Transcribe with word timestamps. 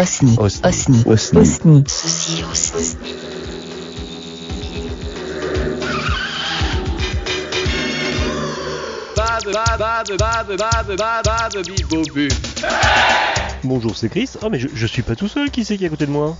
Osni. 0.00 0.34
Osni. 0.38 0.62
Osni. 0.64 1.04
Osni. 1.04 1.38
Osni. 1.40 1.84
Ceci, 1.86 2.44
Osni. 2.50 2.96
Bonjour, 13.62 13.94
c'est 13.94 14.08
Chris. 14.08 14.30
Oh, 14.40 14.48
mais 14.50 14.58
je, 14.58 14.68
je 14.72 14.86
suis 14.86 15.02
pas 15.02 15.14
tout 15.14 15.28
seul, 15.28 15.50
qui 15.50 15.66
c'est 15.66 15.76
qui 15.76 15.84
est 15.84 15.88
à 15.88 15.90
côté 15.90 16.06
de 16.06 16.10
moi 16.10 16.34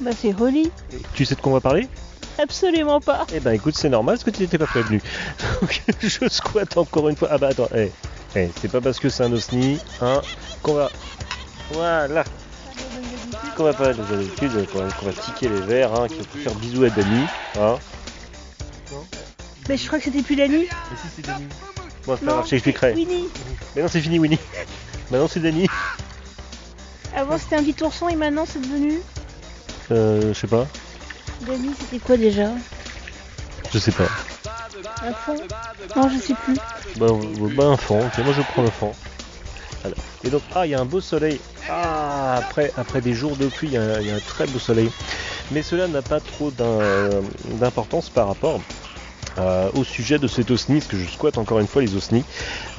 Bah 0.00 0.10
c'est 0.20 0.32
Rolly. 0.32 0.72
Tu 1.14 1.24
sais 1.24 1.36
de 1.36 1.40
quoi 1.40 1.52
on 1.52 1.54
va 1.54 1.60
parler 1.60 1.88
Absolument 2.42 3.00
pas. 3.00 3.24
Eh 3.32 3.38
ben 3.38 3.52
écoute, 3.52 3.76
c'est 3.76 3.88
normal 3.88 4.16
parce 4.16 4.24
que 4.24 4.30
tu 4.30 4.42
n'étais 4.42 4.58
pas 4.58 4.66
prévenu. 4.66 5.00
Donc 5.60 5.80
je 6.00 6.28
squatte 6.28 6.76
encore 6.76 7.08
une 7.08 7.14
fois. 7.14 7.28
Ah 7.30 7.38
bah 7.38 7.50
attends, 7.52 7.68
eh, 7.72 7.92
eh, 8.34 8.50
c'est 8.60 8.70
pas 8.70 8.80
parce 8.80 8.98
que 8.98 9.08
c'est 9.08 9.22
un 9.22 9.32
osni, 9.32 9.78
hein, 10.00 10.20
qu'on 10.60 10.74
va. 10.74 10.90
Voilà, 11.72 12.24
qu'on 13.56 13.64
va 13.64 13.72
pas, 13.72 13.94
comme 13.94 14.04
d'habitude, 14.06 14.68
qu'on 14.70 14.80
va, 14.80 14.92
qu'on 14.92 15.06
va 15.06 15.12
tiquer 15.12 15.48
les 15.48 15.60
verres, 15.60 15.94
hein, 15.94 16.08
qu'il 16.08 16.24
faut 16.24 16.38
faire 16.38 16.54
bisous 16.54 16.84
à 16.84 16.90
Dani, 16.90 17.24
hein. 17.58 17.76
Mais 19.68 19.76
je 19.76 19.86
crois 19.86 19.98
que 19.98 20.04
c'était 20.04 20.22
plus 20.22 20.36
la 20.36 20.46
nuit. 20.46 20.68
Mais 20.90 20.96
si 20.96 21.08
c'est 21.16 21.26
Dani. 21.26 21.46
Bon, 22.06 22.16
c'est 22.16 22.24
pas 22.24 22.30
Non, 22.30 22.36
grave, 22.36 22.44
je 22.44 22.50
t'expliquerai. 22.50 22.92
Winnie. 22.92 23.28
Mais 23.74 23.82
non, 23.82 23.88
c'est 23.88 24.00
fini, 24.00 24.18
Winnie. 24.18 24.38
Maintenant 25.10 25.28
c'est 25.28 25.40
Dani. 25.40 25.66
Avant 27.16 27.38
c'était 27.38 27.56
un 27.56 27.64
petit 27.64 27.82
ourson 27.82 28.08
et 28.08 28.16
maintenant 28.16 28.44
c'est 28.46 28.60
devenu. 28.60 29.00
Euh, 29.90 30.34
je 30.34 30.38
sais 30.38 30.46
pas. 30.46 30.66
Dani 31.42 31.70
c'était 31.78 31.98
quoi 31.98 32.16
déjà? 32.16 32.48
Je 33.72 33.78
sais 33.78 33.92
pas. 33.92 34.08
Un 35.02 35.12
fond? 35.12 35.36
Non 35.94 36.08
je 36.08 36.18
sais 36.18 36.34
plus. 36.34 36.56
Bah, 36.96 37.06
bah 37.56 37.64
un 37.64 37.76
fond, 37.76 38.04
ok, 38.04 38.18
moi 38.24 38.34
je 38.36 38.42
prends 38.42 38.62
le 38.62 38.70
fond. 38.70 38.92
Et 40.24 40.30
donc, 40.30 40.42
ah, 40.54 40.66
il 40.66 40.70
y 40.70 40.74
a 40.74 40.80
un 40.80 40.84
beau 40.84 41.00
soleil. 41.00 41.40
Ah, 41.68 42.36
après, 42.38 42.72
après 42.76 43.00
des 43.00 43.12
jours 43.12 43.36
de 43.36 43.48
pluie, 43.48 43.68
il 43.68 43.74
y, 43.74 43.76
a 43.76 43.82
un- 43.82 44.00
il 44.00 44.06
y 44.06 44.10
a 44.10 44.14
un 44.16 44.20
très 44.20 44.46
beau 44.46 44.58
soleil. 44.58 44.90
Mais 45.50 45.62
cela 45.62 45.88
n'a 45.88 46.02
pas 46.02 46.20
trop 46.20 46.50
d'im- 46.50 47.22
d'importance 47.58 48.10
par 48.10 48.28
rapport 48.28 48.60
euh, 49.38 49.68
au 49.74 49.84
sujet 49.84 50.18
de 50.18 50.26
cet 50.28 50.50
osni, 50.50 50.78
parce 50.78 50.90
que 50.90 50.96
je 50.96 51.08
squatte 51.10 51.38
encore 51.38 51.58
une 51.58 51.66
fois 51.66 51.82
les 51.82 51.94
osnis. 51.94 52.24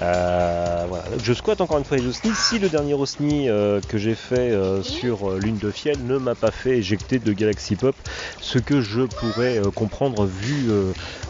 Euh, 0.02 0.86
je 1.24 1.34
squatte 1.34 1.62
encore 1.62 1.78
une 1.78 1.84
fois 1.86 1.98
les 1.98 2.06
osnis. 2.08 2.34
Si 2.34 2.58
le 2.60 2.70
dernier 2.70 2.96
osni 2.96 3.48
euh, 3.50 3.80
que 3.88 3.98
j'ai 3.98 4.16
fait 4.16 4.58
sur 4.82 5.32
Lune 5.38 5.58
de 5.58 5.72
Fiel 5.72 5.98
ne 6.06 6.18
m'a 6.18 6.36
pas 6.36 6.52
fait 6.52 6.78
éjecter 6.78 7.20
de 7.20 7.34
Galaxy 7.34 7.76
Pop, 7.76 7.96
ce 8.42 8.60
que 8.60 8.82
je 8.82 9.02
pourrais 9.02 9.62
comprendre 9.76 10.26
vu 10.26 10.68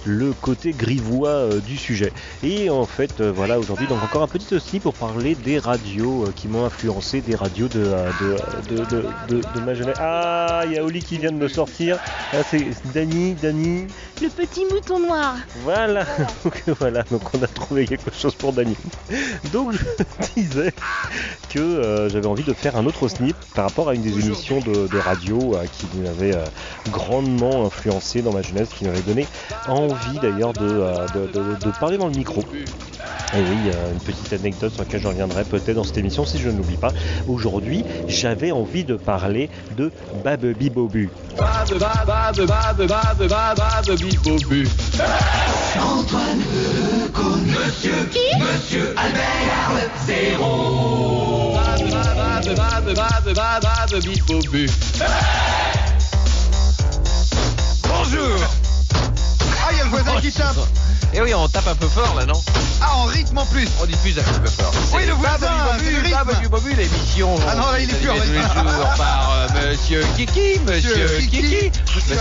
le 0.06 0.34
côté 0.34 0.72
grivois 0.72 1.50
du 1.66 1.78
sujet. 1.78 2.14
Et 2.44 2.70
en 2.70 2.86
fait, 2.86 3.22
voilà, 3.22 3.60
aujourd'hui, 3.60 3.88
donc 3.88 4.02
encore 4.04 4.24
un 4.24 4.28
petit 4.28 4.54
osni 4.56 4.80
pour 4.80 4.94
parler 4.94 5.36
des 5.36 5.60
radios 5.60 6.26
qui 6.36 6.48
m'ont 6.48 6.66
influencé, 6.66 7.22
des 7.22 7.36
radios 7.36 7.68
de 7.68 7.84
ma 9.66 9.74
jeunesse. 9.74 9.98
Ah, 10.00 10.62
il 10.66 10.74
y 10.74 10.78
a 10.78 10.84
Oli 10.84 11.02
qui 11.02 11.18
vient 11.18 11.32
de 11.32 11.38
me 11.38 11.48
sortir. 11.48 11.98
Ah, 12.34 12.44
c'est 12.50 12.66
Dani, 12.94 13.34
Dani. 13.34 13.88
Le 14.22 14.30
petit 14.30 14.66
mouton 14.66 15.00
noir. 15.00 15.17
Voilà. 15.64 16.06
donc 16.44 16.64
voilà, 16.80 17.04
donc 17.04 17.22
on 17.34 17.42
a 17.42 17.48
trouvé 17.48 17.88
quelque 17.88 18.14
chose 18.14 18.36
pour 18.36 18.54
Dani. 18.54 18.76
Donc 19.54 19.74
je 19.74 19.84
disais 20.36 20.74
que 21.50 21.60
euh, 21.60 22.10
j'avais 22.10 22.28
envie 22.28 22.44
de 22.44 22.54
faire 22.54 22.76
un 22.76 22.86
autre 22.86 23.08
snip 23.08 23.36
par 23.54 23.66
rapport 23.66 23.90
à 23.90 23.94
une 23.96 24.02
des 24.02 24.12
émissions 24.28 24.60
de, 24.62 24.88
de 24.88 24.98
radio 24.98 25.56
euh, 25.56 25.66
qui 25.72 25.88
m'avait 25.98 26.34
euh, 26.34 26.44
grandement 26.92 27.66
influencé 27.66 28.22
dans 28.22 28.32
ma 28.34 28.42
jeunesse, 28.42 28.70
qui 28.70 28.86
m'avait 28.86 29.02
donné 29.02 29.26
envie 29.68 30.20
d'ailleurs 30.20 30.54
de, 30.54 30.60
de- 31.14 31.28
de- 31.28 31.66
de 31.66 31.72
parler 31.80 31.98
dans 31.98 32.08
le 32.08 32.14
micro. 32.16 32.44
Et 33.34 33.42
oui, 33.42 33.70
euh, 33.74 33.92
une 33.92 34.00
petite 34.00 34.32
anecdote 34.32 34.74
sur 34.74 34.84
laquelle 34.84 35.02
je 35.02 35.08
reviendrai 35.08 35.44
peut-être 35.44 35.74
dans 35.74 35.84
cette 35.84 35.98
émission 35.98 36.26
si 36.26 36.38
je 36.38 36.50
ne 36.50 36.58
l'oublie 36.58 36.78
pas. 36.78 36.94
Aujourd'hui, 37.28 37.84
j'avais 38.08 38.52
envie 38.52 38.86
de 38.86 38.96
parler 38.96 39.50
de 39.76 39.92
Babebi 40.24 40.70
Bobu. 40.70 41.10
Bonjour 57.90 58.38
Ah, 59.62 59.70
il 59.72 59.78
y 59.78 59.82
a 59.82 59.84
le 59.84 59.90
voisin 59.90 60.22
qui 60.22 60.32
tape 60.32 60.56
Et 61.14 61.22
oui, 61.22 61.34
on 61.34 61.48
tape 61.48 61.68
un 61.68 61.76
peu 61.76 61.88
fort 61.88 62.14
là, 62.16 62.26
non 62.26 62.40
Ah, 62.82 62.96
en 62.98 63.06
rythme 63.06 63.38
en 63.38 63.46
plus 63.46 63.68
On 63.82 63.86
diffuse 63.86 64.20
un 64.20 64.24
peu 64.24 64.40
peu 64.42 64.50
fort. 64.50 64.72
Oui, 64.94 65.06
le 65.06 65.14
voisin, 65.14 65.50
le 65.80 66.02
rythme. 66.04 66.18
Babu, 66.26 66.48
Babu, 66.50 66.74
l'émission. 66.76 67.36
Ah 67.50 67.56
non, 67.56 67.72
là, 67.72 67.80
il 67.80 67.90
est 67.90 67.94
plus 67.94 68.10
en 68.10 68.14
rythme. 68.14 68.44
par 68.98 69.32
euh, 69.34 69.48
Monsieur 69.70 70.04
Kiki, 70.16 70.60
Monsieur 70.68 71.08
Kiki, 71.20 71.42
Kiki, 71.42 71.72
Monsieur 71.96 72.20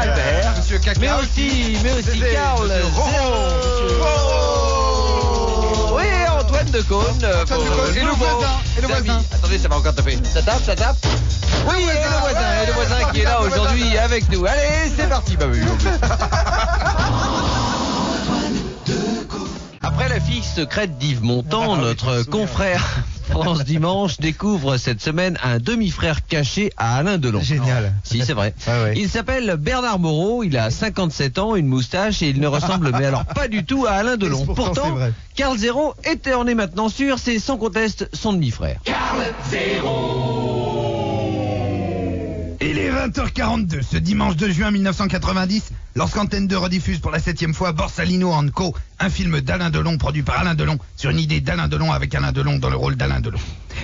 Albert, 0.00 0.52
Monsieur 0.56 0.78
Caca, 0.78 1.00
mais 1.00 1.10
aussi, 1.12 1.76
mais 1.82 1.92
aussi 1.92 2.18
Monsieur. 2.18 2.38
Roro. 4.00 5.96
Oui, 5.96 6.04
Antoine 6.40 6.70
de 6.70 6.82
Caunes. 6.82 7.04
euh, 7.24 7.42
Antoine 7.42 7.60
de 7.64 7.68
Caunes, 7.68 7.96
et 7.96 8.00
le 8.00 8.12
voisin, 8.12 8.60
et 8.78 8.80
le 8.80 8.86
voisin. 8.86 9.22
Attendez, 9.34 9.58
ça 9.58 9.68
va 9.68 9.76
encore 9.76 9.94
taper. 9.94 10.18
Ça 10.32 10.40
tape, 10.42 10.64
ça 10.64 10.74
tape. 10.76 10.96
Oui, 11.68 11.82
et 11.82 12.04
le 12.04 12.20
voisin, 12.20 12.62
et 12.62 12.66
le 12.66 12.72
voisin 12.72 13.04
qui 13.12 13.20
est 13.20 13.24
là 13.24 13.40
aujourd'hui 13.42 13.98
avec 13.98 14.30
nous. 14.30 14.46
Allez, 14.46 14.90
c'est 14.96 15.08
parti, 15.08 15.36
Babu. 15.36 15.62
Après 19.82 20.10
la 20.10 20.20
fille 20.20 20.42
secrète 20.42 20.98
d'Yves 20.98 21.22
Montand, 21.22 21.78
notre 21.78 22.22
confrère 22.24 23.02
France 23.30 23.64
Dimanche 23.64 24.18
découvre 24.18 24.76
cette 24.76 25.00
semaine 25.00 25.38
un 25.42 25.58
demi-frère 25.58 26.26
caché 26.26 26.70
à 26.76 26.96
Alain 26.96 27.16
Delon. 27.16 27.40
Génial. 27.40 27.94
Si, 28.02 28.20
c'est 28.22 28.34
vrai. 28.34 28.54
Ouais, 28.66 28.82
ouais. 28.82 28.94
Il 28.96 29.08
s'appelle 29.08 29.56
Bernard 29.58 29.98
Moreau, 29.98 30.44
il 30.44 30.58
a 30.58 30.70
57 30.70 31.38
ans, 31.38 31.56
une 31.56 31.66
moustache 31.66 32.20
et 32.20 32.28
il 32.28 32.40
ne 32.40 32.46
ressemble 32.48 32.90
mais 32.92 33.06
alors 33.06 33.24
pas 33.24 33.48
du 33.48 33.64
tout 33.64 33.86
à 33.86 33.92
Alain 33.92 34.18
Delon. 34.18 34.44
Pourtant. 34.44 34.98
Carl 35.34 35.56
Zéro 35.56 35.94
était 36.04 36.34
en 36.34 36.46
est 36.46 36.54
maintenant 36.54 36.90
sûr, 36.90 37.18
c'est 37.18 37.38
sans 37.38 37.56
conteste 37.56 38.10
son 38.12 38.34
demi-frère. 38.34 38.80
Il 38.86 39.56
est 39.56 39.80
20h42 43.00 43.80
ce 43.80 43.96
dimanche 43.96 44.36
2 44.36 44.52
juin 44.52 44.70
1990, 44.70 45.72
lorsqu'Antenne 45.96 46.46
2 46.46 46.58
rediffuse 46.58 46.98
pour 46.98 47.10
la 47.10 47.18
septième 47.18 47.54
fois 47.54 47.72
Borsalino 47.72 48.30
Co, 48.52 48.74
un 48.98 49.08
film 49.08 49.40
d'Alain 49.40 49.70
Delon 49.70 49.96
produit 49.96 50.22
par 50.22 50.38
Alain 50.38 50.54
Delon 50.54 50.78
sur 50.98 51.08
une 51.08 51.18
idée 51.18 51.40
d'Alain 51.40 51.66
Delon 51.66 51.92
avec 51.92 52.14
Alain 52.14 52.32
Delon 52.32 52.58
dans 52.58 52.68
le 52.68 52.76
rôle 52.76 52.96
d'Alain 52.96 53.20
Delon. 53.20 53.38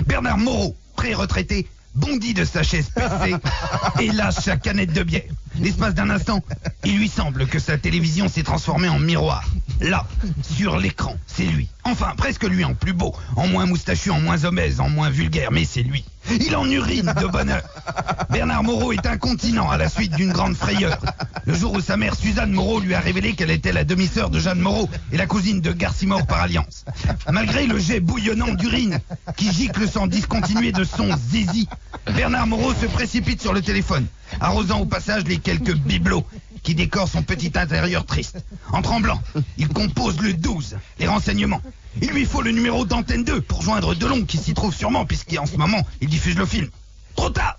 Bernard 0.06 0.36
Moreau, 0.36 0.76
pré-retraité, 0.96 1.66
bondit 1.94 2.34
de 2.34 2.44
sa 2.44 2.62
chaise 2.62 2.90
percée 2.94 3.34
et 4.00 4.12
lâche 4.12 4.34
sa 4.34 4.58
canette 4.58 4.92
de 4.92 5.02
bière. 5.02 5.22
L'espace 5.60 5.94
d'un 5.94 6.10
instant, 6.10 6.44
il 6.84 6.98
lui 6.98 7.08
semble 7.08 7.46
que 7.46 7.58
sa 7.58 7.78
télévision 7.78 8.28
s'est 8.28 8.42
transformée 8.42 8.90
en 8.90 8.98
miroir. 8.98 9.44
Là, 9.80 10.06
sur 10.42 10.76
l'écran, 10.76 11.16
c'est 11.26 11.46
lui. 11.46 11.70
Enfin, 11.88 12.14
presque 12.16 12.42
lui 12.42 12.64
en 12.64 12.74
plus 12.74 12.92
beau, 12.92 13.14
en 13.36 13.46
moins 13.46 13.64
moustachu, 13.64 14.10
en 14.10 14.18
moins 14.18 14.42
obèse, 14.42 14.80
en 14.80 14.88
moins 14.88 15.08
vulgaire, 15.08 15.52
mais 15.52 15.64
c'est 15.64 15.84
lui. 15.84 16.04
Il 16.28 16.56
en 16.56 16.68
urine 16.68 17.14
de 17.20 17.26
bonheur. 17.28 17.62
Bernard 18.30 18.64
Moreau 18.64 18.92
est 18.92 19.06
incontinent 19.06 19.70
à 19.70 19.76
la 19.76 19.88
suite 19.88 20.12
d'une 20.16 20.32
grande 20.32 20.56
frayeur. 20.56 20.98
Le 21.44 21.54
jour 21.54 21.74
où 21.74 21.80
sa 21.80 21.96
mère 21.96 22.16
Suzanne 22.16 22.50
Moreau 22.50 22.80
lui 22.80 22.92
a 22.94 22.98
révélé 22.98 23.34
qu'elle 23.34 23.52
était 23.52 23.72
la 23.72 23.84
demi-sœur 23.84 24.30
de 24.30 24.40
Jeanne 24.40 24.58
Moreau 24.58 24.90
et 25.12 25.16
la 25.16 25.26
cousine 25.26 25.60
de 25.60 25.70
Garcimore 25.70 26.26
par 26.26 26.40
alliance. 26.40 26.84
Malgré 27.30 27.68
le 27.68 27.78
jet 27.78 28.00
bouillonnant 28.00 28.54
d'urine 28.54 28.98
qui 29.36 29.52
gicle 29.52 29.88
sans 29.88 30.08
discontinuer 30.08 30.72
de 30.72 30.82
son 30.82 31.16
zizi, 31.16 31.68
Bernard 32.16 32.48
Moreau 32.48 32.74
se 32.74 32.86
précipite 32.86 33.40
sur 33.40 33.52
le 33.52 33.62
téléphone, 33.62 34.06
arrosant 34.40 34.80
au 34.80 34.86
passage 34.86 35.22
les 35.22 35.38
quelques 35.38 35.76
bibelots 35.76 36.26
qui 36.66 36.74
décorent 36.74 37.08
son 37.08 37.22
petit 37.22 37.52
intérieur 37.54 38.04
triste. 38.04 38.44
En 38.72 38.82
tremblant, 38.82 39.22
il 39.56 39.68
compose 39.68 40.20
le 40.20 40.32
12, 40.32 40.76
les 40.98 41.06
renseignements. 41.06 41.62
Il 42.02 42.10
lui 42.10 42.24
faut 42.24 42.42
le 42.42 42.50
numéro 42.50 42.84
d'antenne 42.84 43.22
2 43.22 43.40
pour 43.40 43.62
joindre 43.62 43.94
Delon 43.94 44.24
qui 44.24 44.36
s'y 44.36 44.52
trouve 44.52 44.74
sûrement 44.74 45.06
puisqu'en 45.06 45.46
ce 45.46 45.56
moment 45.56 45.86
il 46.00 46.08
diffuse 46.08 46.36
le 46.36 46.44
film. 46.44 46.68
Trop 47.14 47.30
tard 47.30 47.56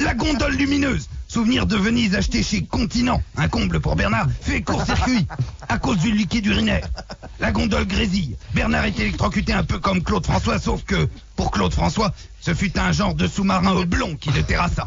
La 0.00 0.14
gondole 0.14 0.56
lumineuse 0.56 1.08
Souvenir 1.28 1.66
de 1.66 1.76
Venise 1.76 2.16
acheté 2.16 2.42
chez 2.42 2.64
Continent, 2.64 3.22
un 3.36 3.46
comble 3.46 3.78
pour 3.78 3.94
Bernard, 3.94 4.26
fait 4.40 4.60
court-circuit 4.60 5.24
à 5.68 5.78
cause 5.78 5.98
du 5.98 6.10
liquide 6.10 6.46
urinaire. 6.46 6.88
La 7.38 7.52
gondole 7.52 7.86
grésille. 7.86 8.36
Bernard 8.54 8.86
est 8.86 8.98
électrocuté 8.98 9.52
un 9.52 9.62
peu 9.62 9.78
comme 9.78 10.02
Claude 10.02 10.24
François, 10.24 10.58
sauf 10.58 10.82
que, 10.84 11.08
pour 11.36 11.52
Claude 11.52 11.72
François, 11.72 12.12
ce 12.40 12.54
fut 12.54 12.76
un 12.78 12.90
genre 12.90 13.14
de 13.14 13.28
sous-marin 13.28 13.76
oblong 13.76 14.16
qui 14.16 14.30
le 14.30 14.42
terrassa. 14.42 14.86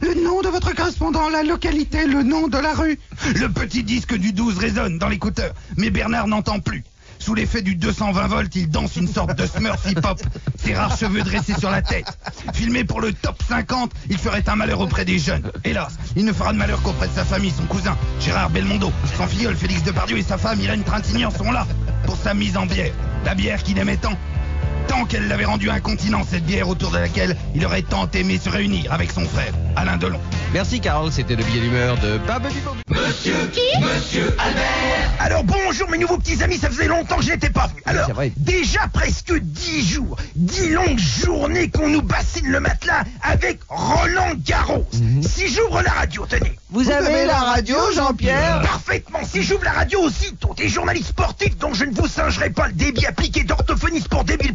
Le 0.00 0.24
nom 0.24 0.40
de 0.40 0.48
votre 0.48 0.74
correspondant, 0.74 1.28
la 1.28 1.42
localité, 1.42 2.06
le 2.06 2.22
nom 2.22 2.48
de 2.48 2.58
la 2.58 2.72
rue. 2.72 2.98
Le 3.34 3.48
petit 3.48 3.84
disque 3.84 4.14
du 4.16 4.32
12 4.32 4.58
résonne 4.58 4.98
dans 4.98 5.08
l'écouteur, 5.08 5.52
mais 5.76 5.90
Bernard 5.90 6.28
n'entend 6.28 6.60
plus. 6.60 6.84
Sous 7.18 7.34
l'effet 7.34 7.62
du 7.62 7.76
220 7.76 8.26
volts, 8.26 8.56
il 8.56 8.68
danse 8.68 8.96
une 8.96 9.06
sorte 9.06 9.38
de 9.38 9.46
smurf 9.46 9.88
hip-hop, 9.88 10.20
ses 10.56 10.74
rares 10.74 10.96
cheveux 10.96 11.22
dressés 11.22 11.54
sur 11.56 11.70
la 11.70 11.80
tête. 11.80 12.18
Filmé 12.52 12.82
pour 12.82 13.00
le 13.00 13.12
top 13.12 13.40
50, 13.48 13.92
il 14.10 14.18
ferait 14.18 14.48
un 14.48 14.56
malheur 14.56 14.80
auprès 14.80 15.04
des 15.04 15.20
jeunes. 15.20 15.48
Hélas, 15.62 15.96
il 16.16 16.24
ne 16.24 16.32
fera 16.32 16.52
de 16.52 16.58
malheur 16.58 16.82
qu'auprès 16.82 17.06
de 17.06 17.12
sa 17.12 17.24
famille, 17.24 17.52
son 17.56 17.66
cousin, 17.66 17.96
Gérard 18.18 18.50
Belmondo. 18.50 18.90
Son 19.16 19.28
filleul, 19.28 19.54
Félix 19.54 19.84
Depardieu 19.84 20.16
et 20.16 20.22
sa 20.22 20.36
femme, 20.36 20.60
Irène 20.60 20.82
Trintignant, 20.82 21.30
sont 21.30 21.52
là 21.52 21.64
pour 22.06 22.16
sa 22.16 22.34
mise 22.34 22.56
en 22.56 22.66
bière. 22.66 22.92
La 23.24 23.36
bière 23.36 23.62
qu'il 23.62 23.78
aimait 23.78 23.98
tant. 23.98 24.18
Tant 24.92 25.06
qu'elle 25.06 25.26
l'avait 25.26 25.46
rendu 25.46 25.70
incontinent, 25.70 26.20
cette 26.22 26.44
bière 26.44 26.68
autour 26.68 26.90
de 26.90 26.98
laquelle 26.98 27.34
il 27.54 27.64
aurait 27.64 27.80
tant 27.80 28.10
aimé 28.10 28.38
se 28.38 28.50
réunir 28.50 28.92
avec 28.92 29.10
son 29.10 29.24
frère, 29.24 29.54
Alain 29.74 29.96
Delon. 29.96 30.20
Merci 30.52 30.80
Carl, 30.80 31.10
c'était 31.10 31.34
le 31.34 31.42
billet 31.44 31.62
d'humeur 31.62 31.96
de 31.96 32.18
Bababi 32.26 32.60
Alors 35.18 35.44
bonjour 35.44 35.88
mes 35.88 35.96
nouveaux 35.96 36.18
petits 36.18 36.42
amis, 36.42 36.58
ça 36.58 36.68
faisait 36.68 36.88
longtemps 36.88 37.16
que 37.16 37.22
je 37.22 37.30
n'étais 37.30 37.48
pas 37.48 37.68
venu. 37.68 37.80
Alors, 37.86 38.10
vrai. 38.10 38.32
déjà 38.36 38.80
presque 38.92 39.34
dix 39.38 39.82
jours, 39.94 40.18
dix 40.36 40.68
longues 40.68 40.98
journées 40.98 41.70
qu'on 41.70 41.88
nous 41.88 42.02
bassine 42.02 42.48
le 42.48 42.60
matelas 42.60 43.04
avec 43.22 43.60
Roland 43.70 44.34
Garros. 44.44 44.86
Si 45.22 45.48
j'ouvre 45.48 45.80
la 45.80 45.90
radio, 45.92 46.26
tenez. 46.28 46.58
Vous 46.68 46.90
avez 46.90 47.24
la 47.24 47.38
radio, 47.38 47.76
Jean-Pierre 47.94 48.60
Parfaitement. 48.62 49.20
Si 49.24 49.42
j'ouvre 49.42 49.64
la 49.64 49.72
radio 49.72 50.00
aussitôt, 50.00 50.54
des 50.54 50.68
journalistes 50.68 51.08
sportifs 51.08 51.56
dont 51.56 51.72
je 51.72 51.84
ne 51.84 51.94
vous 51.94 52.08
singerai 52.08 52.50
pas 52.50 52.66
le 52.66 52.72
débit 52.72 53.06
appliqué 53.06 53.44
d'orthophonistes 53.44 54.08
pour 54.08 54.24
débiles 54.24 54.54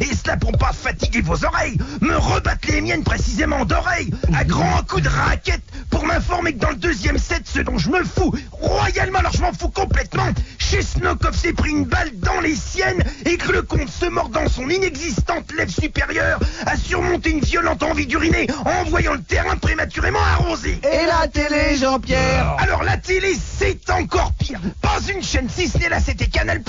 et 0.00 0.14
cela 0.14 0.36
pour 0.36 0.52
pas 0.52 0.72
fatiguer 0.72 1.20
vos 1.20 1.44
oreilles, 1.44 1.78
me 2.00 2.16
rebattent 2.16 2.66
les 2.66 2.80
miennes 2.80 3.04
précisément 3.04 3.64
d'oreilles, 3.64 4.10
à 4.34 4.44
grands 4.44 4.82
coups 4.88 5.02
de 5.02 5.08
raquette, 5.08 5.62
pour 5.90 6.04
m'informer 6.04 6.54
que 6.54 6.58
dans 6.58 6.70
le 6.70 6.76
deuxième 6.76 7.18
set, 7.18 7.42
ce 7.44 7.60
dont 7.60 7.78
je 7.78 7.90
me 7.90 8.02
fous 8.04 8.34
royalement, 8.50 9.18
alors 9.18 9.32
je 9.32 9.42
m'en 9.42 9.52
fous 9.52 9.68
complètement, 9.68 10.28
Chesnokov 10.58 11.36
s'est 11.36 11.52
pris 11.52 11.70
une 11.70 11.84
balle 11.84 12.10
dans 12.14 12.40
les 12.40 12.54
siennes, 12.54 13.02
et 13.26 13.36
que 13.36 13.52
le 13.52 13.62
comte 13.62 13.88
se 13.88 14.06
mord 14.06 14.28
dans 14.28 14.48
son 14.48 14.68
inexistante 14.68 15.52
lèvre 15.52 15.70
supérieure, 15.70 16.38
a 16.66 16.76
surmonté 16.76 17.30
une 17.30 17.40
violente 17.40 17.82
envie 17.82 18.06
d'uriner 18.06 18.46
en 18.64 18.84
voyant 18.84 19.14
le 19.14 19.22
terrain 19.22 19.56
prématurément 19.56 20.20
arrosé. 20.20 20.80
Et 20.82 21.06
la 21.06 21.28
télé, 21.28 21.76
Jean-Pierre 21.76 22.56
Alors 22.58 22.82
la 22.82 22.96
télé, 22.96 23.34
c'est 23.58 23.90
encore 23.90 24.32
pire. 24.38 24.60
Pas 24.80 24.98
une 25.12 25.22
chaîne, 25.22 25.48
si 25.48 25.68
ce 25.68 25.78
n'est 25.78 25.88
là, 25.88 26.00
c'était 26.00 26.26
Canal+, 26.26 26.62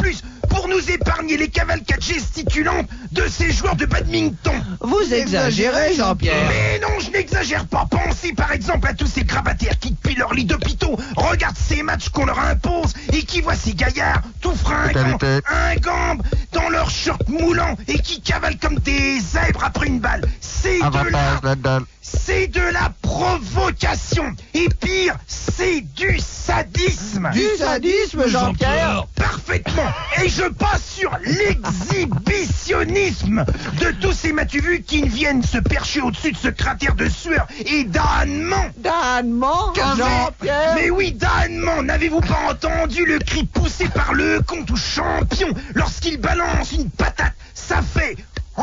pour 0.49 0.67
nous 0.67 0.91
épargner 0.91 1.37
les 1.37 1.49
cavalcades 1.49 2.01
gesticulantes 2.01 2.82
de 3.11 3.27
ces 3.27 3.51
joueurs 3.51 3.75
de 3.75 3.85
badminton. 3.85 4.63
Vous 4.81 5.13
exagérez, 5.13 5.95
Jean-Pierre 5.95 6.35
Mais 6.49 6.79
non, 6.79 6.99
je 6.99 7.11
n'exagère 7.11 7.65
pas. 7.65 7.87
Pensez 7.89 8.33
par 8.33 8.51
exemple 8.51 8.87
à 8.87 8.93
tous 8.93 9.07
ces 9.07 9.23
grabataires 9.23 9.77
qui, 9.79 9.91
depuis 9.91 10.15
leur 10.15 10.33
lit 10.33 10.45
d'hôpitaux, 10.45 10.97
regardent 11.15 11.57
ces 11.57 11.83
matchs 11.83 12.09
qu'on 12.09 12.25
leur 12.25 12.39
impose 12.39 12.93
et 13.11 13.23
qui 13.23 13.41
voient 13.41 13.55
ces 13.55 13.73
gaillards 13.73 14.21
tout 14.41 14.55
fringants, 14.55 15.17
ingambes, 15.47 16.23
dans 16.51 16.69
leurs 16.69 16.89
shorts 16.89 17.19
moulants 17.27 17.77
et 17.87 17.99
qui 17.99 18.21
cavalent 18.21 18.57
comme 18.59 18.79
des 18.79 19.19
zèbres 19.19 19.63
après 19.63 19.87
une 19.87 19.99
balle. 19.99 20.21
C'est 20.41 20.79
de 20.79 21.11
la... 21.11 21.79
C'est 22.25 22.47
de 22.47 22.61
la 22.61 22.89
provocation. 23.01 24.33
Et 24.53 24.69
pire, 24.69 25.17
c'est 25.27 25.81
du 25.81 26.17
sadisme. 26.19 27.29
Du 27.33 27.43
sadisme, 27.57 28.25
Jean-Pierre 28.27 29.07
Parfaitement. 29.15 29.91
Et 30.23 30.29
je 30.29 30.43
passe 30.43 30.85
sur 30.85 31.11
l'exhibitionnisme 31.21 33.43
de 33.79 33.91
tous 33.99 34.13
ces 34.13 34.31
matuvus 34.31 34.83
qui 34.83 35.01
viennent 35.01 35.43
se 35.43 35.57
percher 35.57 35.99
au-dessus 35.99 36.31
de 36.31 36.37
ce 36.37 36.47
cratère 36.47 36.95
de 36.95 37.09
sueur 37.09 37.45
et 37.65 37.83
d'ânement. 37.83 38.67
Danement 38.77 39.73
Jean-Pierre 39.75 40.75
Mais 40.75 40.89
oui, 40.89 41.11
d'ânement. 41.11 41.83
N'avez-vous 41.83 42.21
pas 42.21 42.51
entendu 42.51 43.05
le 43.05 43.19
cri 43.19 43.43
poussé 43.43 43.89
par 43.89 44.13
le 44.13 44.39
comte 44.41 44.71
ou 44.71 44.77
champion 44.77 45.49
lorsqu'il 45.73 46.21
balance 46.21 46.71
une 46.71 46.89
patate? 46.89 47.33
Ça 47.53 47.81
fait... 47.81 48.15
Oh 48.57 48.61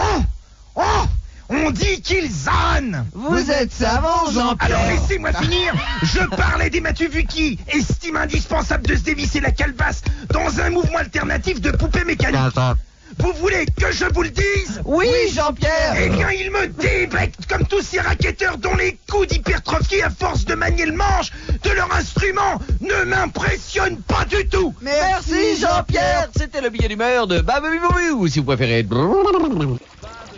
Oh 0.76 1.04
On 1.50 1.70
dit 1.72 2.00
qu'ils 2.00 2.30
ânent 2.48 3.06
Vous 3.12 3.50
êtes 3.50 3.72
savant, 3.72 4.26
alors 4.28 4.30
Jean-Pierre 4.32 4.86
laissez-moi 4.88 5.32
finir. 5.32 5.74
Je 6.04 6.24
parlais 6.36 6.70
des 6.70 6.80
Matuvus 6.80 7.24
qui 7.24 7.58
estiment 7.68 8.20
indispensable 8.20 8.86
de 8.86 8.94
se 8.94 9.02
dévisser 9.02 9.40
la 9.40 9.50
calebasse 9.50 10.02
dans 10.32 10.60
un 10.60 10.70
mouvement 10.70 10.98
alternatif 10.98 11.60
de 11.60 11.72
poupée 11.72 12.04
mécanique. 12.04 12.38
Vous 13.18 13.32
voulez 13.40 13.66
que 13.66 13.90
je 13.90 14.04
vous 14.04 14.22
le 14.22 14.30
dise? 14.30 14.80
Oui, 14.84 15.08
Jean-Pierre 15.34 15.94
Eh 16.00 16.08
bien, 16.10 16.30
il 16.30 16.52
me 16.52 16.68
débecte 16.68 17.46
comme 17.48 17.66
tous 17.66 17.82
ces 17.82 18.00
racketteurs 18.00 18.56
dont 18.56 18.76
les 18.76 18.98
coups 19.10 19.26
d'hypertrophie 19.26 20.02
à 20.02 20.10
force 20.10 20.44
de 20.44 20.54
manier 20.54 20.86
le 20.86 20.94
manche 20.94 21.32
de 21.64 21.70
leur 21.70 21.92
instrument 21.92 22.60
ne 22.80 23.04
m'impressionnent 23.04 24.00
pas 24.02 24.24
du 24.24 24.48
tout. 24.48 24.72
Merci, 24.80 25.56
Jean-Pierre 25.60 26.28
C'était 26.36 26.60
le 26.60 26.70
billet 26.70 26.88
d'humeur 26.88 27.26
de 27.26 27.40
Bababi 27.40 27.78
ou 28.14 28.28
si 28.28 28.38
vous 28.38 28.44
préférez. 28.44 28.86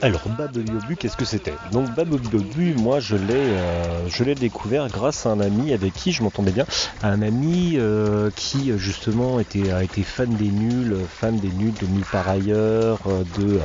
Alors, 0.05 0.29
Babeliobu, 0.37 0.97
qu'est-ce 0.97 1.17
que 1.17 1.25
c'était? 1.25 1.55
Donc, 1.71 1.95
Babeliobu, 1.95 2.75
moi, 2.75 2.99
je 2.99 3.15
l'ai, 3.15 3.35
euh, 3.35 4.09
je 4.09 4.25
l'ai 4.25 4.35
découvert 4.35 4.89
grâce 4.89 5.27
à 5.27 5.31
un 5.31 5.39
ami 5.39 5.73
avec 5.73 5.95
qui 5.95 6.11
je 6.11 6.25
m'entendais 6.25 6.51
bien, 6.51 6.67
un 7.05 7.23
ami 7.23 7.75
euh, 7.77 8.29
qui 8.35 8.77
justement 8.79 9.39
était, 9.39 9.71
a 9.71 9.85
été 9.85 10.03
fan 10.03 10.29
des 10.35 10.51
nuls, 10.51 10.97
fan 11.09 11.39
des 11.39 11.53
nuls 11.53 11.75
de 11.75 11.87
Nulle 11.87 12.05
par 12.11 12.29
ailleurs, 12.29 12.99
euh, 13.07 13.23
de 13.37 13.61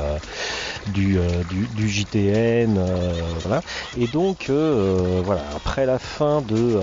du, 0.86 1.18
du, 1.48 1.66
du 1.66 1.88
JTN, 1.88 2.78
voilà. 3.42 3.62
Et 3.96 4.06
donc, 4.06 4.48
voilà, 4.48 5.42
après 5.56 5.86
la 5.86 5.98
fin 5.98 6.40
de, 6.40 6.78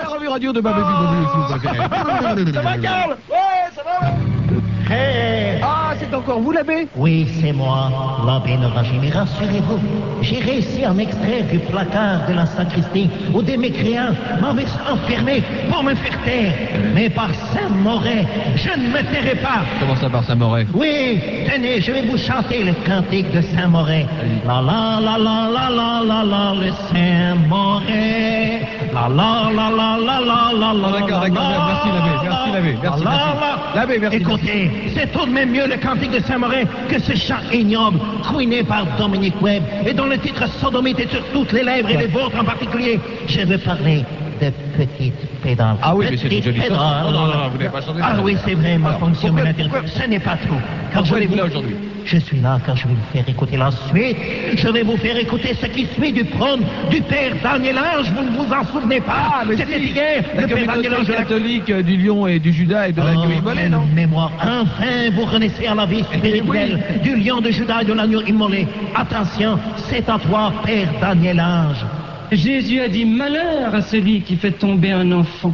La 0.02 0.08
revue 0.10 0.28
radio 0.28 0.54
de 0.54 0.62
Bababi 0.62 0.92
Bobu, 0.92 1.26
si 1.32 1.38
vous 1.38 1.60
préférez. 1.60 2.54
Ça 2.54 2.62
va, 2.62 2.78
Karl? 2.78 3.18
Ouais, 3.30 3.70
ça 3.76 3.84
va 3.84 4.00
Ah, 4.90 5.37
c'est 6.10 6.16
encore 6.16 6.40
vous, 6.40 6.52
l'abbé 6.52 6.88
Oui, 6.96 7.28
c'est 7.40 7.52
moi, 7.52 7.92
l'abbé. 8.26 8.58
Mais 9.02 9.10
rassurez-vous, 9.10 9.80
j'ai 10.22 10.40
réussi 10.40 10.84
à 10.84 10.94
m'extraire 10.94 11.46
du 11.52 11.60
placard 11.60 12.28
de 12.28 12.34
la 12.34 12.46
sacristie 12.46 13.10
où 13.34 13.42
des 13.42 13.58
mécréants 13.58 14.14
m'avaient 14.42 14.66
enfermé 14.90 15.44
pour 15.70 15.84
me 15.84 15.96
faire 15.96 16.24
taire. 16.24 16.54
Mais 16.94 17.10
par 17.10 17.30
Saint-Moret, 17.54 18.26
je 18.56 18.70
ne 18.70 18.88
me 18.90 19.02
tairai 19.12 19.36
pas. 19.36 19.62
Comment 19.80 19.96
ça, 19.96 20.10
par 20.10 20.24
Saint-Moret 20.24 20.68
Oui, 20.74 21.20
tenez, 21.52 21.82
je 21.82 21.92
vais 21.92 22.04
vous 22.04 22.18
chanter 22.18 22.64
le 22.64 22.74
cantique 22.86 23.32
de 23.32 23.42
Saint-Moret. 23.42 24.06
La 24.46 24.62
la 24.62 25.00
la 25.02 25.18
la 25.18 25.50
la 25.50 25.70
la 25.70 26.02
la 26.04 26.24
la, 26.24 26.54
le 26.56 26.72
Saint-Moret. 26.92 28.77
La 28.94 29.08
la 29.10 29.52
la 29.52 29.70
la 29.70 29.98
la 29.98 30.20
la 30.20 30.52
la 30.54 30.74
la. 30.74 30.88
Oh, 30.88 30.92
d'accord, 30.92 31.22
la, 31.22 31.30
d'accord, 31.30 31.50
la, 31.50 31.66
merci, 31.68 31.88
l'abbé, 31.90 32.10
merci, 32.24 32.52
l'abbé, 32.54 32.78
merci, 32.82 33.04
la, 33.04 33.10
merci. 33.10 33.28
la. 33.40 33.80
L'abbé, 33.82 34.00
merci, 34.00 34.18
Écoutez, 34.18 34.72
c'est 34.96 35.12
tout 35.12 35.26
de 35.26 35.32
même 35.32 35.52
mieux 35.52 35.68
le 35.68 35.78
cantique 35.78 36.12
de 36.12 36.20
Saint-Moret 36.20 36.66
que 36.90 37.00
ce 37.00 37.16
chant 37.16 37.36
ignoble, 37.54 38.00
couiné 38.28 38.64
par 38.64 38.86
Dominique 38.98 39.40
Webb, 39.42 39.64
et 39.86 39.94
dont 39.94 40.06
le 40.06 40.18
titre 40.18 40.48
sodomite 40.60 41.00
est 41.00 41.12
sur 41.12 41.24
toutes 41.34 41.52
les 41.52 41.64
lèvres 41.64 41.90
et 41.90 41.98
les 41.98 42.08
vôtres 42.08 42.40
en 42.40 42.44
particulier. 42.46 43.00
Je 43.28 43.42
veux 43.42 43.58
parler 43.58 44.04
de 44.42 44.50
Petite 44.78 45.14
Pédale. 45.44 45.76
Ah 45.82 45.96
oui, 45.96 46.08
mais 46.10 46.18
c'est 46.18 46.28
une 46.28 46.44
jolie 46.44 46.60
Pédale. 46.60 46.78
chanson. 46.78 47.12
Non, 47.12 47.12
non, 47.12 47.28
non, 47.28 47.50
vous 47.52 47.58
n'avez 47.58 47.70
pas 47.70 47.82
chanté 47.82 48.00
Ah 48.02 48.14
oui, 48.24 48.38
c'est 48.46 48.54
vrai, 48.56 48.78
ma 48.78 48.94
fonction 48.94 49.34
pourquoi- 49.34 49.82
Ce 49.86 50.04
n'est 50.08 50.20
pas 50.20 50.38
tout. 50.38 51.04
Je 51.04 51.36
là 51.36 51.46
aujourd'hui 51.46 51.76
je 52.06 52.18
suis 52.18 52.40
là 52.40 52.60
car 52.66 52.76
je 52.76 52.88
vais 52.88 52.94
vous 52.94 53.12
faire 53.14 53.28
écouter 53.28 53.58
la 53.58 53.72
suite. 53.72 54.18
Je 54.56 54.68
vais 54.70 54.84
vous 54.84 54.98
faire 54.98 55.18
écouter 55.18 55.54
ce 55.60 55.66
qui 55.68 55.86
suit 55.88 56.12
du 56.12 56.26
trône 56.26 56.62
du 56.90 57.02
père 57.02 57.34
Daniel 57.44 57.78
Ange. 57.78 58.12
Vous 58.16 58.24
ne 58.24 58.30
vous 58.30 58.54
en 58.54 58.66
souvenez 58.66 59.02
pas 59.02 59.44
C'était 59.56 59.80
hier, 59.80 60.24
La 60.36 60.42
le 60.44 60.48
père 60.48 60.68
Daniel 60.68 60.96
Ange 60.96 61.08
de 61.08 61.12
la 61.12 61.18
catholique 61.20 61.70
euh, 61.70 61.84
du 61.84 61.98
lion 61.98 62.28
et 62.28 62.40
du 62.40 62.52
Judas 62.52 62.88
et 62.90 62.94
de 62.94 63.02
l'agneau 63.02 63.24
Oh, 63.28 63.40
immolé, 63.40 63.62
quelle 63.62 63.72
non 63.72 63.86
mémoire. 63.94 64.32
Enfin, 64.42 65.10
vous 65.14 65.26
renaissez 65.26 65.68
à 65.68 65.76
la 65.76 65.86
vie 65.86 66.04
spirituelle 66.04 67.02
du 67.04 67.16
lion 67.16 67.42
de 67.42 67.52
Judas 67.52 67.82
et 67.82 67.86
de 67.86 67.94
l'agneau 67.94 68.22
immolé. 68.22 68.68
Attention, 68.96 69.60
c'est 69.90 70.08
à 70.10 70.18
toi, 70.20 70.54
Père 70.66 70.90
Daniel 71.02 71.42
Ange. 71.42 71.86
Jésus 72.32 72.82
a 72.82 72.88
dit 72.88 73.06
malheur 73.06 73.74
à 73.74 73.82
celui 73.82 74.22
qui 74.22 74.36
fait 74.36 74.52
tomber 74.52 74.92
un 74.92 75.12
enfant. 75.12 75.54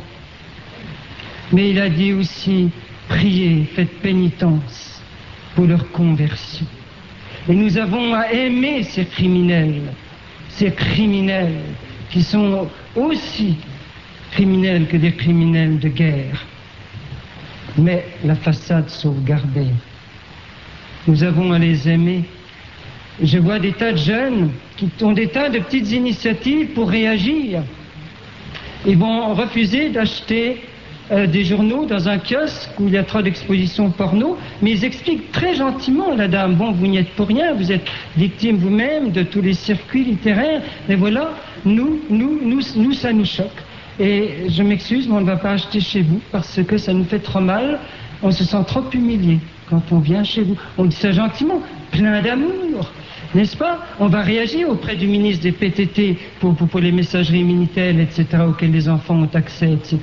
Mais 1.51 1.69
il 1.69 1.79
a 1.79 1.89
dit 1.89 2.13
aussi 2.13 2.69
priez, 3.09 3.69
faites 3.75 4.01
pénitence 4.01 4.92
pour 5.55 5.65
leur 5.65 5.91
conversion. 5.91 6.65
Et 7.49 7.53
nous 7.53 7.77
avons 7.77 8.13
à 8.13 8.31
aimer 8.31 8.83
ces 8.83 9.05
criminels, 9.05 9.81
ces 10.49 10.71
criminels 10.71 11.59
qui 12.09 12.23
sont 12.23 12.67
aussi 12.95 13.57
criminels 14.31 14.87
que 14.87 14.97
des 14.97 15.13
criminels 15.13 15.79
de 15.79 15.89
guerre. 15.89 16.45
Mais 17.77 18.05
la 18.23 18.35
façade 18.35 18.89
sauvegardée. 18.89 19.73
Nous 21.07 21.23
avons 21.23 21.51
à 21.51 21.59
les 21.59 21.89
aimer. 21.89 22.23
Je 23.21 23.37
vois 23.37 23.59
des 23.59 23.73
tas 23.73 23.91
de 23.91 23.97
jeunes 23.97 24.51
qui 24.77 24.89
ont 25.01 25.11
des 25.11 25.27
tas 25.27 25.49
de 25.49 25.59
petites 25.59 25.91
initiatives 25.91 26.67
pour 26.67 26.89
réagir. 26.89 27.63
Ils 28.85 28.97
vont 28.97 29.33
refuser 29.33 29.89
d'acheter 29.89 30.63
euh, 31.11 31.27
des 31.27 31.43
journaux 31.43 31.85
dans 31.85 32.07
un 32.07 32.17
kiosque 32.17 32.69
où 32.79 32.87
il 32.87 32.93
y 32.93 32.97
a 32.97 33.03
trop 33.03 33.21
d'expositions 33.21 33.89
porno, 33.89 34.37
mais 34.61 34.71
ils 34.71 34.85
expliquent 34.85 35.31
très 35.33 35.55
gentiment, 35.55 36.15
la 36.15 36.29
dame, 36.29 36.55
bon, 36.55 36.71
vous 36.71 36.87
n'y 36.87 36.97
êtes 36.97 37.09
pour 37.11 37.27
rien, 37.27 37.53
vous 37.53 37.71
êtes 37.71 37.85
victime 38.15 38.55
vous-même 38.55 39.11
de 39.11 39.23
tous 39.23 39.41
les 39.41 39.53
circuits 39.53 40.05
littéraires, 40.05 40.61
mais 40.87 40.95
voilà, 40.95 41.31
nous, 41.65 41.99
nous, 42.09 42.39
nous, 42.41 42.61
nous, 42.75 42.93
ça 42.93 43.11
nous 43.11 43.25
choque. 43.25 43.47
Et 43.99 44.49
je 44.49 44.63
m'excuse, 44.63 45.07
mais 45.07 45.15
on 45.15 45.21
ne 45.21 45.25
va 45.25 45.35
pas 45.35 45.51
acheter 45.51 45.79
chez 45.81 46.01
vous 46.01 46.21
parce 46.31 46.61
que 46.63 46.77
ça 46.77 46.93
nous 46.93 47.03
fait 47.03 47.19
trop 47.19 47.41
mal, 47.41 47.79
on 48.21 48.31
se 48.31 48.43
sent 48.43 48.63
trop 48.65 48.83
humilié 48.93 49.39
quand 49.69 49.81
on 49.91 49.99
vient 49.99 50.23
chez 50.23 50.43
vous. 50.43 50.55
On 50.77 50.85
dit 50.85 50.95
ça 50.95 51.11
gentiment, 51.11 51.61
plein 51.91 52.21
d'amour. 52.21 52.91
N'est-ce 53.35 53.57
pas? 53.57 53.79
On 53.99 54.07
va 54.07 54.21
réagir 54.21 54.69
auprès 54.69 54.95
du 54.95 55.07
ministre 55.07 55.43
des 55.43 55.51
PTT 55.51 56.17
pour, 56.39 56.55
pour, 56.55 56.67
pour 56.67 56.79
les 56.79 56.91
messageries 56.91 57.43
Minitel, 57.43 57.99
etc., 57.99 58.25
auxquelles 58.47 58.71
les 58.71 58.87
enfants 58.87 59.15
ont 59.15 59.29
accès, 59.33 59.71
etc. 59.71 59.99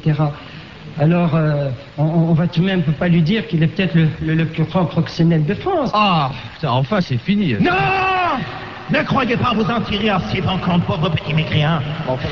Alors, 1.01 1.35
euh, 1.35 1.71
on, 1.99 2.05
on 2.05 2.33
va 2.35 2.47
tout 2.47 2.61
de 2.61 2.67
même, 2.67 2.83
pas 2.83 3.09
lui 3.09 3.23
dire 3.23 3.47
qu'il 3.47 3.63
est 3.63 3.69
peut-être 3.69 3.95
le, 3.95 4.09
le- 4.23 4.35
le 4.35 4.45
plus 4.45 4.65
grand 4.65 4.85
proxénète 4.85 5.47
de 5.47 5.55
France. 5.55 5.91
Ah, 5.95 6.31
ça, 6.61 6.73
enfin, 6.73 7.01
c'est 7.01 7.17
fini. 7.19 7.55
Non 7.61 7.73
Ne 8.93 9.03
croyez 9.05 9.37
pas 9.37 9.53
vous 9.55 9.65
en 9.71 9.81
tirer 9.81 10.11
assez 10.11 10.41
bon 10.43 10.59
compte, 10.59 10.83
pauvre 10.85 11.09
petit 11.11 11.33
mécréant. 11.33 11.79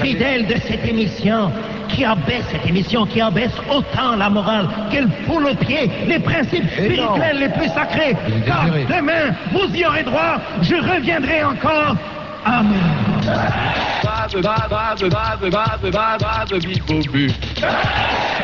Fidèle 0.03 0.47
de 0.47 0.55
cette 0.67 0.85
émission, 0.87 1.51
qui 1.89 2.05
abaisse 2.05 2.45
cette 2.51 2.67
émission, 2.67 3.07
qui 3.07 3.21
abaisse 3.23 3.53
autant 3.71 4.17
la 4.19 4.29
morale, 4.29 4.69
qu'elle 4.91 5.09
foule 5.27 5.47
aux 5.47 5.55
pieds 5.55 5.91
les 6.07 6.19
principes 6.19 6.69
spirituels 6.73 7.39
les 7.41 7.49
plus 7.49 7.69
sacrés. 7.69 8.15
Car 8.45 8.67
demain, 8.67 9.35
vous 9.53 9.75
y 9.75 9.87
aurez 9.87 10.03
droit, 10.03 10.37
je 10.61 10.75
reviendrai 10.75 11.43
encore. 11.45 11.97
Amen. 12.45 12.79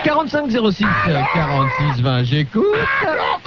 45 0.02 0.50
06 0.50 0.84
46 1.34 2.02
20, 2.02 2.24
j'écoute. 2.24 2.64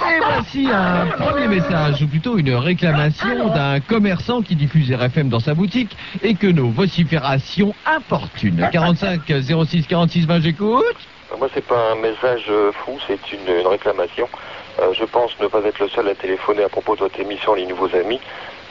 Et 0.00 0.20
voici 0.20 0.68
un 0.72 1.06
premier 1.06 1.48
message, 1.48 2.02
ou 2.02 2.06
plutôt 2.06 2.38
une 2.38 2.54
réclamation 2.54 3.48
d'un 3.48 3.80
commerçant 3.80 4.42
qui 4.42 4.54
diffuse 4.56 4.92
RFM 4.92 5.28
dans 5.28 5.40
sa 5.40 5.54
boutique 5.54 5.96
et 6.22 6.34
que 6.34 6.46
nos 6.46 6.70
vociférations 6.70 7.74
importunent. 7.86 8.68
45 8.72 9.20
06 9.68 9.86
46 9.86 10.26
20, 10.26 10.40
j'écoute. 10.40 10.84
Moi, 11.38 11.48
c'est 11.52 11.64
pas 11.66 11.92
un 11.92 11.96
message 11.96 12.44
euh, 12.48 12.72
fou, 12.72 12.98
c'est 13.06 13.20
une, 13.32 13.60
une 13.60 13.66
réclamation. 13.66 14.28
Euh, 14.80 14.92
je 14.94 15.04
pense 15.04 15.32
ne 15.40 15.46
pas 15.48 15.60
être 15.64 15.78
le 15.80 15.88
seul 15.88 16.08
à 16.08 16.14
téléphoner 16.14 16.64
à 16.64 16.68
propos 16.68 16.94
de 16.94 17.00
votre 17.00 17.18
émission 17.20 17.54
Les 17.54 17.66
Nouveaux 17.66 17.94
Amis. 17.94 18.20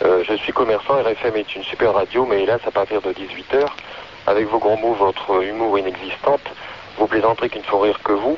Euh, 0.03 0.23
je 0.27 0.33
suis 0.35 0.53
commerçant, 0.53 1.01
RFM 1.01 1.37
est 1.37 1.55
une 1.55 1.63
super 1.63 1.93
radio, 1.93 2.25
mais 2.25 2.43
hélas, 2.43 2.61
à 2.67 2.71
partir 2.71 3.01
de 3.01 3.11
18h, 3.13 3.65
avec 4.27 4.47
vos 4.47 4.59
gros 4.59 4.77
mots, 4.77 4.93
votre 4.93 5.43
humour 5.43 5.79
inexistante, 5.79 6.41
vos 6.97 7.07
plaisanteries 7.07 7.49
qui 7.49 7.57
ne 7.57 7.63
font 7.63 7.79
rire 7.79 7.99
que 8.03 8.11
vous, 8.11 8.37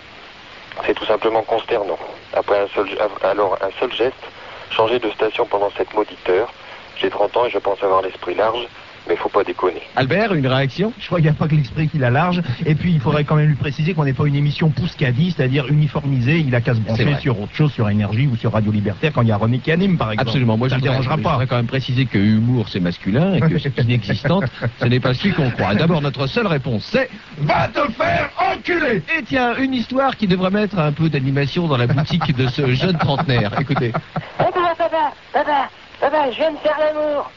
c'est 0.86 0.94
tout 0.94 1.06
simplement 1.06 1.42
consternant. 1.44 2.00
Après 2.34 2.60
un 2.60 2.68
seul, 2.70 2.88
alors, 3.24 3.58
un 3.62 3.72
seul 3.78 3.92
geste, 3.92 4.24
changer 4.72 5.00
de 5.00 5.10
station 5.12 5.46
pendant 5.46 5.70
cette 5.76 5.94
maudite 5.94 6.30
heure. 6.30 6.54
J'ai 6.96 7.10
30 7.10 7.36
ans 7.36 7.46
et 7.46 7.50
je 7.50 7.58
pense 7.58 7.84
avoir 7.84 8.02
l'esprit 8.02 8.36
large, 8.36 8.66
mais 9.08 9.16
faut 9.16 9.30
pas 9.30 9.44
déconner. 9.44 9.82
Albert, 9.96 10.34
une 10.34 10.48
réaction? 10.48 10.94
Je 11.00 11.06
crois 11.08 11.20
qu'il 11.20 11.26
n'y 11.26 11.32
a 11.32 11.34
pas 11.34 11.48
que 11.48 11.56
l'esprit 11.56 11.88
qui 11.88 11.98
la 11.98 12.10
large. 12.10 12.42
Et 12.66 12.76
puis, 12.76 12.92
il 12.92 13.00
faudrait 13.00 13.24
quand 13.24 13.36
même 13.36 13.48
lui 13.48 13.56
préciser 13.56 13.94
qu'on 13.94 14.06
n'est 14.06 14.14
pas 14.14 14.26
une 14.26 14.36
émission 14.36 14.70
pousse-caddie, 14.70 15.34
c'est-à-dire 15.36 15.68
uniformisée. 15.68 16.40
Il 16.40 16.54
a 16.56 16.62
qu'à 16.62 16.74
se 16.74 16.80
C'est 16.96 17.04
brancher 17.04 17.22
sur 17.22 17.40
autre 17.42 17.54
chose, 17.54 17.72
sur 17.74 17.90
Énergie 17.90 18.28
ou 18.28 18.36
sur 18.36 18.54
Radio 18.54 18.72
Libertaire, 18.72 19.12
quand 19.14 19.22
il 19.22 19.28
y 19.30 19.32
a 19.32 19.38
René 19.38 19.60
qui 19.60 19.72
anime, 19.72 19.98
par 19.98 20.12
exemple. 20.12 20.30
Absolument, 20.30 20.58
moi 20.58 20.68
je 20.68 20.72
ça 20.72 20.76
ne 20.78 20.82
voudrais, 20.82 20.94
dérangera 20.98 21.18
je 21.18 21.24
pas. 21.24 21.30
voudrais 21.32 21.48
quand 21.48 21.56
même 21.58 21.68
préciser 21.68 22.06
que 22.06 22.18
humour 22.18 22.68
c'est 22.70 22.80
masculin 22.80 23.34
et 23.34 23.42
que 23.42 23.58
ce 23.58 23.68
qui 23.70 23.80
est 23.80 23.84
inexistante, 23.90 24.46
ce 24.80 24.86
n'est 24.86 25.00
pas 25.00 25.14
celui 25.14 25.34
qu'on 25.34 25.50
croit. 25.52 25.76
D'abord, 25.76 26.02
notre 26.02 26.28
seule 26.28 26.48
réponse 26.48 26.84
c'est 26.92 27.10
Va 27.40 27.68
te 27.68 27.92
faire 27.94 28.30
enculer 28.54 29.02
Et 29.18 29.24
tiens, 29.24 29.56
une 29.58 29.74
histoire 29.74 30.16
qui 30.18 30.28
devrait 30.28 30.52
mettre 30.52 30.78
un 30.80 30.92
peu 30.92 31.10
d'animation 31.10 31.68
dans 31.68 31.78
la 31.78 31.88
boutique 31.88 32.36
de 32.36 32.48
ce 32.48 32.74
jeune 32.74 32.98
trentenaire. 32.98 33.52
Écoutez. 33.60 33.92
Papa, 34.38 34.74
papa, 34.78 35.14
papa, 35.34 35.70
papa, 36.00 36.32
je 36.32 36.38
viens 36.38 36.52
de 36.52 36.58
faire 36.58 36.78
l'amour. 36.80 37.32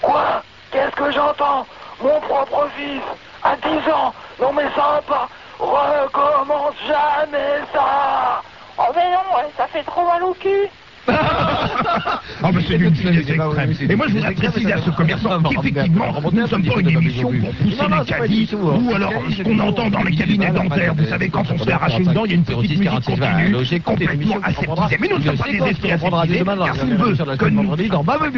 Quoi? 0.00 0.42
Qu'est-ce 0.74 0.96
que 0.96 1.12
j'entends 1.12 1.64
Mon 2.02 2.20
propre 2.20 2.68
fils, 2.76 3.00
à 3.44 3.54
10 3.54 3.92
ans. 3.92 4.12
Non 4.40 4.52
mais 4.52 4.64
ça 4.74 5.00
pas. 5.06 5.28
Recommence 5.60 6.74
jamais 6.88 7.60
ça. 7.72 8.42
Oh 8.76 8.90
mais 8.92 9.08
non, 9.12 9.48
ça 9.56 9.68
fait 9.68 9.84
trop 9.84 10.04
mal 10.04 10.24
au 10.24 10.34
cul. 10.34 10.68
Ah, 11.06 12.50
mais 12.52 12.62
c'est 12.68 12.76
d'une 12.78 12.94
finesse 12.94 13.16
extrême. 13.28 13.74
Et 13.90 13.96
moi, 13.96 14.06
je 14.08 14.12
voudrais 14.14 14.34
préciser 14.34 14.72
à 14.72 14.78
ce 14.82 14.90
commerçant 14.90 15.42
qu'effectivement, 15.42 16.06
nous 16.32 16.42
ne 16.42 16.46
sommes 16.46 16.62
pas 16.62 16.80
une 16.80 16.88
émission 16.90 17.30
pour 17.40 17.50
pousser 17.54 17.76
les 17.98 18.04
caddies, 18.04 18.48
ou 18.54 18.94
alors 18.94 19.12
ce 19.36 19.42
qu'on 19.42 19.58
entend 19.60 19.90
dans 19.90 20.02
les 20.02 20.16
cabinets 20.16 20.50
dentaires. 20.50 20.94
Vous 20.94 21.06
savez, 21.06 21.28
quand 21.30 21.50
on 21.50 21.58
se 21.58 21.64
fait 21.64 21.72
arracher 21.72 22.02
une 22.02 22.12
dent, 22.12 22.24
il 22.24 22.30
y 22.30 22.34
a 22.34 22.36
une 22.36 22.44
petite 22.44 22.78
musique 22.78 22.90
continue, 23.16 23.52
complètement 23.82 24.36
aseptisée. 24.44 24.98
Mais 25.00 25.08
nous 25.08 25.18
ne 25.18 25.22
sommes 25.24 25.36
pas 25.36 25.44
des 25.52 25.58
esprits 25.70 25.92
aseptisés, 25.92 26.44
car 26.66 26.74
s'il 26.76 26.96
veut 26.96 27.14
que 27.36 27.44
nous 27.46 27.62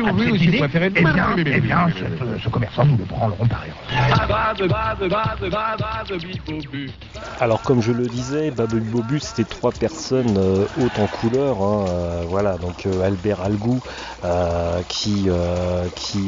aseptisés, 0.07 0.59
eh 0.97 1.03
bien, 1.15 1.27
eh 1.57 1.61
bien, 1.61 1.87
ce- 2.39 2.43
ce 2.43 2.49
commerçant, 2.49 2.85
nous 2.85 2.97
le 2.97 3.05
prendrons 3.05 3.47
par 3.47 3.63
erreur. 3.65 3.77
Alors 7.39 7.63
comme 7.63 7.83
je 7.83 7.93
le 7.93 8.09
disais, 8.09 8.51
Babel 8.51 8.83
Bobus 8.85 9.21
c'était 9.21 9.45
trois 9.45 9.73
personnes 9.73 10.39
euh, 10.39 10.67
hautes 10.75 10.99
en 10.99 11.07
couleur, 11.07 11.61
hein, 11.63 11.87
euh, 11.91 12.25
voilà 12.27 12.57
donc 12.57 12.87
euh, 12.87 13.03
Albert 13.03 13.43
Algou 13.43 13.83
qui 14.89 15.29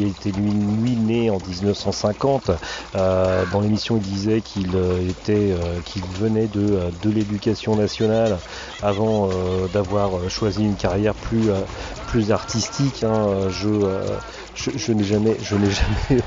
était 0.05 0.33
lui, 0.33 0.53
lui 0.53 0.97
né 0.99 1.31
en 1.31 1.41
1950. 1.41 2.51
Euh, 2.95 3.47
dans 3.47 3.61
l'émission 3.63 3.97
il 3.97 4.03
disait 4.03 4.43
qu'il 4.43 4.77
était 5.09 5.55
qu'il 5.87 6.07
venait 6.13 6.49
de 6.49 6.93
l'éducation 7.11 7.75
nationale 7.75 8.43
avant 8.83 9.67
d'avoir 9.69 10.29
choisi 10.29 10.63
une 10.65 10.77
carrière 10.77 11.15
plus 11.17 11.51
artistique. 12.31 13.03
hein. 13.03 13.49
Je 13.49 14.19
je, 14.59 14.93
n'ai 14.93 15.05
jamais 15.71 16.23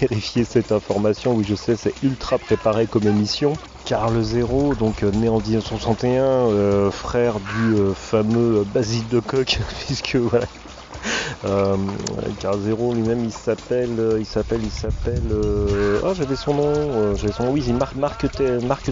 vérifié 0.00 0.44
cette 0.44 0.72
information. 0.72 1.32
Oui, 1.32 1.44
je 1.44 1.54
sais, 1.54 1.76
c'est 1.76 1.94
ultra 2.02 2.38
préparé 2.38 2.86
comme 2.86 3.06
émission. 3.06 3.58
Carl 3.84 4.22
Zéro, 4.22 4.74
donc 4.76 5.02
euh, 5.02 5.10
né 5.10 5.28
en 5.28 5.40
1961, 5.40 6.50
euh, 6.50 6.90
frère 6.90 7.40
du 7.40 7.74
euh, 7.74 7.94
fameux 7.94 8.64
Basile 8.64 9.08
de 9.08 9.20
Coq, 9.20 9.60
puisque 9.86 10.16
voilà. 10.16 10.46
Euh, 11.44 11.76
Carl 12.38 12.58
Zéro 12.60 12.92
lui-même, 12.94 13.24
il 13.24 13.32
s'appelle, 13.32 13.98
euh, 13.98 14.20
il 14.20 14.26
s'appelle, 14.26 14.64
il 14.64 14.70
s'appelle. 14.70 15.28
euh, 15.32 16.00
Ah, 16.04 16.12
j'avais 16.12 16.36
son 16.36 16.54
nom, 16.54 17.12
euh, 17.12 17.16
j'avais 17.16 17.32
son 17.32 17.44
nom. 17.44 17.50
Oui, 17.52 17.62
c'est 17.62 17.72
Marc, 17.72 17.94
Marc, 17.96 18.26
Marc. 18.62 18.90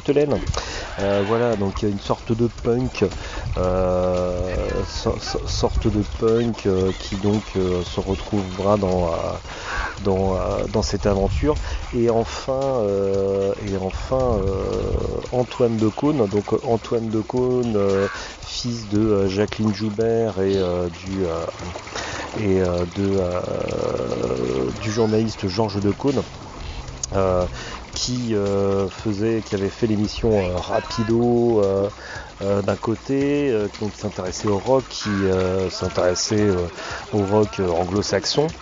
Euh, 0.98 1.22
voilà, 1.24 1.56
donc 1.56 1.82
il 1.82 1.86
une 1.92 2.00
sorte 2.00 2.32
de 2.32 2.48
punk, 2.62 3.04
so- 4.84 5.18
so- 5.18 5.46
sorte 5.46 5.86
de 5.88 6.04
punk 6.18 6.68
qui 6.98 7.16
donc 7.18 7.52
se 7.54 8.00
retrouvera 8.00 8.76
dans 8.76 9.10
dans, 9.98 10.36
dans 10.68 10.82
cette 10.82 11.06
aventure. 11.06 11.58
Et 11.92 12.10
enfin, 12.10 12.84
et 13.58 13.76
enfin 13.76 14.38
Antoine 15.32 15.78
de 15.78 15.88
Caunes, 15.88 16.26
donc 16.26 16.52
Antoine 16.62 17.10
de 17.10 17.20
euh, 17.76 18.08
fils 18.50 18.88
de 18.88 18.98
euh, 18.98 19.28
Jacqueline 19.28 19.72
Joubert 19.72 20.40
et 20.40 20.56
euh, 20.58 20.90
du 20.90 21.24
euh, 21.24 21.46
du 24.80 24.90
journaliste 24.90 25.46
Georges 25.46 25.80
de 25.80 25.92
Caunes. 25.92 26.22
euh, 27.12 27.46
qui 27.94 28.34
qui 29.44 29.54
avait 29.54 29.70
fait 29.70 29.86
l'émission 29.86 30.30
Rapido 30.58 31.62
d'un 32.40 32.76
côté, 32.76 33.52
qui 33.72 33.90
s'intéressait 33.94 34.48
au 34.48 34.58
rock, 34.58 34.84
qui 34.88 35.10
s'intéressait 35.68 36.48
au 37.12 37.24
rock 37.24 37.60
anglo-saxon 37.60 38.52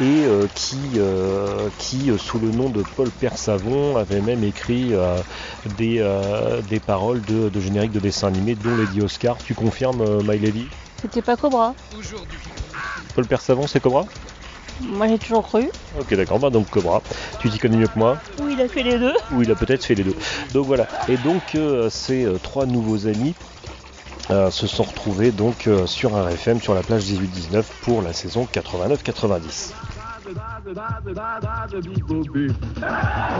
et 0.00 0.24
euh, 0.24 0.46
qui, 0.54 0.92
euh, 0.96 1.68
qui 1.78 2.10
euh, 2.10 2.18
sous 2.18 2.38
le 2.38 2.50
nom 2.50 2.68
de 2.70 2.82
Paul 2.96 3.10
Persavon 3.10 3.96
avait 3.96 4.20
même 4.20 4.44
écrit 4.44 4.94
euh, 4.94 5.20
des, 5.76 5.98
euh, 5.98 6.62
des 6.62 6.80
paroles 6.80 7.24
de, 7.24 7.48
de 7.48 7.60
génériques 7.60 7.92
de 7.92 8.00
dessins 8.00 8.28
animés 8.28 8.54
dont 8.54 8.76
Lady 8.76 9.00
Oscar. 9.00 9.36
Tu 9.38 9.54
confirmes 9.54 10.00
euh, 10.00 10.22
My 10.22 10.38
Lady? 10.38 10.66
C'était 11.00 11.22
pas 11.22 11.36
Cobra. 11.36 11.74
Paul 13.14 13.26
Persavon 13.26 13.66
c'est 13.66 13.80
Cobra? 13.80 14.06
Moi 14.80 15.08
j'ai 15.08 15.18
toujours 15.18 15.42
cru. 15.42 15.68
Ok 15.98 16.14
d'accord, 16.14 16.38
bah 16.38 16.50
donc 16.50 16.70
Cobra, 16.70 17.02
tu 17.40 17.50
t'y 17.50 17.58
connais 17.58 17.76
mieux 17.76 17.88
que 17.88 17.98
moi? 17.98 18.18
Oui, 18.38 18.54
il 18.56 18.60
a 18.60 18.68
fait 18.68 18.84
les 18.84 18.98
deux. 18.98 19.14
ou 19.32 19.42
il 19.42 19.50
a 19.50 19.56
peut-être 19.56 19.84
fait 19.84 19.96
les 19.96 20.04
deux. 20.04 20.14
Donc 20.52 20.66
voilà. 20.66 20.86
Et 21.08 21.16
donc 21.16 21.54
euh, 21.56 21.90
ces 21.90 22.24
euh, 22.24 22.38
trois 22.40 22.66
nouveaux 22.66 23.08
amis 23.08 23.34
euh, 24.30 24.50
se 24.50 24.66
sont 24.66 24.82
retrouvés 24.84 25.30
donc 25.32 25.66
euh, 25.66 25.86
sur 25.86 26.16
un 26.16 26.22
RFM 26.24 26.60
sur 26.60 26.74
la 26.74 26.82
plage 26.82 27.04
18-19 27.04 27.62
pour 27.82 28.02
la 28.02 28.12
saison 28.12 28.46
89-90. 28.52 29.72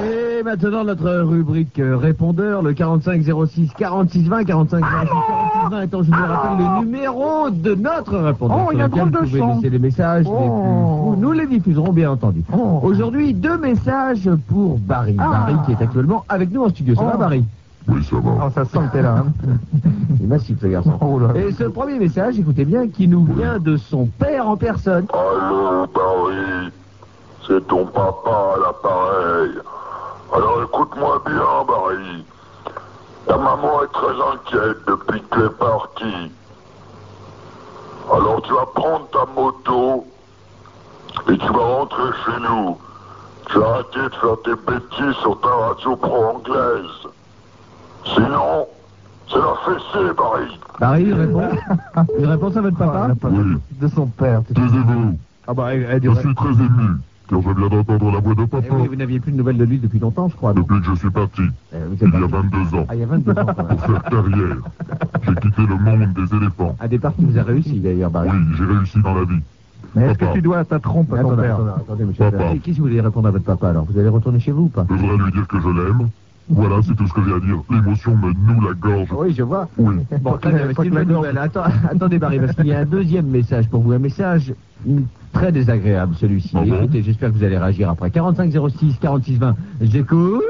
Et 0.05 0.43
maintenant 0.43 0.85
notre 0.85 1.11
rubrique 1.21 1.79
euh, 1.79 1.97
répondeur, 1.97 2.63
le 2.63 2.73
45 2.73 3.23
06 3.23 3.71
46 3.77 4.23
20, 4.29 4.45
45 4.45 4.79
06 4.79 4.91
46 4.91 5.71
20 5.71 5.83
étant, 5.83 6.03
je 6.03 6.09
vous 6.11 6.15
rappelle, 6.17 6.59
le 6.59 6.85
numéro 6.85 7.51
de 7.51 7.75
notre 7.75 8.17
répondeur. 8.17 8.67
Oh, 8.67 8.71
il 8.73 8.79
y 8.79 8.83
a 8.83 8.89
drôle 8.89 9.11
de 9.11 9.19
vous 9.19 9.27
pouvez 9.27 9.55
laisser 9.55 9.71
les 9.71 9.79
messages 9.79 10.25
les 10.25 10.31
plus 10.31 10.39
Oh. 10.39 11.13
fous. 11.13 11.17
Nous 11.21 11.33
les 11.33 11.47
diffuserons 11.47 11.93
bien 11.93 12.11
entendu. 12.13 12.43
Oh. 12.53 12.81
Aujourd'hui, 12.83 13.35
deux 13.35 13.59
messages 13.59 14.31
pour 14.49 14.79
Barry. 14.79 15.17
Ah. 15.19 15.29
Barry 15.47 15.55
qui 15.67 15.73
est 15.73 15.83
actuellement 15.85 16.25
avec 16.29 16.51
nous 16.51 16.65
en 16.65 16.69
studio. 16.71 16.95
Ça 16.95 17.03
va 17.03 17.13
Oh. 17.15 17.19
Barry? 17.19 17.45
Oui, 17.89 18.05
ça 18.05 18.17
va. 18.17 18.31
Oh, 18.47 18.51
ça 18.55 18.65
sent 18.65 18.79
que 18.89 18.93
t'es 18.93 19.03
là. 19.03 19.17
hein. 19.19 19.33
Il 20.19 20.25
est 20.25 20.27
massif 20.27 20.59
ce 20.61 20.67
garçon. 20.67 20.99
Oh 21.01 21.19
là. 21.19 21.35
Et 21.41 21.53
ce 21.53 21.65
premier 21.65 21.99
message, 21.99 22.39
écoutez 22.39 22.65
bien, 22.65 22.89
qui 22.89 23.09
nous 23.09 23.25
vient 23.25 23.59
de 23.59 23.77
son 23.77 24.07
père 24.19 24.49
en 24.49 24.57
personne. 24.57 25.07
Allô, 25.13 25.87
Barry, 25.95 26.71
c'est 27.47 27.67
ton 27.67 27.87
papa 27.87 28.55
à 28.57 28.61
l'appareil. 28.61 29.51
Alors 30.35 30.63
écoute-moi 30.65 31.23
bien, 31.27 31.65
Barry. 31.67 32.25
Ta 33.27 33.37
maman 33.37 33.83
est 33.83 33.93
très 33.93 34.59
inquiète 34.59 34.79
depuis 34.87 35.23
que 35.23 35.37
tu 35.39 35.45
es 35.45 35.51
parti. 35.51 36.33
Alors 38.13 38.41
tu 38.43 38.53
vas 38.53 38.67
prendre 38.75 39.07
ta 39.11 39.27
moto 39.41 40.05
et 41.31 41.37
tu 41.39 41.47
vas 41.53 41.77
rentrer 41.79 42.11
chez 42.25 42.41
nous. 42.41 42.77
Tu 43.51 43.59
vas 43.59 43.67
arrêter 43.67 44.01
de 44.01 44.15
faire 44.21 44.37
tes 44.45 44.55
bêtises 44.73 45.17
sur 45.21 45.39
ta 45.41 45.49
radio 45.49 45.97
pro-anglaise. 45.97 47.09
Sinon, 48.15 48.67
c'est 49.29 49.37
la 49.39 49.55
fessée, 49.65 50.15
Barry. 50.17 50.59
Barry, 50.81 51.03
il 51.05 51.15
répond. 51.15 51.49
Il 52.19 52.27
répond 52.27 52.57
à 52.57 52.61
votre 52.61 52.77
papa 52.77 53.09
Oui. 53.25 53.57
De 53.81 53.89
son 53.89 54.07
père. 54.07 54.43
tu 54.47 54.55
sais. 54.55 54.61
Taisez-vous. 54.61 55.19
Ah 55.47 55.55
bah, 55.55 55.75
elle, 55.75 55.87
elle 55.91 56.01
dit 56.01 56.09
Je 56.15 56.21
suis 56.21 56.35
très 56.35 56.51
ému, 56.51 56.99
car 57.29 57.41
je 57.43 57.49
viens 57.51 57.69
d'entendre 57.69 58.11
la 58.13 58.19
voix 58.21 58.35
de 58.35 58.43
Eh 58.43 58.47
papa 58.47 58.67
oui, 58.71 58.89
vous 58.89 58.97
n'aviez 58.97 59.21
plus 59.21 59.33
de 59.33 59.37
nouvelles 59.37 59.57
de 59.59 59.65
lui 59.65 59.79
depuis 59.79 59.99
longtemps, 59.99 60.29
je 60.29 60.37
crois. 60.37 60.53
depuis 60.53 60.81
que 60.81 60.87
je 60.87 60.95
suis 60.95 61.11
parti, 61.11 61.43
Eh, 61.73 61.77
il 62.01 62.03
y 62.03 62.07
a 62.07 62.11
parti. 62.29 62.33
22 62.53 62.79
ans, 62.79 62.87
Ah, 62.89 62.95
il 62.95 63.01
y 63.01 63.03
a 63.03 63.07
22 63.07 63.33
ans 63.33 63.35
quand 63.47 63.65
pour 63.65 63.81
faire 63.81 64.03
carrière. 64.05 64.57
J'ai 65.27 65.35
quitté 65.37 65.63
le 65.67 65.77
monde 65.77 66.13
des 66.15 66.37
éléphants. 66.37 66.77
Un 66.81 66.89
départ 66.89 67.15
qui 67.17 67.25
vous 67.25 67.39
a 67.39 67.43
réussi 67.43 67.81
d'ailleurs, 67.81 68.11
Barry. 68.11 68.29
Oui, 68.31 68.57
j'ai 68.59 68.65
réussi 68.65 69.01
dans 69.03 69.15
la 69.15 69.25
vie. 69.25 69.41
Mais 69.95 70.03
est-ce 70.05 70.19
que 70.19 70.25
Papa. 70.27 70.33
tu 70.35 70.43
dois 70.43 70.65
ta 70.67 70.79
trompe 70.79 71.13
à 71.15 71.19
ton 71.23 71.29
Attendez, 71.29 71.43
père 71.43 71.55
attendez, 71.55 71.71
attendez, 71.81 72.05
monsieur. 72.05 72.31
Papa. 72.31 72.45
Qu'est-ce 72.63 72.77
que 72.77 72.83
vous 72.83 72.89
voulez 72.89 73.01
répondre 73.01 73.29
à 73.29 73.31
votre 73.31 73.45
papa 73.45 73.71
alors 73.71 73.85
Vous 73.91 73.99
allez 73.99 74.09
retourner 74.09 74.39
chez 74.41 74.53
vous 74.53 74.65
ou 74.65 74.69
pas 74.69 74.85
Je 74.89 74.95
voudrais 74.95 75.17
lui 75.25 75.33
dire 75.33 75.47
que 75.49 75.59
je 75.61 75.69
l'aime. 75.69 76.09
Voilà, 76.51 76.77
c'est 76.83 76.95
tout 76.97 77.07
ce 77.07 77.13
que 77.13 77.23
j'ai 77.25 77.33
à 77.35 77.41
dire. 77.41 77.63
L'émotion 77.71 78.17
me 78.17 78.33
noue 78.33 78.61
la 78.67 78.75
gorge. 78.75 79.09
Oui, 79.13 79.35
je 79.37 79.43
vois. 79.43 79.69
Oui. 79.77 79.97
Bon, 80.23 80.33
très 80.39 80.51
qu'il 80.51 80.59
bien, 80.59 80.69
c'est 80.77 80.85
une 80.85 80.95
bonne 80.95 81.09
nouvelle. 81.09 81.39
Attends- 81.39 81.65
attendez, 81.91 82.19
Barry, 82.19 82.39
parce 82.41 82.55
qu'il 82.55 82.67
y 82.67 82.73
a 82.73 82.81
un 82.81 82.85
deuxième 82.87 83.27
message 83.27 83.69
pour 83.69 83.83
vous. 83.83 83.93
Un 83.93 83.99
message 83.99 84.55
très 85.33 85.53
désagréable, 85.53 86.15
celui-ci. 86.17 86.53
Ah 86.55 86.61
bon 86.67 86.77
Écoutez, 86.77 87.03
j'espère 87.03 87.31
que 87.33 87.37
vous 87.37 87.45
allez 87.45 87.59
réagir 87.59 87.91
après. 87.91 88.11
45 88.11 88.51
06 88.53 88.97
46 89.01 89.37
20. 89.39 89.55
J'écoute. 89.83 90.43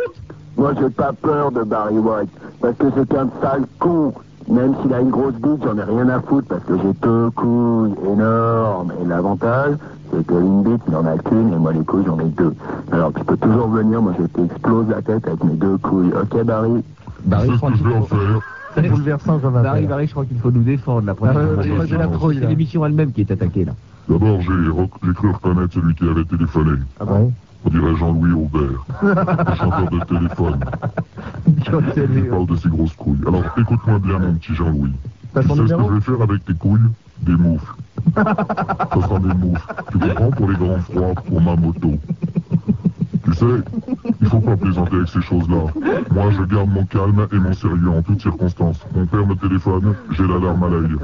Moi, 0.56 0.72
j'ai 0.80 0.90
pas 0.90 1.12
peur 1.12 1.50
de 1.52 1.62
Barry 1.62 1.98
White, 1.98 2.30
parce 2.60 2.76
que 2.76 2.86
c'est 2.94 3.14
un 3.16 3.28
sale 3.40 3.64
con. 3.78 4.12
Même 4.50 4.74
s'il 4.80 4.92
a 4.94 5.00
une 5.00 5.10
grosse 5.10 5.34
bite, 5.34 5.62
j'en 5.64 5.76
ai 5.76 5.82
rien 5.82 6.08
à 6.08 6.20
foutre, 6.20 6.48
parce 6.48 6.64
que 6.64 6.74
j'ai 6.78 6.92
deux 7.02 7.30
couilles 7.30 7.94
énormes. 8.12 8.92
Et 9.02 9.06
l'avantage, 9.06 9.74
c'est 10.12 10.26
que 10.26 10.34
une 10.34 10.62
bite, 10.62 10.80
il 10.88 10.96
en 10.96 11.04
a 11.06 11.18
qu'une, 11.18 11.52
et 11.52 11.56
moi, 11.56 11.72
les 11.72 11.84
couilles, 11.84 12.04
j'en 12.06 12.18
ai 12.18 12.28
deux. 12.30 12.54
Alors, 12.92 13.12
tu 13.12 13.24
peux 13.24 13.36
toujours 13.36 13.68
venir, 13.68 14.00
moi, 14.00 14.14
je 14.18 14.24
t'explose 14.24 14.88
la 14.88 15.02
tête 15.02 15.26
avec 15.26 15.44
mes 15.44 15.52
deux 15.54 15.76
couilles. 15.78 16.12
Ok, 16.20 16.42
Barry? 16.44 16.82
Barry, 17.24 17.46
C'est 17.46 17.52
je 17.52 17.56
crois 17.58 17.70
qu'il 17.72 17.86
faut... 17.86 18.02
faire. 18.06 18.40
C'est 18.74 18.88
bouleversant 18.88 19.38
comme 19.38 19.54
Barry. 19.62 19.86
Barry, 19.86 20.06
je 20.06 20.12
crois 20.12 20.24
qu'il 20.24 20.38
faut 20.38 20.50
nous 20.50 20.62
défendre 20.62 21.04
la 21.06 21.12
Ah, 21.12 21.14
fois. 21.14 22.06
trouille, 22.12 22.38
C'est 22.40 22.46
l'émission 22.46 22.86
elle-même 22.86 23.12
qui 23.12 23.22
est 23.22 23.30
attaquée 23.30 23.64
là. 23.64 23.72
D'abord, 24.08 24.40
j'ai 24.40 24.70
rec- 24.70 25.14
cru 25.14 25.30
reconnaître 25.30 25.74
celui 25.74 25.94
qui 25.94 26.08
avait 26.08 26.24
téléphoné. 26.24 26.70
Ah 27.00 27.04
bon? 27.04 27.32
On 27.32 27.32
dirait 27.66 27.96
Jean-Louis 27.96 28.32
Aubert, 28.32 28.86
le 29.02 29.54
chanteur 29.56 29.90
de 29.90 30.00
téléphone. 30.04 30.60
Il 32.16 32.28
parle 32.28 32.46
de 32.46 32.56
ses 32.56 32.68
grosses 32.68 32.94
couilles. 32.94 33.18
Alors, 33.26 33.42
écoute-moi 33.58 33.98
bien, 33.98 34.18
mon 34.18 34.34
petit 34.34 34.54
Jean-Louis. 34.54 34.92
Tu 35.34 35.42
sais 35.42 35.48
ce 35.48 35.62
que 35.62 35.66
je 35.66 35.94
vais 35.94 36.00
faire 36.00 36.22
avec 36.22 36.44
tes 36.44 36.54
couilles? 36.54 36.80
Des 37.20 37.34
moufles. 37.34 37.74
Ce 38.16 39.00
sera 39.00 39.18
des 39.18 39.34
moufles. 39.34 39.74
Tu 39.90 39.98
comprends? 39.98 40.30
Pour 40.30 40.48
les 40.50 40.56
grands 40.56 40.78
froids, 40.78 41.14
pour 41.26 41.40
ma 41.40 41.56
moto. 41.56 41.94
Sais, 43.38 43.44
il 44.20 44.26
faut 44.26 44.40
pas 44.40 44.56
plaisanter 44.56 44.96
avec 44.96 45.08
ces 45.08 45.20
choses-là. 45.22 45.66
Moi, 46.10 46.24
je 46.32 46.42
garde 46.42 46.70
mon 46.70 46.84
calme 46.86 47.28
et 47.32 47.36
mon 47.36 47.52
sérieux 47.52 47.88
en 47.88 48.02
toutes 48.02 48.20
circonstances. 48.20 48.80
Mon 48.96 49.06
père 49.06 49.24
me 49.24 49.36
téléphone, 49.36 49.94
j'ai 50.10 50.26
la 50.26 50.40
larme 50.40 50.64
à 50.64 50.68
l'œil. 50.68 50.96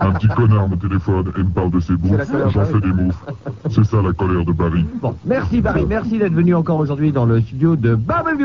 Un 0.00 0.10
petit 0.10 0.26
connard 0.26 0.68
me 0.68 0.74
téléphone 0.74 1.32
et 1.36 1.42
me 1.44 1.50
parle 1.50 1.70
de 1.70 1.78
ses 1.78 1.94
bouffes, 1.94 2.20
j'en 2.52 2.64
fais 2.64 2.80
des 2.80 2.92
moufles. 2.92 3.32
C'est 3.70 3.84
ça 3.84 4.02
la 4.02 4.12
colère 4.12 4.44
de 4.44 4.50
Barry. 4.50 4.84
Bon, 5.00 5.14
merci 5.24 5.60
Barry, 5.60 5.86
merci 5.88 6.18
d'être 6.18 6.34
venu 6.34 6.52
encore 6.56 6.80
aujourd'hui 6.80 7.12
dans 7.12 7.26
le 7.26 7.40
studio 7.42 7.76
de 7.76 7.94
Babel 7.94 8.36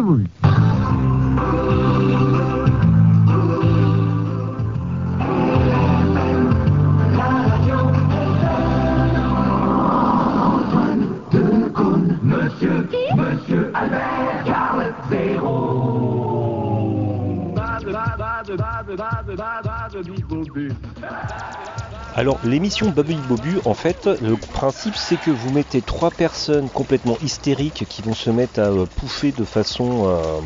Alors 22.15 22.39
l'émission 22.43 22.89
Babu 22.89 23.15
Bobu, 23.27 23.59
en 23.65 23.73
fait, 23.73 24.07
le 24.21 24.35
principe 24.35 24.95
c'est 24.95 25.17
que 25.17 25.31
vous 25.31 25.51
mettez 25.51 25.81
trois 25.81 26.11
personnes 26.11 26.69
complètement 26.69 27.17
hystériques 27.21 27.85
qui 27.89 28.01
vont 28.01 28.13
se 28.13 28.29
mettre 28.29 28.59
à 28.59 28.69
euh, 28.69 28.85
pouffer 28.85 29.31
de 29.31 29.43
façon 29.43 30.05
euh, 30.05 30.41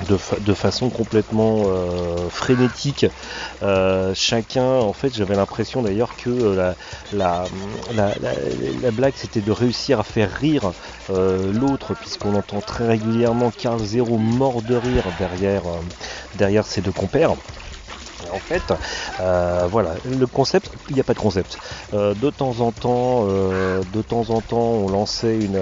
de, 0.00 0.16
fa- 0.16 0.40
de 0.40 0.54
façon 0.54 0.90
complètement 0.90 1.66
euh, 1.68 2.28
frénétique. 2.30 3.06
Euh, 3.62 4.12
chacun, 4.14 4.64
en 4.64 4.92
fait, 4.92 5.14
j'avais 5.14 5.36
l'impression 5.36 5.82
d'ailleurs 5.82 6.16
que 6.16 6.30
euh, 6.30 6.54
la, 6.54 6.76
la, 7.10 7.48
la, 7.92 8.14
la- 8.18 8.34
la 8.72 8.90
blague 8.90 9.16
c'était 9.16 9.42
de 9.42 9.52
réussir 9.52 10.00
à 10.00 10.04
faire 10.04 10.30
rire 10.30 10.74
l'autre, 11.08 11.94
puisqu'on 11.94 12.34
entend 12.34 12.62
très 12.62 12.86
régulièrement 12.86 13.50
Carl 13.50 13.80
Zero 13.82 14.18
mort 14.18 14.62
de 14.62 14.74
rire 14.74 15.12
derrière, 15.12 15.64
derrière 16.34 16.66
ses 16.66 16.82
deux 16.82 16.92
compères. 16.92 17.36
En 18.28 18.40
fait, 18.40 18.72
euh, 19.20 19.66
voilà, 19.70 19.96
le 20.04 20.26
concept, 20.26 20.70
il 20.88 20.94
n'y 20.94 21.00
a 21.00 21.04
pas 21.04 21.14
de 21.14 21.18
concept. 21.18 21.58
Euh, 21.92 22.14
de 22.14 22.30
temps 22.30 22.60
en 22.60 22.72
temps, 22.72 23.26
euh, 23.28 23.84
de 23.84 24.02
temps 24.02 24.30
en 24.30 24.42
temps, 24.42 24.56
on 24.58 24.88
lançait 24.88 25.38
une, 25.38 25.52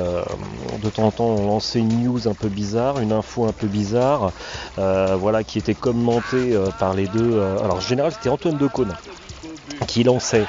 de 0.78 0.90
temps 0.90 1.04
en 1.04 1.12
temps, 1.12 1.26
on 1.26 1.46
lançait 1.46 1.78
une 1.80 2.02
news 2.02 2.26
un 2.28 2.34
peu 2.34 2.48
bizarre, 2.48 3.00
une 3.00 3.12
info 3.12 3.46
un 3.46 3.52
peu 3.52 3.68
bizarre, 3.68 4.32
voilà, 4.76 5.44
qui 5.44 5.58
était 5.58 5.74
commentée 5.74 6.56
par 6.78 6.94
les 6.94 7.06
deux. 7.08 7.40
alors, 7.40 7.76
en 7.76 7.80
général, 7.80 8.12
c'était 8.12 8.28
Antoine 8.28 8.56
Decaune 8.56 8.96
qui 9.86 10.02
lançait, 10.02 10.48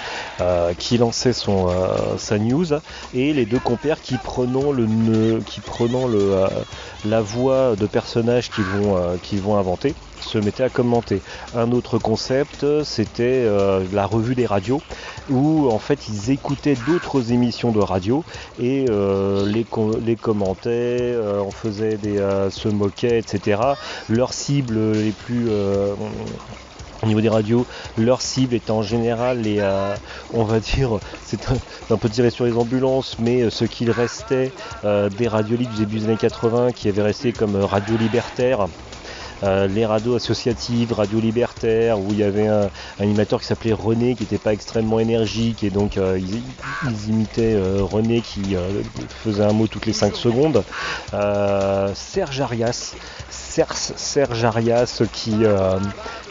qui 0.77 0.97
lançait 0.97 1.33
son, 1.33 1.69
euh, 1.69 2.17
sa 2.17 2.39
news 2.39 2.65
et 3.13 3.33
les 3.33 3.45
deux 3.45 3.59
compères 3.59 4.01
qui 4.01 4.17
prenant 4.17 4.71
le 4.71 5.41
qui 5.41 5.61
prenant 5.61 6.07
le, 6.07 6.47
la 7.03 7.21
voix 7.21 7.75
de 7.75 7.87
personnages 7.87 8.49
qu'ils 8.49 8.65
vont, 8.65 9.17
qu'ils 9.19 9.41
vont 9.41 9.57
inventer 9.57 9.95
se 10.29 10.37
mettaient 10.37 10.63
à 10.63 10.69
commenter. 10.69 11.23
Un 11.53 11.71
autre 11.71 11.99
concept, 11.99 12.65
c'était 12.83 13.23
euh, 13.45 13.87
la 13.91 14.05
revue 14.05 14.35
des 14.35 14.45
radios, 14.45 14.83
où 15.27 15.67
en 15.69 15.79
fait 15.79 16.07
ils 16.07 16.31
écoutaient 16.31 16.75
d'autres 16.75 17.31
émissions 17.31 17.71
de 17.71 17.79
radio 17.79 18.23
et 18.57 18.85
euh, 18.87 19.45
les, 19.45 19.65
co- 19.65 19.97
les 19.99 20.17
commentaient, 20.17 20.69
euh, 20.69 21.41
on 21.43 21.51
faisait 21.51 21.97
des, 21.97 22.17
euh, 22.17 22.49
se 22.49 22.67
moquaient, 22.69 23.19
etc. 23.19 23.77
Leurs 24.07 24.33
cibles 24.33 24.99
les 25.01 25.13
plus 25.13 25.49
euh, 25.49 25.95
au 27.01 27.07
niveau 27.07 27.21
des 27.21 27.29
radios, 27.29 27.65
leur 27.95 28.21
cible 28.21 28.53
est 28.55 28.69
en 28.69 28.81
général 28.81 29.39
les, 29.43 29.59
euh, 29.61 29.97
on 30.29 30.43
va 30.43 30.59
dire, 30.59 30.99
c'est 31.21 31.47
un, 31.89 31.97
peu 31.97 32.09
tiré 32.09 32.29
sur 32.29 32.43
les 32.45 32.57
ambulances, 32.57 33.17
mais 33.19 33.41
euh, 33.43 33.49
ce 33.49 33.63
qu'il 33.63 33.89
restait 33.89 34.53
euh, 34.83 35.09
des 35.09 35.29
radios 35.29 35.55
libres 35.55 35.71
du 35.73 35.77
début 35.79 35.97
des 35.99 36.03
années 36.05 36.17
80 36.17 36.73
qui 36.73 36.89
avaient 36.89 37.01
resté 37.01 37.33
comme 37.33 37.55
euh, 37.55 37.65
radio 37.65 37.95
libertaire. 37.95 38.67
Euh, 39.43 39.67
les 39.67 39.85
radios 39.85 40.15
associatives, 40.15 40.93
radio 40.93 41.19
libertaires, 41.19 41.99
où 41.99 42.07
il 42.11 42.17
y 42.17 42.23
avait 42.23 42.47
un, 42.47 42.69
animateur 42.99 43.39
qui 43.39 43.47
s'appelait 43.47 43.73
René, 43.73 44.15
qui 44.15 44.23
n'était 44.23 44.37
pas 44.37 44.53
extrêmement 44.53 44.99
énergique, 44.99 45.63
et 45.63 45.69
donc 45.69 45.97
euh, 45.97 46.19
ils, 46.19 47.09
imitaient 47.09 47.55
euh, 47.55 47.81
René 47.81 48.21
qui 48.21 48.55
euh, 48.55 48.81
faisait 49.23 49.43
un 49.43 49.53
mot 49.53 49.67
toutes 49.67 49.85
les 49.85 49.93
5 49.93 50.15
secondes. 50.15 50.63
Serge 51.93 52.41
Arias, 52.41 52.95
Serge, 53.49 54.43
Arias 54.43 55.01
qui, 55.11 55.43
euh, 55.43 55.79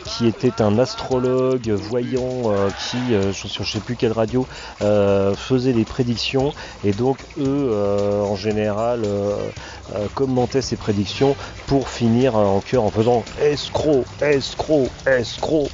qui 0.05 0.27
était 0.27 0.63
un 0.63 0.79
astrologue, 0.79 1.69
voyant, 1.71 2.53
euh, 2.53 2.71
qui, 2.71 3.13
euh, 3.15 3.33
sur 3.33 3.49
je 3.49 3.61
ne 3.63 3.67
sais 3.67 3.81
plus 3.81 3.97
quelle 3.97 4.13
radio, 4.13 4.47
euh, 4.83 5.35
faisait 5.35 5.73
des 5.73 5.85
prédictions, 5.85 6.53
et 6.85 6.93
donc 6.93 7.19
eux, 7.37 7.69
euh, 7.73 8.23
en 8.23 8.37
général, 8.37 9.03
euh, 9.05 9.51
euh, 9.95 10.07
commentaient 10.15 10.63
ces 10.63 10.77
prédictions 10.77 11.35
pour 11.67 11.89
finir 11.89 12.37
euh, 12.37 12.45
en 12.45 12.63
en 12.79 12.91
faisant 12.91 13.25
escroc, 13.41 14.05
escroc, 14.21 14.87
escroc. 15.07 15.69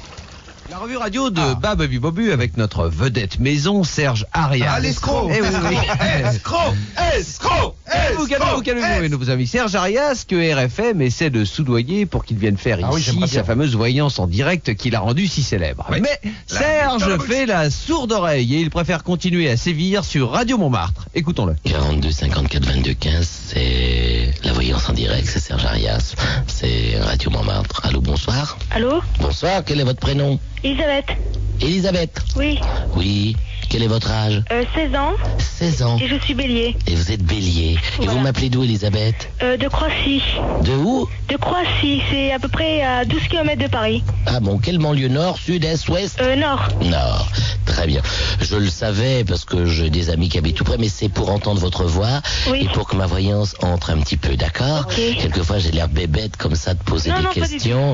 La 0.71 0.79
revue 0.79 0.97
radio 0.97 1.29
de 1.29 1.53
Babu 1.61 1.99
Bobu 1.99 2.31
avec 2.31 2.57
notre 2.57 2.87
vedette 2.87 3.39
maison 3.39 3.83
Serge 3.83 4.25
Arias. 4.33 4.71
Ah, 4.75 4.79
l'escroc 4.79 5.29
Eh 5.31 5.39
oui, 5.39 5.47
oui. 5.69 5.77
Escroc 6.25 6.73
Escroc 7.15 7.75
Calmez-vous, 7.85 8.25
calmez-vous, 8.27 8.61
calmez-vous, 8.61 9.15
nos 9.15 9.29
amis. 9.29 9.45
Serge 9.45 9.75
Arias, 9.75 10.25
que 10.27 10.35
RFM 10.35 11.03
essaie 11.03 11.29
de 11.29 11.45
soudoyer 11.45 12.07
pour 12.07 12.25
qu'il 12.25 12.37
vienne 12.37 12.57
faire 12.57 12.79
Ah 12.81 12.89
oui, 12.91 12.99
ici 12.99 13.11
j'aimerais 13.11 13.27
sa 13.27 13.43
fameuse 13.43 13.75
voyance 13.75 14.17
en 14.17 14.25
direct 14.25 14.73
qui 14.75 14.89
l'a 14.89 15.01
rendu 15.01 15.27
si 15.27 15.43
célèbre. 15.43 15.85
Oui. 15.91 15.99
Mais 16.01 16.19
La 16.49 16.57
Serge 16.57 17.17
fait 17.19 17.45
la 17.45 17.69
sourde 17.69 18.11
oreille 18.11 18.55
et 18.55 18.59
il 18.59 18.71
préfère 18.71 19.03
continuer 19.03 19.49
à 19.51 19.57
sévir 19.57 20.03
sur 20.03 20.31
Radio 20.31 20.57
Montmartre. 20.57 21.05
Écoutons-le. 21.13 21.55
42 21.65 22.09
54 22.11 22.65
22 22.65 22.93
15, 22.95 23.27
c'est 23.53 24.33
la 24.43 24.51
voyance 24.53 24.89
en 24.89 24.93
direct, 24.93 25.27
c'est 25.31 25.39
Serge 25.39 25.63
Arias, 25.65 26.15
c'est 26.47 26.97
Radio 27.01 27.29
Montmartre. 27.29 27.81
Allô, 27.83 28.01
bonsoir. 28.01 28.57
Allô? 28.71 29.01
Bonsoir, 29.19 29.63
quel 29.63 29.79
est 29.79 29.83
votre 29.83 29.99
prénom? 29.99 30.39
Elisabeth 30.65 31.15
Elisabeth. 31.61 32.09
Oui. 32.35 32.59
Oui, 32.95 33.37
quel 33.69 33.83
est 33.83 33.87
votre 33.87 34.11
âge 34.11 34.41
Euh, 34.51 34.63
16 34.75 34.95
ans 34.95 35.13
16 35.39 35.83
ans. 35.83 35.97
et 36.01 36.07
je 36.07 36.15
suis 36.19 36.33
bélier. 36.33 36.75
Et 36.87 36.95
vous 36.95 37.11
êtes 37.11 37.23
bélier. 37.23 37.77
Et 38.01 38.07
vous 38.07 38.19
m'appelez 38.19 38.49
d'où, 38.49 38.63
Elisabeth 38.63 39.29
Euh, 39.41 39.57
de 39.57 39.67
Croissy. 39.67 40.21
De 40.63 40.71
où 40.73 41.07
De 41.29 41.37
Croissy, 41.37 42.01
c'est 42.11 42.31
à 42.31 42.39
peu 42.39 42.47
près 42.47 42.81
à 42.83 43.05
12 43.05 43.27
km 43.29 43.61
de 43.61 43.67
Paris. 43.67 44.03
Ah 44.25 44.39
bon, 44.39 44.57
quel 44.59 44.77
banlieue 44.77 45.07
nord, 45.07 45.37
sud, 45.37 45.63
est, 45.65 45.87
ouest 45.89 46.19
Euh, 46.21 46.35
nord. 46.35 46.67
Nord. 46.81 47.27
Très 47.65 47.87
bien. 47.87 48.01
Je 48.41 48.55
le 48.55 48.69
savais 48.69 49.23
parce 49.23 49.43
que 49.43 49.65
j'ai 49.65 49.89
des 49.89 50.09
amis 50.09 50.29
qui 50.29 50.37
habitent 50.37 50.55
tout 50.57 50.63
près, 50.63 50.77
mais 50.77 50.87
c'est 50.89 51.09
pour 51.09 51.29
entendre 51.31 51.59
votre 51.59 51.83
voix 51.85 52.21
Oui. 52.49 52.61
et 52.63 52.67
pour 52.69 52.87
que 52.87 52.95
ma 52.95 53.05
voyance 53.05 53.55
entre 53.61 53.89
un 53.89 53.97
petit 53.99 54.17
peu, 54.17 54.35
d'accord 54.37 54.85
Ok. 54.87 54.95
Quelquequefois, 54.95 55.57
j'ai 55.59 55.71
l'air 55.71 55.87
bébête 55.89 56.37
comme 56.37 56.55
ça 56.55 56.73
de 56.73 56.83
poser 56.83 57.09
Non, 57.09 57.17
des 57.17 57.23
non, 57.23 57.31
questions. 57.31 57.91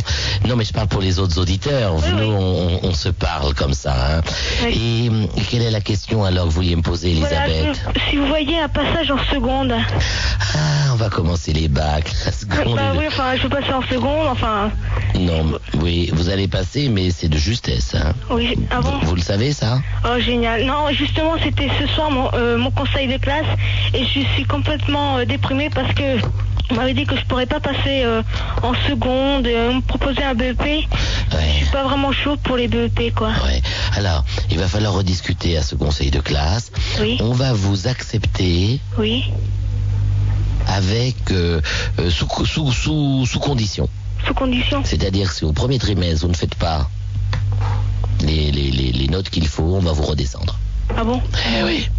Non, 0.47 0.55
mais 0.55 0.65
je 0.65 0.73
parle 0.73 0.87
pour 0.87 1.01
les 1.01 1.19
autres 1.19 1.39
auditeurs. 1.39 1.95
Oui, 1.95 2.03
Nous, 2.11 2.31
oui. 2.33 2.79
On, 2.83 2.93
se 2.93 3.09
parle 3.09 3.53
comme 3.55 3.73
ça. 3.73 4.17
Hein. 4.17 4.21
Et, 4.69 5.09
quelle 5.61 5.67
est 5.67 5.71
la 5.73 5.81
question 5.81 6.23
alors 6.23 6.45
que 6.45 6.49
vous 6.49 6.55
vouliez 6.55 6.75
me 6.75 6.81
poser, 6.81 7.11
Elisabeth 7.11 7.79
si 8.09 8.17
vous 8.17 8.25
voyez 8.25 8.59
un 8.59 8.67
passage 8.67 9.11
en 9.11 9.23
seconde. 9.31 9.71
Ah, 9.73 10.89
on 10.91 10.95
va 10.95 11.09
commencer 11.09 11.53
les 11.53 11.67
bacs. 11.67 12.11
La 12.25 12.31
seconde 12.31 12.75
Bah 12.75 12.81
et 12.89 12.93
le- 12.95 12.99
oui, 12.99 13.05
enfin, 13.07 13.35
je 13.35 13.43
peux 13.43 13.49
passer 13.49 13.71
en 13.71 13.83
seconde, 13.83 14.27
enfin. 14.27 14.71
Non, 15.19 15.59
oui, 15.81 16.09
vous 16.13 16.29
allez 16.29 16.47
passer, 16.47 16.89
mais 16.89 17.11
c'est 17.11 17.29
de 17.29 17.37
justesse. 17.37 17.93
Hein. 17.93 18.13
Oui, 18.31 18.55
ah 18.71 18.81
bon 18.81 18.89
Vous, 19.01 19.09
vous 19.09 19.15
le 19.15 19.21
savez, 19.21 19.53
ça 19.53 19.79
Oh, 20.03 20.19
génial. 20.19 20.65
Non, 20.65 20.89
justement, 20.91 21.35
c'était 21.43 21.69
ce 21.79 21.85
soir 21.93 22.09
mon, 22.09 22.29
euh, 22.33 22.57
mon 22.57 22.71
conseil 22.71 23.07
de 23.07 23.17
classe 23.17 23.45
et 23.93 24.03
je 24.03 24.21
suis 24.33 24.45
complètement 24.45 25.17
euh, 25.17 25.25
déprimée 25.25 25.69
parce 25.69 25.93
que 25.93 26.17
on 26.71 26.75
m'avait 26.75 26.93
dit 26.93 27.05
que 27.05 27.15
je 27.17 27.25
pourrais 27.25 27.45
pas 27.45 27.59
passer 27.59 28.03
euh, 28.03 28.23
en 28.63 28.73
seconde. 28.87 29.45
et 29.45 29.55
on 29.57 29.75
me 29.75 29.81
proposait 29.81 30.23
un 30.23 30.33
BEP. 30.33 30.61
Je 31.31 31.55
suis 31.57 31.65
pas 31.71 31.83
vraiment 31.83 32.11
chaude 32.11 32.39
pour 32.39 32.55
les 32.57 32.67
BEP, 32.67 33.13
quoi. 33.13 33.29
Ouais. 33.45 33.61
Alors, 33.95 34.23
il 34.49 34.57
va 34.57 34.67
falloir 34.67 34.93
rediscuter 34.93 35.57
à 35.57 35.61
ce 35.63 35.75
conseil 35.75 36.11
de 36.11 36.19
classe. 36.19 36.71
Oui. 36.99 37.17
On 37.21 37.33
va 37.33 37.53
vous 37.53 37.87
accepter 37.87 38.79
Oui. 38.97 39.25
avec 40.67 41.15
euh, 41.31 41.61
euh, 41.99 42.09
sous, 42.09 42.27
sous, 42.45 42.71
sous, 42.71 43.25
sous 43.25 43.39
condition. 43.39 43.89
Sous 44.25 44.33
condition. 44.33 44.81
C'est-à-dire 44.85 45.31
si 45.31 45.43
au 45.45 45.51
premier 45.51 45.79
trimestre 45.79 46.25
vous 46.25 46.31
ne 46.31 46.37
faites 46.37 46.55
pas 46.55 46.89
les, 48.21 48.51
les, 48.51 48.69
les, 48.71 48.91
les 48.91 49.07
notes 49.07 49.29
qu'il 49.29 49.47
faut, 49.47 49.63
on 49.63 49.79
va 49.79 49.91
vous 49.93 50.03
redescendre. 50.03 50.57
Ah 50.95 51.03
bon? 51.03 51.21
Eh 51.57 51.63
oui. 51.63 51.89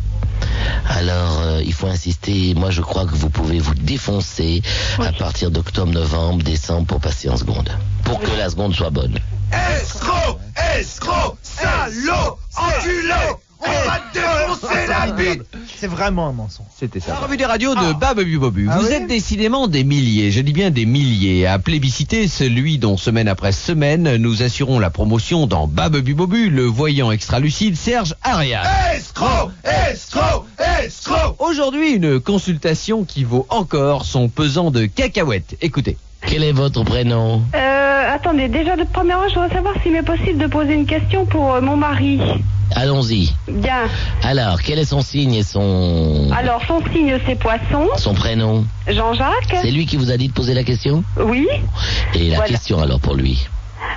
Alors, 0.89 1.41
euh, 1.41 1.63
il 1.65 1.73
faut 1.73 1.87
insister. 1.87 2.55
Moi, 2.55 2.71
je 2.71 2.81
crois 2.83 3.07
que 3.07 3.15
vous 3.15 3.31
pouvez 3.31 3.59
vous 3.59 3.75
défoncer 3.75 4.63
à 4.99 5.13
partir 5.13 5.51
d'octobre, 5.51 5.93
novembre, 5.93 6.43
décembre 6.43 6.87
pour 6.87 7.01
passer 7.01 7.29
en 7.29 7.37
seconde. 7.37 7.71
Pour 8.05 8.21
que 8.21 8.31
la 8.37 8.51
seconde 8.51 8.75
soit 8.75 8.91
bonne. 8.91 9.19
Escroc 9.53 10.39
Escroc 10.79 11.37
Salaud 11.43 12.39
Enculé 12.57 13.15
On 13.61 13.89
va 13.89 14.01
te 14.13 14.15
défoncer 14.15 14.87
la 14.87 15.13
bite 15.13 15.43
C'est 15.83 15.89
vraiment 15.89 16.29
un 16.29 16.33
mensonge. 16.33 16.67
C'était 16.79 17.01
ça. 17.01 17.15
La 17.15 17.19
revue 17.19 17.37
des 17.37 17.45
radios 17.45 17.75
de 17.75 17.93
Babu 17.99 18.39
Bobu. 18.39 18.69
Ah 18.71 18.79
Vous 18.79 18.87
oui 18.87 18.93
êtes 18.93 19.09
décidément 19.09 19.67
des 19.67 19.83
milliers, 19.83 20.31
je 20.31 20.41
dis 20.41 20.53
bien 20.53 20.71
des 20.71 20.87
milliers, 20.87 21.45
à 21.49 21.59
plébisciter 21.59 22.29
celui 22.29 22.79
dont 22.79 22.97
semaine 22.97 23.27
après 23.27 23.51
semaine 23.51 24.15
nous 24.15 24.45
assurons 24.45 24.79
la 24.79 24.91
promotion 24.91 25.49
dans 25.49 25.67
Babu 25.67 26.15
Bobu, 26.15 26.51
le 26.51 26.67
voyant 26.67 27.11
extra-lucide 27.11 27.77
Serge 27.77 28.15
Arias. 28.23 28.63
Escroc 28.95 29.51
Escroc 29.65 30.47
Escroc 30.85 31.35
Aujourd'hui, 31.41 31.95
une 31.95 32.21
consultation 32.21 33.03
qui 33.03 33.25
vaut 33.25 33.47
encore 33.49 34.05
son 34.05 34.29
pesant 34.29 34.71
de 34.71 34.87
cacahuètes. 34.87 35.57
Écoutez. 35.63 35.97
Quel 36.27 36.45
est 36.45 36.53
votre 36.53 36.83
prénom 36.85 37.43
Euh, 37.55 38.15
attendez, 38.15 38.49
déjà 38.49 38.77
de 38.77 38.85
première 38.85 39.19
heure, 39.19 39.29
je 39.29 39.35
voudrais 39.35 39.55
savoir 39.55 39.75
s'il 39.83 39.93
m'est 39.93 40.03
possible 40.03 40.39
de 40.39 40.47
poser 40.47 40.75
une 40.75 40.87
question 40.87 41.27
pour 41.27 41.55
euh, 41.55 41.61
mon 41.61 41.77
mari. 41.77 42.21
Allons-y. 42.75 43.35
Bien. 43.49 43.83
Alors, 44.23 44.63
quel 44.63 44.79
est 44.79 44.85
son 44.87 45.03
signe 45.03 45.35
et 45.35 45.43
son... 45.43 46.31
Alors, 46.35 46.63
son 46.67 46.81
signe, 46.93 47.19
c'est 47.27 47.35
poisson. 47.35 47.87
Son 47.97 48.15
prénom 48.15 48.65
Jean-Jacques. 48.89 49.57
C'est 49.61 49.71
lui 49.71 49.85
qui 49.85 49.97
vous 49.99 50.11
a 50.11 50.17
dit 50.17 50.29
de 50.29 50.33
poser 50.33 50.55
la 50.55 50.65
question? 50.65 51.05
Oui. 51.19 51.47
Et 52.15 52.31
la 52.31 52.37
Voilà. 52.37 52.51
question 52.51 52.81
alors 52.81 52.99
pour 53.01 53.15
lui 53.15 53.47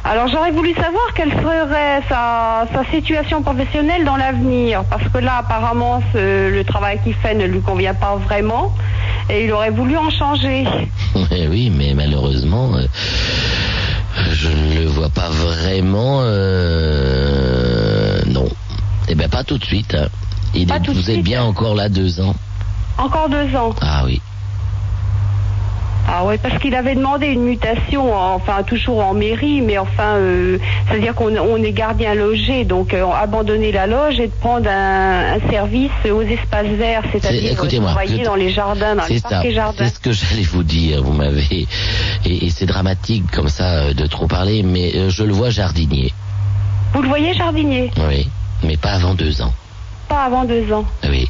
Alors, 0.04 0.28
j'aurais 0.28 0.52
voulu 0.52 0.74
savoir 0.74 1.14
quelle 1.16 1.32
serait 1.32 2.02
sa, 2.10 2.66
sa 2.74 2.86
situation 2.92 3.42
professionnelle 3.42 4.04
dans 4.06 4.16
l'avenir. 4.18 4.84
Parce 4.90 5.08
que 5.10 5.18
là, 5.20 5.38
apparemment, 5.40 6.02
ce- 6.14 6.50
le 6.52 6.64
travail 6.64 7.00
qu'il 7.04 7.14
fait 7.16 7.34
ne 7.34 7.46
lui 7.46 7.62
convient 7.62 7.94
pas 7.96 8.16
vraiment. 8.18 8.74
Et 9.30 9.46
il 9.46 9.52
aurait 9.52 9.72
voulu 9.72 9.98
en 9.98 10.10
changer. 10.10 10.66
Eh 11.32 11.48
oui, 11.48 11.72
mais 11.76 11.94
malheureusement, 11.96 12.76
euh, 12.76 12.86
je 14.32 14.50
ne 14.50 14.80
le 14.82 14.86
vois 14.86 15.10
pas 15.10 15.30
vraiment. 15.30 16.20
euh, 17.26 18.22
non. 18.28 18.48
Eh 19.08 19.16
bien, 19.16 19.28
pas 19.30 19.44
tout 19.44 19.58
de 19.58 19.66
suite. 19.66 19.96
hein. 19.96 20.08
Il 20.54 20.72
est- 20.72 20.90
vous 20.90 21.10
êtes 21.12 21.24
bien 21.24 21.44
encore 21.44 21.76
là 21.76 21.90
deux 21.90 22.20
ans. 22.22 22.36
Encore 22.98 23.30
deux 23.30 23.56
ans. 23.56 23.74
Ah 23.82 24.04
oui. 24.06 24.22
Ah 26.08 26.24
oui, 26.24 26.36
parce 26.38 26.60
qu'il 26.60 26.76
avait 26.76 26.94
demandé 26.94 27.26
une 27.28 27.42
mutation, 27.44 28.16
enfin 28.16 28.62
toujours 28.64 29.04
en 29.04 29.14
mairie, 29.16 29.62
mais 29.62 29.80
enfin, 29.80 30.18
euh, 30.18 30.60
c'est-à-dire 30.88 31.16
qu'on 31.16 31.36
on 31.36 31.58
est 31.58 31.72
gardien 31.72 32.14
logé, 32.14 32.64
donc 32.64 32.94
euh, 32.94 33.06
abandonner 33.08 33.72
la 33.72 33.88
loge 33.88 34.20
et 34.20 34.28
de 34.28 34.34
prendre 34.34 34.70
un, 34.70 35.34
un 35.36 35.50
service 35.50 35.90
aux 36.10 36.22
espaces 36.22 36.68
verts, 36.68 37.02
C'est- 37.12 37.20
c'est-à-dire 37.22 37.64
euh, 37.64 37.80
travailler 37.82 38.20
je- 38.20 38.24
dans 38.24 38.36
les 38.36 38.50
jardins, 38.52 38.96
dans 38.96 39.06
les 39.08 39.16
C'est 39.16 39.24
parcs 39.24 39.34
ça. 39.44 39.48
et 39.48 39.54
jardins. 39.54 39.84
C'est 39.86 39.96
ce 39.96 40.00
que 40.00 40.12
j'allais 40.12 40.44
vous 40.44 40.62
dire. 40.64 41.02
Vous 41.02 41.12
m'avez. 41.14 41.68
Et, 42.24 42.46
et 42.46 42.50
c'est 42.52 42.68
dramatique 42.68 43.24
comme 43.32 43.50
ça 43.50 43.70
euh, 43.86 43.94
de 43.94 44.06
trop 44.06 44.28
parler, 44.28 44.62
mais 44.62 44.92
euh, 44.96 45.10
je 45.10 45.24
le 45.24 45.34
vois 45.34 45.50
jardinier. 45.50 46.14
Vous 46.94 47.02
le 47.02 47.08
voyez 47.10 47.34
jardinier? 47.34 47.90
Oui. 48.08 48.30
Mais 48.64 48.78
pas 48.78 48.92
avant 48.92 49.16
deux 49.16 49.42
ans. 49.42 49.54
Pas 50.08 50.26
avant 50.26 50.46
deux 50.46 50.72
ans. 50.72 50.86
Oui. 51.04 51.28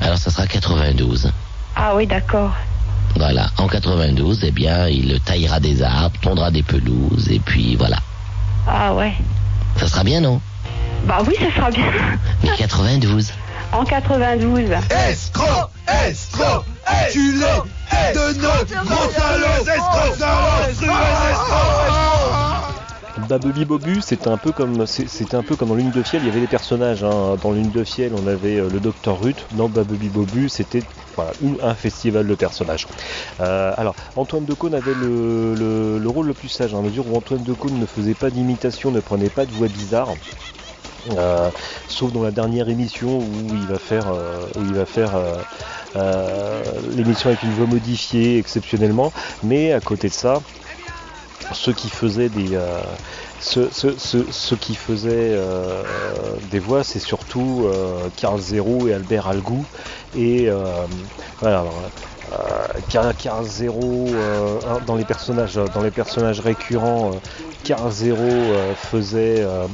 Alors, 0.00 0.18
ça 0.18 0.30
sera 0.30 0.46
92. 0.48 1.30
Ah 1.76 1.94
oui, 1.94 2.06
d'accord. 2.06 2.50
Voilà. 3.16 3.50
En 3.58 3.68
92, 3.68 4.40
eh 4.44 4.50
bien, 4.50 4.88
il 4.88 5.20
taillera 5.20 5.60
des 5.60 5.82
arbres, 5.82 6.18
tondra 6.20 6.50
des 6.50 6.62
pelouses, 6.62 7.30
et 7.30 7.38
puis 7.38 7.76
voilà. 7.76 7.98
Ah 8.66 8.94
ouais. 8.94 9.12
Ça 9.76 9.86
sera 9.86 10.04
bien, 10.04 10.20
non? 10.20 10.40
Bah 11.04 11.18
oui, 11.26 11.34
ce 11.38 11.50
sera 11.54 11.70
bien. 11.70 11.86
Mais 12.42 12.50
92. 12.56 13.32
En 13.72 13.84
92. 13.84 14.70
Escroc 15.10 15.70
Escroc 16.06 16.64
Enculé 16.86 17.46
De 18.14 18.40
notre 18.40 18.84
gros 18.84 19.10
salaud 19.10 19.62
Escroc 19.62 20.92
Babubi 23.22 23.64
Bobu, 23.64 24.00
c'était 24.02 24.28
un 24.28 24.38
peu 24.38 24.52
comme 24.52 24.86
c'est- 24.86 25.06
c'était 25.08 25.34
un 25.36 25.42
peu 25.42 25.56
comme 25.56 25.68
dans 25.70 25.74
Lune 25.74 25.90
de 25.92 26.02
Fiel, 26.02 26.22
il 26.22 26.26
y 26.26 26.28
avait 26.28 26.40
des 26.40 26.48
personnages. 26.48 27.04
hein. 27.04 27.36
Dans 27.38 27.52
Lune 27.52 27.70
de 27.70 27.84
Fiel, 27.84 28.14
on 28.14 28.26
avait 28.26 28.56
euh, 28.58 28.68
le 28.68 28.80
Docteur 28.80 29.18
Ruth. 29.20 29.46
Dans 29.50 29.68
Babubi 29.68 30.10
Bobu, 30.10 30.48
c'était 30.48 30.84
un 31.60 31.74
festival 31.74 32.26
de 32.26 32.34
personnages. 32.34 32.86
Euh, 33.40 33.72
alors, 33.76 33.96
Antoine 34.16 34.46
Decaune 34.46 34.74
avait 34.74 34.94
le, 34.94 35.54
le- 35.54 35.98
le 35.98 36.08
rôle 36.08 36.26
le 36.28 36.34
plus 36.34 36.48
sage, 36.48 36.74
hein, 36.74 36.78
à 36.80 36.82
mesure 36.82 37.06
où 37.06 37.16
Antoine 37.16 37.44
Decaune 37.44 37.78
ne 37.78 37.86
faisait 37.86 38.14
pas 38.14 38.30
d'imitation, 38.30 38.90
ne 38.90 39.00
prenait 39.00 39.30
pas 39.30 39.46
de 39.46 39.52
voix 39.52 39.68
bizarre. 39.68 40.16
Euh, 41.08 41.50
sauf 41.88 42.12
dans 42.12 42.22
la 42.22 42.30
dernière 42.32 42.68
émission 42.68 43.20
où 43.20 43.54
il 43.54 43.66
va 43.66 43.78
faire, 43.78 44.08
l'émission 46.94 47.28
avec 47.28 47.42
une 47.42 47.52
voix 47.52 47.66
modifiée 47.66 48.38
exceptionnellement. 48.38 49.12
Mais 49.42 49.72
à 49.72 49.80
côté 49.80 50.08
de 50.08 50.14
ça, 50.14 50.40
ceux 51.54 51.72
qui 51.74 51.88
faisaient 51.90 52.28
des 52.30 52.54
euh, 52.54 52.82
ceux, 53.38 53.70
ceux- 53.70 53.96
qui 54.56 54.74
faisaient 54.74 55.32
euh, 55.34 56.38
des 56.42 56.58
voix, 56.58 56.84
c'est 56.84 56.98
surtout 56.98 57.64
euh, 57.66 58.10
Carl 58.16 58.38
Zero 58.38 58.88
et 58.88 58.92
Albert 58.94 59.26
Algou. 59.28 59.68
Et 60.12 60.48
euh, 60.48 60.86
euh, 61.42 61.88
Carl, 62.88 63.44
Zero 63.44 64.22
euh, 64.24 64.60
hein, 64.64 64.80
dans 64.80 64.94
les 64.96 65.04
personnages 65.04 65.54
dans 65.56 65.82
les 65.82 65.90
personnages 65.90 66.40
récurrents, 66.40 67.16
euh, 67.16 67.20
Carl 67.62 67.90
Zero 67.90 68.54
euh, 68.54 68.74
faisait 68.74 69.40
euh, 69.42 69.68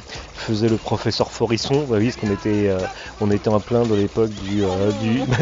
le 0.69 0.79
professeur 0.79 1.33
Forisson. 1.33 1.87
Bah 1.87 1.97
oui, 1.99 2.07
parce 2.07 2.17
qu'on 2.17 2.31
était 2.31 2.67
euh, 2.69 2.87
on 3.21 3.31
était 3.31 3.49
en 3.49 3.61
plein 3.61 3.87
dans 3.87 3.95
l'époque 3.97 4.35
du 4.35 4.65
euh, 4.65 4.93
bah 5.29 5.37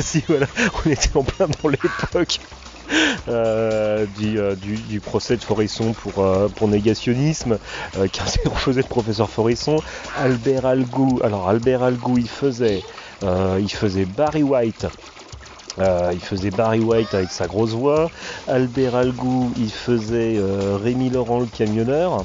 on 0.84 0.90
était 0.90 1.16
en 1.16 1.24
plein 1.24 1.46
dans 1.62 1.68
l'époque 1.68 2.38
euh, 2.42 2.75
du, 3.26 4.38
euh, 4.38 4.54
du, 4.56 5.00
procès 5.00 5.36
de 5.36 5.44
Forisson 5.44 5.92
pour, 5.92 6.22
euh, 6.22 6.48
pour 6.48 6.68
négationnisme, 6.68 7.58
euh, 7.96 8.08
faisait 8.54 8.82
le 8.82 8.88
professeur 8.88 9.30
Forisson. 9.30 9.82
Albert 10.16 10.66
Algou, 10.66 11.20
alors 11.22 11.48
Albert 11.48 11.82
Algou, 11.82 12.18
il 12.18 12.28
faisait, 12.28 12.82
euh, 13.22 13.60
Barry 14.06 14.42
White. 14.42 14.86
Euh, 15.78 16.12
il 16.14 16.20
faisait 16.20 16.50
Barry 16.50 16.80
White 16.80 17.14
avec 17.14 17.30
sa 17.30 17.46
grosse 17.46 17.74
voix. 17.74 18.10
Albert 18.46 18.94
Algou, 18.94 19.52
il 19.56 19.70
faisait 19.70 20.38
euh, 20.38 20.78
Rémi 20.82 21.10
Laurent 21.10 21.40
le 21.40 21.46
camionneur. 21.46 22.24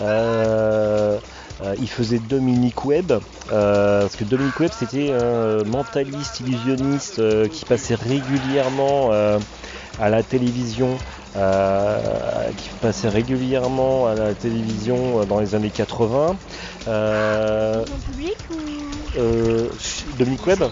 Euh, 0.00 1.18
euh, 1.62 1.74
il 1.78 1.88
faisait 1.88 2.18
Dominique 2.18 2.84
Webb, 2.84 3.12
euh, 3.50 4.02
parce 4.02 4.16
que 4.16 4.24
Dominique 4.24 4.60
Webb 4.60 4.72
c'était 4.74 5.10
un 5.10 5.64
mentaliste 5.64 6.40
illusionniste 6.40 7.18
euh, 7.18 7.48
qui 7.48 7.64
passait 7.64 7.94
régulièrement 7.94 9.10
euh, 9.12 9.38
à 9.98 10.08
la 10.08 10.22
télévision, 10.22 11.00
euh, 11.36 12.52
qui 12.52 12.70
passait 12.80 13.08
régulièrement 13.08 14.06
à 14.06 14.14
la 14.14 14.34
télévision 14.34 15.20
euh, 15.20 15.24
dans 15.24 15.38
les 15.40 15.54
années 15.54 15.70
80. 15.70 16.38
Euh, 16.88 17.84
euh, 19.16 19.70
Dominique 20.18 20.46
Webb? 20.46 20.64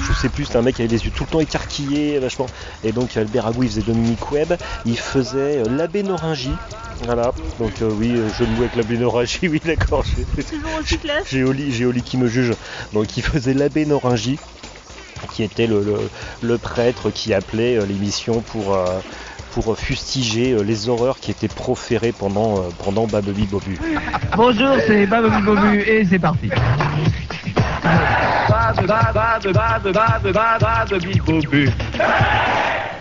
Je 0.00 0.12
sais 0.12 0.28
plus, 0.28 0.44
c'était 0.46 0.58
un 0.58 0.62
mec 0.62 0.76
qui 0.76 0.82
avait 0.82 0.88
les 0.90 1.04
yeux 1.04 1.10
tout 1.10 1.24
le 1.24 1.28
temps 1.28 1.40
écarquillés, 1.40 2.18
vachement. 2.18 2.50
Et 2.82 2.92
donc 2.92 3.16
Albert 3.16 3.46
Agou, 3.46 3.62
il 3.64 3.68
faisait 3.70 3.82
Dominique 3.82 4.30
Webb. 4.30 4.54
Il 4.84 4.98
faisait 4.98 5.64
l'abbé 5.68 6.02
Noringy. 6.02 6.50
Voilà, 7.00 7.32
donc 7.58 7.82
euh, 7.82 7.90
oui, 7.90 8.10
euh, 8.14 8.30
je 8.30 8.44
le 8.44 8.56
avec 8.56 8.74
l'abbé 8.74 8.96
Noringy, 8.96 9.48
oui 9.48 9.60
d'accord. 9.62 10.02
j'ai- 10.04 10.24
Toujours 10.42 10.74
aussi 10.80 10.98
classe. 10.98 11.26
J'ai 11.28 11.44
Oli, 11.44 11.84
Oli 11.84 12.02
qui 12.02 12.16
me 12.16 12.26
juge. 12.26 12.54
Donc 12.92 13.16
il 13.18 13.22
faisait 13.22 13.52
l'abbé 13.52 13.84
Noringy, 13.84 14.38
qui 15.30 15.42
était 15.42 15.66
le, 15.66 15.82
le- 15.82 16.10
le 16.42 16.58
prêtre 16.58 17.10
qui 17.10 17.32
appelait 17.34 17.76
euh, 17.76 17.86
l'émission 17.86 18.40
pour, 18.42 18.74
euh, 18.74 19.00
pour 19.52 19.76
fustiger 19.78 20.52
euh, 20.52 20.62
les 20.62 20.88
horreurs 20.88 21.18
qui 21.18 21.30
étaient 21.30 21.48
proférées 21.48 22.12
pendant, 22.12 22.58
euh, 22.58 22.62
pendant 22.84 23.06
Babubi 23.06 23.46
Bobu. 23.46 23.78
Bonjour, 24.36 24.76
c'est 24.86 25.06
Babu 25.06 25.30
Bobu 25.44 25.80
et 25.80 26.04
c'est 26.04 26.18
parti. 26.18 26.50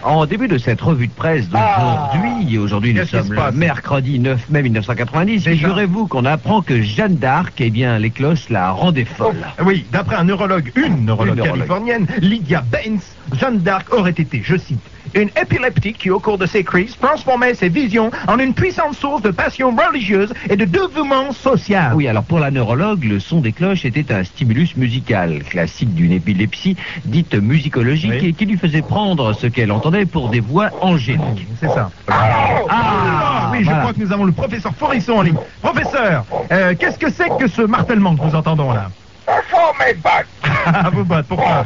En 0.06 0.28
début 0.28 0.48
de 0.48 0.60
cette 0.60 0.82
revue 0.82 1.08
de 1.08 1.14
presse 1.14 1.50
d'aujourd'hui, 1.50 2.60
aujourd'hui 2.60 2.94
nous 2.94 3.06
sommes 3.06 3.34
le 3.34 3.52
mercredi 3.54 4.20
9 4.20 4.50
mai 4.52 4.62
1990, 4.62 5.44
figurez-vous 5.48 6.06
qu'on 6.06 6.26
apprend 6.26 6.62
que 6.62 6.80
Jeanne 6.80 7.16
d'Arc, 7.16 7.54
eh 7.60 7.72
bien 7.72 7.98
les 7.98 8.12
cloches 8.12 8.50
la 8.52 8.70
rendaient 8.70 9.04
folle. 9.04 9.36
Oui, 9.66 9.84
d'après 9.92 10.18
un 10.18 10.26
neurologue, 10.26 10.72
une 10.76 11.06
neurologue 11.06 11.38
Une 11.38 11.44
neurologue. 11.44 11.58
californienne, 11.58 12.08
Lydia 12.22 12.62
Baines, 12.62 13.00
Jeanne 13.34 13.58
d'Arc 13.60 13.92
aurait 13.92 14.12
été, 14.12 14.42
je 14.44 14.56
cite, 14.58 14.80
une 15.16 15.30
épileptique 15.42 15.98
qui, 15.98 16.10
au 16.10 16.20
cours 16.20 16.38
de 16.38 16.46
ses 16.46 16.64
crises, 16.64 16.98
transformait 17.00 17.54
ses 17.54 17.70
visions 17.70 18.12
en 18.28 18.38
une 18.40 18.54
puissante 18.54 18.94
source 18.96 19.22
de 19.22 19.32
passion 19.32 19.76
religieuse 19.76 20.34
et 20.50 20.56
de 20.56 20.66
dévouement 20.66 21.32
social. 21.32 21.94
Oui, 21.96 22.08
alors 22.08 22.24
pour 22.24 22.40
la 22.40 22.52
neurologue, 22.52 23.04
le 23.06 23.20
son 23.20 23.40
des 23.40 23.52
cloches 23.54 23.86
était 23.86 24.14
un 24.14 24.24
stimulus 24.24 24.76
musical, 24.76 25.44
classique 25.44 25.94
d'une 25.96 26.12
épilepsie 26.12 26.76
dite 27.06 27.34
musicologique, 27.36 28.12
Oui. 28.22 28.28
et 28.30 28.34
qui 28.34 28.46
lui 28.46 28.58
faisait 28.58 28.82
prendre 28.82 29.34
ce 29.34 29.48
qu'elle 29.48 29.72
entendait 29.72 30.06
pour 30.06 30.30
des 30.30 30.40
voix 30.42 30.70
angéliques. 30.82 31.48
C'est 31.60 31.70
ça. 31.70 31.90
Ah, 32.10 33.50
oui, 33.52 33.60
je 33.60 33.66
voilà. 33.66 33.80
crois 33.82 33.94
que 33.94 34.00
nous 34.00 34.12
avons 34.12 34.26
le 34.26 34.32
professeur 34.32 34.74
Forisson 34.76 35.14
en 35.14 35.22
ligne. 35.22 35.38
Professeur, 35.62 36.26
euh, 36.52 36.74
qu'est-ce 36.78 36.98
que 37.00 37.10
c'est 37.10 37.30
que 37.40 37.48
ce 37.48 37.62
martèlement 37.62 38.16
que 38.16 38.26
nous 38.26 38.36
entendons 38.36 38.72
là? 38.74 38.90
Mes 39.80 39.94
bottes, 39.94 40.26
Ah, 40.66 40.90
vos 40.92 41.04
bottes, 41.04 41.26
pourquoi? 41.28 41.66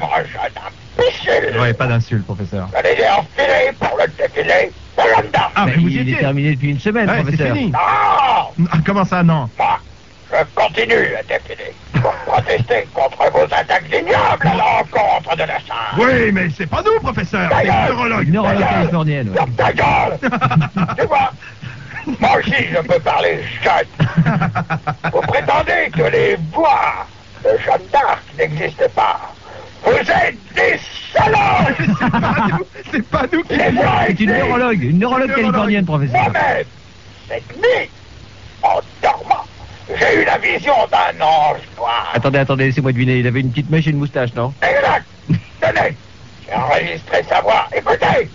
Imbécile. 1.10 1.60
Ouais, 1.60 1.74
pas 1.74 1.88
d'insulte, 1.88 2.26
professeur. 2.26 2.67
Je 2.78 2.84
les 2.84 3.02
ai 3.02 3.10
enfilés 3.10 3.72
pour 3.80 3.98
le 3.98 4.08
défilé 4.08 4.72
de 4.98 5.02
Jeanne 5.15 5.32
d'Arc. 5.32 5.52
Ah, 5.56 5.65
Mais 5.65 5.72
mais 5.76 5.82
vous 5.82 5.88
y 5.89 5.93
il 5.93 6.00
est 6.00 6.02
étiez 6.04 6.17
terminé 6.17 6.52
depuis 6.56 6.69
une 6.72 6.80
semaine, 6.80 7.10
Ouais, 7.10 7.22
professeur. 7.22 7.56
fini. 7.56 7.72
Non 7.72 7.78
Ah, 8.72 8.78
Comment 8.86 9.06
ça, 9.06 9.24
non 9.24 9.50
Moi, 9.58 9.80
je 10.32 10.38
continue 10.56 11.15
à 11.15 11.24
défiler 11.24 11.74
pour 12.02 12.12
protester 12.26 12.88
contre 12.93 13.32
vos 13.32 13.43
attaques 13.45 13.86
ignobles 13.91 14.48
à 14.48 14.56
l'encontre 14.56 15.36
de 15.36 15.43
la 15.43 15.58
chasse. 15.60 15.98
Oui, 15.98 16.32
mais 16.32 16.48
c'est 16.56 16.67
pas 16.67 16.82
nous, 16.86 17.00
professeur, 17.02 17.50
c'est 17.52 17.65
le 17.65 17.88
neurologue. 17.89 18.24
Une 18.28 18.34
neurologue 18.34 18.69
californienne, 18.69 19.30
ouais. 19.30 19.45
Ta 19.58 19.72
gueule 19.74 20.19
Tu 21.00 21.06
vois 21.08 21.32
Moi 22.19 22.30
aussi, 22.39 22.54
je 22.72 22.82
peux 22.82 23.00
parler 23.00 23.39
jeune. 23.63 24.08
Vous 25.13 25.22
prétendez 25.22 25.89
que 25.95 26.04
les 26.04 26.38
voix 26.54 27.06
de 27.43 27.50
Jeanne 27.65 27.82
d'Arc 27.91 28.22
n'existent 28.38 28.89
pas. 28.95 29.19
Vous 29.84 29.91
êtes 29.93 30.36
des 30.56 30.78
C'est 31.12 32.12
pas 32.12 32.48
nous, 32.52 32.65
c'est 32.91 33.10
pas 33.10 33.24
nous 33.32 33.43
qui... 33.43 33.56
Les 33.56 33.72
C'est 34.08 34.19
une 34.19 34.32
neurologue, 34.32 34.84
une 34.84 35.00
neurologue 35.00 35.34
californienne, 35.36 35.86
professeur. 35.86 36.22
Moi-même, 36.22 36.65
cette 37.28 37.58
nuit, 37.58 37.89
en 38.62 38.80
dormant, 39.02 39.45
j'ai 40.00 40.22
eu 40.22 40.26
la 40.26 40.38
vision 40.38 40.74
d'un 40.91 41.24
ange 41.26 41.58
noir. 41.78 42.12
Attendez, 42.13 42.39
attendez, 42.39 42.65
laissez-moi 42.65 42.91
deviner, 42.91 43.17
il 43.17 43.28
avait 43.28 43.39
une 43.41 43.50
petite 43.50 43.69
mèche 43.69 43.88
et 43.88 43.91
une 43.91 43.98
moustache, 43.98 44.34
non? 44.36 44.54
Exact 44.62 45.06
Tenez, 45.62 45.95
j'ai 46.48 46.54
enregistré 46.56 47.24
sa 47.28 47.41
voix. 47.41 47.67
Écoutez 47.76 48.30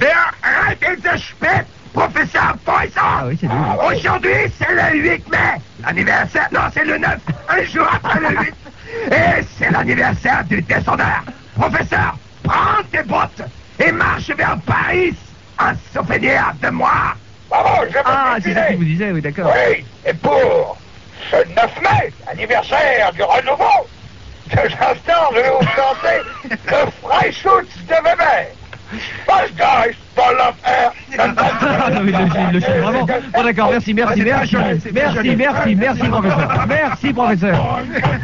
Wer 0.00 0.32
arrêtez 0.42 0.96
de 0.96 1.18
spät, 1.18 1.66
professeur 1.92 2.56
Poisson 2.64 3.00
Ah 3.02 3.24
oui, 3.26 3.36
c'est 3.38 3.46
lui. 3.46 3.54
oui. 3.54 3.96
Aujourd'hui, 3.96 4.30
c'est 4.58 4.72
le 4.72 4.98
8 4.98 5.30
mai. 5.30 5.38
L'anniversaire, 5.84 6.48
non, 6.52 6.60
c'est 6.72 6.84
le 6.84 6.96
9. 6.96 7.18
Un 7.50 7.62
jour 7.64 7.86
après 7.92 8.20
le 8.20 8.28
8. 8.28 8.54
Et 9.12 9.44
c'est 9.58 9.70
l'anniversaire 9.70 10.42
du 10.44 10.62
descendeur. 10.62 11.22
Professeur, 11.60 12.14
prends 12.42 12.82
tes 12.90 13.02
bottes 13.02 13.42
et 13.78 13.92
marche 13.92 14.30
vers 14.30 14.56
Paris. 14.64 15.14
Un 15.58 15.74
souvenir 15.94 16.54
de 16.62 16.70
moi. 16.70 17.14
Bravo, 17.50 17.84
je 17.92 17.98
Ah, 18.02 18.36
c'est 18.42 18.54
ça 18.54 18.66
qu'il 18.68 18.78
vous 18.78 18.84
disait, 18.84 19.10
oui, 19.10 19.20
d'accord. 19.20 19.52
Oui, 19.54 19.84
et 20.06 20.14
pour 20.14 20.78
ce 21.30 21.36
9 21.36 21.82
mai, 21.82 22.10
anniversaire 22.26 23.12
du 23.12 23.22
renouveau, 23.22 23.86
de 24.46 24.56
l'instant, 24.56 25.28
je 25.32 25.36
vais 25.36 25.50
vous 25.50 25.66
chanter 25.76 26.22
le 26.48 26.90
Freischutz 27.02 27.76
de 27.86 28.04
Weber. 28.04 28.46
Ah, 31.20 31.90
non, 31.90 32.00
mais 32.02 32.12
il 32.12 32.54
le 32.54 32.60
chante 32.60 32.76
vraiment. 32.76 33.06
Bon, 33.06 33.44
d'accord, 33.44 33.70
merci, 33.70 33.94
merci, 33.94 34.22
merci. 34.22 34.56
Merci, 34.92 35.36
merci, 35.36 35.74
merci, 35.76 36.02
professeur. 36.08 36.66
Merci, 36.68 37.12
professeur. 37.12 37.80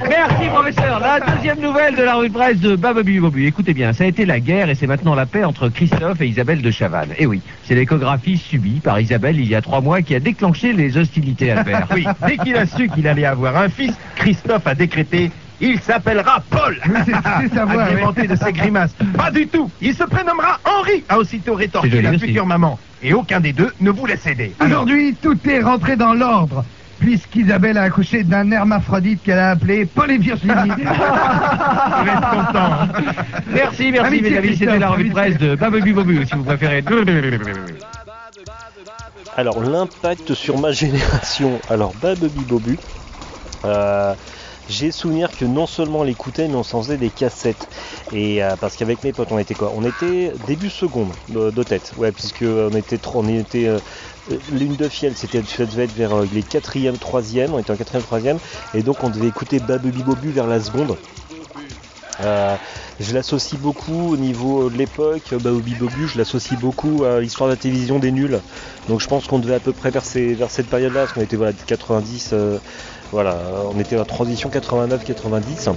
Merci, 0.08 0.48
professeur. 0.48 1.00
La 1.00 1.20
deuxième 1.20 1.60
nouvelle 1.60 1.96
de 1.96 2.02
la 2.02 2.14
rue 2.14 2.28
de 2.28 2.34
presse 2.34 2.60
de 2.60 2.76
Bababu 2.76 3.20
Bobu. 3.20 3.46
Écoutez 3.46 3.74
bien, 3.74 3.92
ça 3.92 4.04
a 4.04 4.06
été 4.06 4.24
la 4.24 4.40
guerre 4.40 4.70
et 4.70 4.74
c'est 4.74 4.86
maintenant 4.86 5.14
la 5.14 5.26
paix 5.26 5.44
entre 5.44 5.68
Christophe 5.68 6.20
et 6.20 6.26
Isabelle 6.26 6.62
de 6.62 6.70
Chavannes. 6.70 7.12
Et 7.18 7.26
oui, 7.26 7.40
c'est 7.64 7.74
l'échographie 7.74 8.36
subie 8.36 8.80
par 8.80 9.00
Isabelle 9.00 9.38
il 9.38 9.48
y 9.48 9.54
a 9.54 9.62
trois 9.62 9.80
mois 9.80 10.02
qui 10.02 10.14
a 10.14 10.20
déclenché 10.20 10.72
les 10.72 10.96
hostilités 10.96 11.50
à 11.52 11.64
faire. 11.64 11.86
Oui, 11.92 12.06
dès 12.26 12.36
qu'il 12.38 12.56
a 12.56 12.66
su 12.66 12.88
qu'il 12.88 13.06
allait 13.08 13.26
avoir 13.26 13.56
un 13.56 13.68
fils, 13.68 13.94
Christophe 14.16 14.66
a 14.66 14.74
décrété 14.74 15.30
il 15.60 15.80
s'appellera 15.80 16.42
Paul. 16.50 16.78
c'est 17.04 17.54
sa 17.54 17.64
voix, 17.64 17.84
Agrémenté 17.84 18.26
de 18.26 18.36
ses 18.36 18.52
grimaces. 18.52 18.94
Pas 19.16 19.30
du 19.30 19.46
tout. 19.48 19.70
Il 19.80 19.94
se 19.94 20.04
prénommera 20.04 20.58
Henri, 20.64 21.04
a 21.08 21.18
aussitôt 21.18 21.54
rétorqué 21.54 22.02
la 22.02 22.10
aussi. 22.10 22.20
future 22.20 22.46
maman. 22.46 22.78
Et 23.02 23.12
aucun 23.14 23.40
des 23.40 23.52
deux 23.52 23.72
ne 23.80 23.90
voulait 23.90 24.16
céder. 24.16 24.54
Aujourd'hui, 24.62 25.14
tout 25.20 25.38
est 25.48 25.60
rentré 25.60 25.96
dans 25.96 26.14
l'ordre, 26.14 26.64
puisqu'Isabelle 26.98 27.76
a 27.78 27.82
accouché 27.82 28.22
d'un 28.24 28.50
hermaphrodite 28.50 29.22
qu'elle 29.22 29.38
a 29.38 29.50
appelé 29.50 29.84
Paul 29.86 30.10
et 30.10 30.18
Virginie. 30.18 30.52
être 30.70 32.30
content. 32.30 32.72
hein. 32.72 32.88
Merci, 33.52 33.92
merci, 33.92 34.06
Amitié, 34.06 34.30
mes 34.30 34.38
amis. 34.38 34.56
C'était 34.56 34.78
la 34.78 34.88
revue 34.90 35.08
de 35.08 35.12
presse 35.14 35.38
de 35.38 35.54
Bababu 35.56 35.92
Bobu, 35.92 36.26
si 36.26 36.34
vous 36.34 36.44
préférez. 36.44 36.82
Alors, 39.36 39.60
l'impact 39.60 40.32
sur 40.34 40.58
ma 40.58 40.72
génération. 40.72 41.60
Alors, 41.68 41.92
Babubi 42.00 42.44
Bobu. 42.44 42.78
Euh, 43.64 44.14
j'ai 44.68 44.90
souvenir 44.90 45.34
que 45.34 45.44
non 45.44 45.66
seulement 45.66 46.00
on 46.00 46.02
l'écoutait, 46.02 46.48
mais 46.48 46.56
on 46.56 46.62
s'en 46.62 46.82
faisait 46.82 46.98
des 46.98 47.10
cassettes. 47.10 47.68
Et 48.10 48.42
euh, 48.42 48.56
parce 48.56 48.76
qu'avec 48.76 49.02
mes 49.02 49.12
potes, 49.12 49.32
on 49.32 49.38
était 49.38 49.54
quoi? 49.54 49.72
On 49.74 49.84
était 49.84 50.34
début 50.38 50.70
seconde 50.70 51.14
de, 51.28 51.62
tête. 51.62 51.92
Ouais, 51.96 52.12
puisque 52.12 52.42
on 52.42 52.74
était 52.74 52.98
trop, 52.98 53.20
on 53.22 53.28
était 53.28 53.66
euh, 53.66 53.80
l'une 54.48 54.76
de 54.76 54.88
fiel, 54.88 55.16
c'était 55.16 55.42
ça 55.44 55.66
devait 55.66 55.84
être 55.84 55.94
vers 55.94 56.12
euh, 56.12 56.26
les 56.30 56.42
quatrième, 56.42 56.98
troisième. 56.98 57.54
On 57.54 57.58
était 57.58 57.70
en 57.70 57.76
quatrième, 57.76 58.02
troisième, 58.02 58.38
et 58.74 58.82
donc 58.82 59.04
on 59.04 59.10
devait 59.10 59.28
écouter 59.28 59.60
Babubi 59.60 60.02
Bobu 60.02 60.30
vers 60.30 60.46
la 60.46 60.60
seconde. 60.60 60.96
Euh, 62.20 62.56
je 62.98 63.12
l'associe 63.14 63.60
beaucoup 63.60 64.12
au 64.12 64.16
niveau 64.16 64.70
de 64.70 64.78
l'époque, 64.78 65.34
Baobi 65.34 65.74
Bobu, 65.74 66.06
je 66.06 66.16
l'associe 66.16 66.58
beaucoup 66.58 67.04
à 67.04 67.20
l'histoire 67.20 67.48
de 67.48 67.52
la 67.52 67.56
télévision 67.58 67.98
des 67.98 68.10
nuls. 68.10 68.40
Donc 68.88 69.00
je 69.00 69.06
pense 69.06 69.26
qu'on 69.26 69.38
devait 69.38 69.54
à 69.54 69.60
peu 69.60 69.72
près 69.72 69.90
vers, 69.90 70.04
ces- 70.04 70.34
vers 70.34 70.50
cette 70.50 70.68
période-là, 70.68 71.00
parce 71.00 71.12
qu'on 71.12 71.20
était 71.20 71.36
voilà, 71.36 71.52
de 71.52 71.62
90, 71.62 72.30
euh, 72.32 72.58
voilà, 73.12 73.38
on 73.72 73.78
était 73.78 73.98
en 73.98 74.04
transition 74.04 74.50
89-90. 74.50 75.72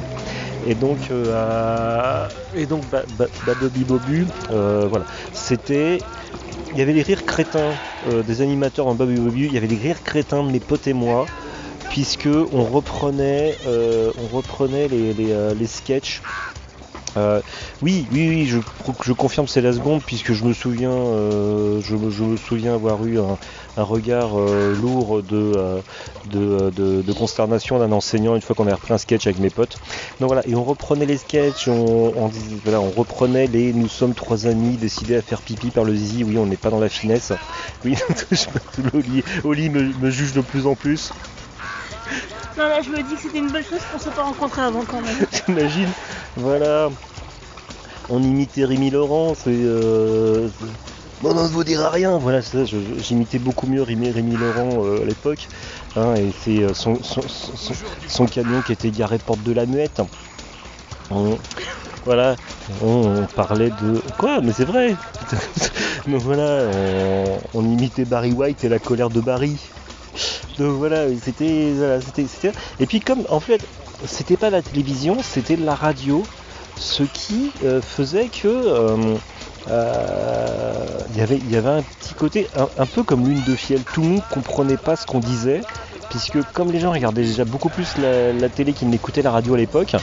Et 0.68 0.76
donc, 0.76 0.98
euh, 1.12 2.28
et 2.56 2.66
donc 2.66 2.84
Bobu, 3.86 4.28
euh, 4.52 4.88
voilà, 4.90 5.06
c'était 5.34 6.00
il 6.72 6.78
y 6.78 6.82
avait 6.82 6.94
les 6.94 7.02
rires 7.02 7.26
crétins 7.26 7.72
euh, 8.08 8.24
des 8.24 8.42
animateurs 8.42 8.88
en 8.88 8.96
Babu 8.96 9.18
Bobu, 9.18 9.46
il 9.46 9.54
y 9.54 9.58
avait 9.58 9.68
les 9.68 9.78
rires 9.78 10.04
crétins 10.04 10.44
de 10.44 10.52
mes 10.52 10.60
potes 10.60 10.88
et 10.88 10.94
moi, 10.94 11.26
puisque 11.90 12.28
on 12.28 12.64
reprenait, 12.64 13.56
euh, 13.68 14.12
on 14.18 14.36
reprenait 14.36 14.88
les, 14.88 15.14
les, 15.14 15.54
les 15.56 15.68
sketchs. 15.68 16.22
Euh, 17.18 17.42
oui, 17.82 18.08
oui, 18.12 18.30
oui, 18.30 18.46
je, 18.46 18.60
je 19.04 19.14
confirme 19.14 19.48
c'est 19.48 19.62
la 19.62 19.74
seconde 19.74 20.04
puisque 20.06 20.34
je 20.34 20.44
me 20.46 20.54
souviens, 20.54 20.92
euh, 20.92 21.82
je, 21.82 21.96
me- 21.96 22.38
souviens 22.38 22.76
avoir 22.76 23.04
eu 23.06 23.20
un, 23.20 23.38
regard 23.78 24.40
euh, 24.40 24.74
lourd 24.76 25.24
de, 25.24 25.84
consternation 27.14 27.80
d'un 27.80 27.92
enseignant 27.92 28.36
une 28.36 28.42
fois 28.42 28.56
qu'on 28.56 28.64
avait 28.66 28.74
repris 28.76 28.94
un 28.94 28.98
sketch 28.98 29.26
avec 29.28 29.40
mes 29.40 29.50
potes. 29.50 29.80
Donc 30.20 30.28
voilà, 30.28 30.48
et 30.48 30.56
on 30.56 30.64
reprenait 30.64 31.06
les 31.06 31.18
sketchs, 31.18 31.68
on, 31.68 32.14
on, 32.16 32.92
reprenait 32.92 33.48
les 33.48 33.74
nous 33.74 33.88
sommes 33.90 34.14
trois 34.14 34.48
amis 34.48 34.78
décidés 34.78 35.16
à 35.16 35.22
faire 35.22 35.42
pipi 35.42 35.72
par 35.72 35.84
le 35.84 35.96
zizi, 35.96 36.24
oui 36.24 36.38
on 36.38 36.46
n'est 36.46 36.58
pas 36.58 36.70
dans 36.70 36.80
la 36.80 36.90
finesse. 36.90 37.34
Oui, 37.84 37.96
Oli, 38.94 39.24
Oli 39.44 39.70
me, 39.70 39.94
me 39.94 40.10
juge 40.10 40.34
de 40.34 40.42
plus 40.42 40.68
en 40.68 40.76
plus. 40.76 41.14
Non, 42.58 42.68
là, 42.68 42.82
je 42.82 42.90
me 42.90 43.02
dis 43.04 43.16
que 43.16 43.22
c'était 43.22 43.38
une 43.38 43.52
bonne 43.52 43.64
chose 43.64 43.80
qu'on 43.92 43.98
se 43.98 44.06
soit 44.06 44.14
pas 44.14 44.24
rencontrés 44.24 44.62
avant 44.62 44.84
quand 44.84 45.02
même. 45.02 45.26
T'imagines 45.32 45.90
Voilà. 46.36 46.90
On 48.10 48.22
imitait 48.22 48.66
Rémi 48.66 48.90
Laurent, 48.90 49.34
c'est. 49.36 49.50
Euh... 49.50 50.50
Bon, 51.22 51.32
on 51.32 51.44
ne 51.44 51.50
vous 51.50 51.64
dira 51.64 51.90
rien, 51.90 52.18
voilà, 52.18 52.40
j'imitais 53.02 53.40
beaucoup 53.40 53.68
mieux 53.68 53.84
Rémi, 53.84 54.10
Rémi 54.10 54.38
Laurent 54.38 54.86
euh, 54.86 55.02
à 55.02 55.06
l'époque. 55.06 55.50
hein, 55.98 56.16
et 56.16 56.32
c'est 56.44 56.64
euh, 56.64 56.74
son, 56.74 58.26
camion 58.26 58.62
qui 58.62 58.72
était 58.72 58.90
garé 58.90 59.18
porte 59.18 59.44
de 59.44 59.52
la 59.52 59.66
muette. 59.66 60.02
Voilà, 62.06 62.36
on, 62.82 63.26
parlait 63.36 63.70
de. 63.70 64.02
Quoi? 64.18 64.40
Mais 64.42 64.54
c'est 64.54 64.64
vrai 64.64 64.96
Donc 66.08 66.22
voilà, 66.22 66.64
on 67.54 67.66
imitait 67.66 68.06
Barry 68.06 68.32
White 68.32 68.64
et 68.64 68.70
la 68.70 68.80
colère 68.80 69.10
de 69.10 69.20
Barry. 69.20 69.60
Donc 70.58 70.78
voilà, 70.78 71.08
c'était. 71.18 71.74
Et 72.80 72.88
puis 72.88 73.00
comme 73.00 73.26
en 73.30 73.40
fait, 73.40 73.68
c'était 74.06 74.38
pas 74.38 74.50
la 74.50 74.62
télévision, 74.62 75.22
c'était 75.22 75.56
la 75.56 75.76
radio, 75.76 76.28
ce 76.76 77.04
qui 77.04 77.52
euh, 77.64 77.82
faisait 77.82 78.30
que. 78.30 78.48
euh, 78.48 79.18
euh, 79.68 81.04
il 81.12 81.18
y 81.52 81.56
avait- 81.56 81.70
un 81.70 81.84
petit 81.84 82.14
côté 82.16 82.48
un, 82.56 82.86
peu 82.86 83.04
comme 83.04 83.28
l'une 83.28 83.44
de 83.44 83.56
fiel. 83.56 83.84
Tout 83.84 84.02
le 84.02 84.08
monde 84.08 84.22
comprenait 84.32 84.78
pas 84.78 84.96
ce 84.96 85.06
qu'on 85.06 85.20
disait, 85.20 85.62
puisque 86.10 86.42
comme 86.54 86.72
les 86.72 86.80
gens 86.80 86.92
regardaient 86.92 87.22
déjà 87.24 87.46
beaucoup 87.46 87.70
plus 87.70 87.98
la, 87.98 88.50
télé 88.50 88.74
qu'ils 88.74 88.90
n'écoutaient 88.90 89.22
la 89.22 89.32
radio 89.32 89.54
à 89.54 89.58
l'époque, 89.58 89.96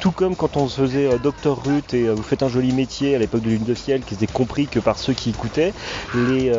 tout 0.00 0.10
comme 0.12 0.36
quand 0.36 0.56
on 0.56 0.68
se 0.68 0.80
faisait 0.80 1.06
euh, 1.06 1.18
Docteur 1.18 1.64
Ruth 1.64 1.94
et 1.94 2.08
vous 2.08 2.22
faites 2.22 2.42
un 2.42 2.48
joli 2.48 2.72
métier 2.72 3.14
à 3.14 3.18
l'époque 3.18 3.42
de 3.42 3.50
l'une 3.50 3.64
de 3.64 3.74
fiel, 3.74 4.02
qui 4.02 4.14
était 4.14 4.26
compris 4.26 4.66
que 4.66 4.78
par 4.80 4.98
ceux 4.98 5.14
qui 5.14 5.30
écoutaient, 5.30 5.72
les 6.14 6.50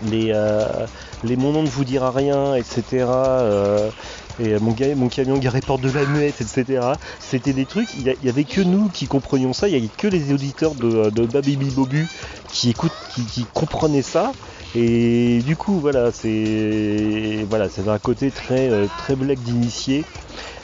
les, 0.00 0.30
euh, 0.32 0.86
les 1.22 1.36
Mon 1.36 1.52
nom 1.52 1.62
ne 1.62 1.68
vous 1.68 1.84
dira 1.84 2.10
rien, 2.12 2.54
etc. 2.54 3.42
euh, 3.44 3.92
et 4.38 4.58
mon, 4.58 4.74
mon 4.96 5.08
camion 5.08 5.38
garé 5.38 5.62
porte 5.62 5.80
de 5.82 5.90
la 5.90 6.06
muette, 6.06 6.40
etc. 6.40 6.98
C'était 7.18 7.52
des 7.52 7.66
trucs, 7.66 7.94
il 7.94 8.02
y, 8.02 8.10
a- 8.10 8.14
il 8.14 8.24
y 8.24 8.28
avait 8.28 8.44
que 8.44 8.60
nous 8.60 8.88
qui 8.90 9.06
comprenions 9.06 9.52
ça, 9.52 9.68
il 9.68 9.74
y 9.74 9.76
avait 9.76 9.90
que 9.90 10.06
les 10.08 10.32
auditeurs 10.32 10.74
de, 10.74 11.10
de 11.10 11.26
Baby 11.26 11.70
Bobu 11.70 12.10
qui 12.50 12.70
écoutent, 12.70 12.94
qui, 13.08 13.48
comprenaient 13.52 14.02
ça. 14.02 14.34
Et 14.74 15.42
du 15.44 15.56
coup, 15.56 15.80
voilà, 15.80 16.12
c'est 16.12 17.44
voilà, 17.48 17.68
c'est 17.68 17.88
un 17.88 17.98
côté 17.98 18.32
très 18.32 18.68
euh, 18.70 18.88
très 18.96 19.16
black 19.16 19.40
d'initié, 19.40 20.06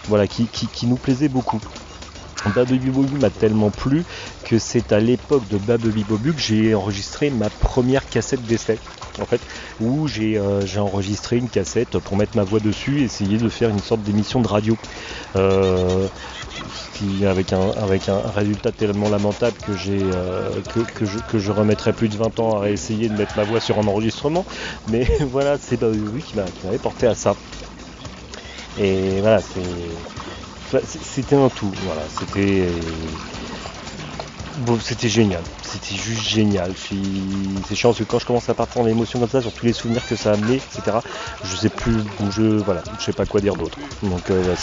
voilà, 0.06 0.28
qui, 0.28 0.50
qui 0.50 0.86
nous 0.86 0.98
plaisait 0.98 1.28
beaucoup. 1.28 1.62
Baby 2.50 2.90
Bobu 2.90 3.18
m'a 3.18 3.30
tellement 3.30 3.70
plu 3.70 4.04
que 4.44 4.58
c'est 4.58 4.92
à 4.92 5.00
l'époque 5.00 5.46
de 5.46 5.58
Baby 5.58 6.04
Bobu 6.04 6.34
que 6.34 6.40
j'ai 6.40 6.74
enregistré 6.74 7.30
ma 7.30 7.50
première 7.50 8.08
cassette 8.08 8.44
d'essai 8.44 8.80
en 9.18 9.24
fait 9.26 9.46
où 9.78 10.06
j'ai 10.06 10.38
euh, 10.38 10.64
j'ai 10.66 10.78
enregistré 10.78 11.38
une 11.38 11.48
cassette 11.48 11.98
pour 11.98 12.16
mettre 12.16 12.36
ma 12.36 12.44
voix 12.44 12.60
dessus 12.60 13.00
et 13.00 13.04
essayer 13.04 13.38
de 13.38 13.48
faire 13.48 13.70
une 13.70 13.80
sorte 13.80 14.02
d'émission 14.02 14.40
de 14.42 14.48
radio. 14.48 14.78
Euh, 15.36 16.08
avec 17.24 17.52
un 18.08 18.20
résultat 18.30 18.72
tellement 18.72 19.08
lamentable 19.08 19.58
que 19.60 19.72
euh, 19.72 20.62
je, 21.02 21.18
que 21.20 21.50
remettrai 21.50 21.92
plus 21.92 22.08
de 22.08 22.16
20 22.16 22.38
ans 22.40 22.60
à 22.60 22.70
essayer 22.70 23.08
de 23.08 23.14
mettre 23.14 23.36
ma 23.36 23.44
voix 23.44 23.60
sur 23.60 23.78
un 23.78 23.86
enregistrement. 23.86 24.44
Mais 24.86 25.04
voilà 25.20 25.58
c'est 25.58 25.76
Baby 25.76 26.00
Bobu 26.00 26.22
qui 26.22 26.36
m'a- 26.36 26.52
qui 26.52 26.64
m'avait 26.64 26.78
porté 26.78 27.06
à 27.06 27.14
ça. 27.14 27.36
Et 28.76 29.20
voilà 29.20 29.40
c'est 29.42 30.06
C'était 30.84 31.36
un 31.36 31.48
tout, 31.48 31.72
voilà. 31.84 32.02
C'était. 32.08 32.68
Bon, 34.56 34.78
c'était 34.80 35.08
génial. 35.08 35.42
C'était 35.60 35.94
juste 35.94 36.22
génial. 36.22 36.72
C'est 36.78 37.74
chiant 37.74 37.90
parce 37.90 37.98
que 37.98 38.04
quand 38.04 38.18
je 38.18 38.24
commence 38.24 38.48
à 38.48 38.54
partir 38.54 38.80
en 38.80 38.86
émotion 38.86 39.20
comme 39.20 39.28
ça, 39.28 39.42
sur 39.42 39.52
tous 39.52 39.66
les 39.66 39.74
souvenirs 39.74 40.06
que 40.06 40.16
ça 40.16 40.30
a 40.30 40.32
amené, 40.32 40.56
etc. 40.56 40.98
Je 41.44 41.56
sais 41.56 41.68
plus, 41.68 42.00
je, 42.30 42.42
voilà, 42.60 42.82
je 42.98 43.04
sais 43.04 43.12
pas 43.12 43.26
quoi 43.26 43.42
dire 43.42 43.54
d'autre. 43.54 43.78
Donc 44.02 44.30
euh, 44.30 44.54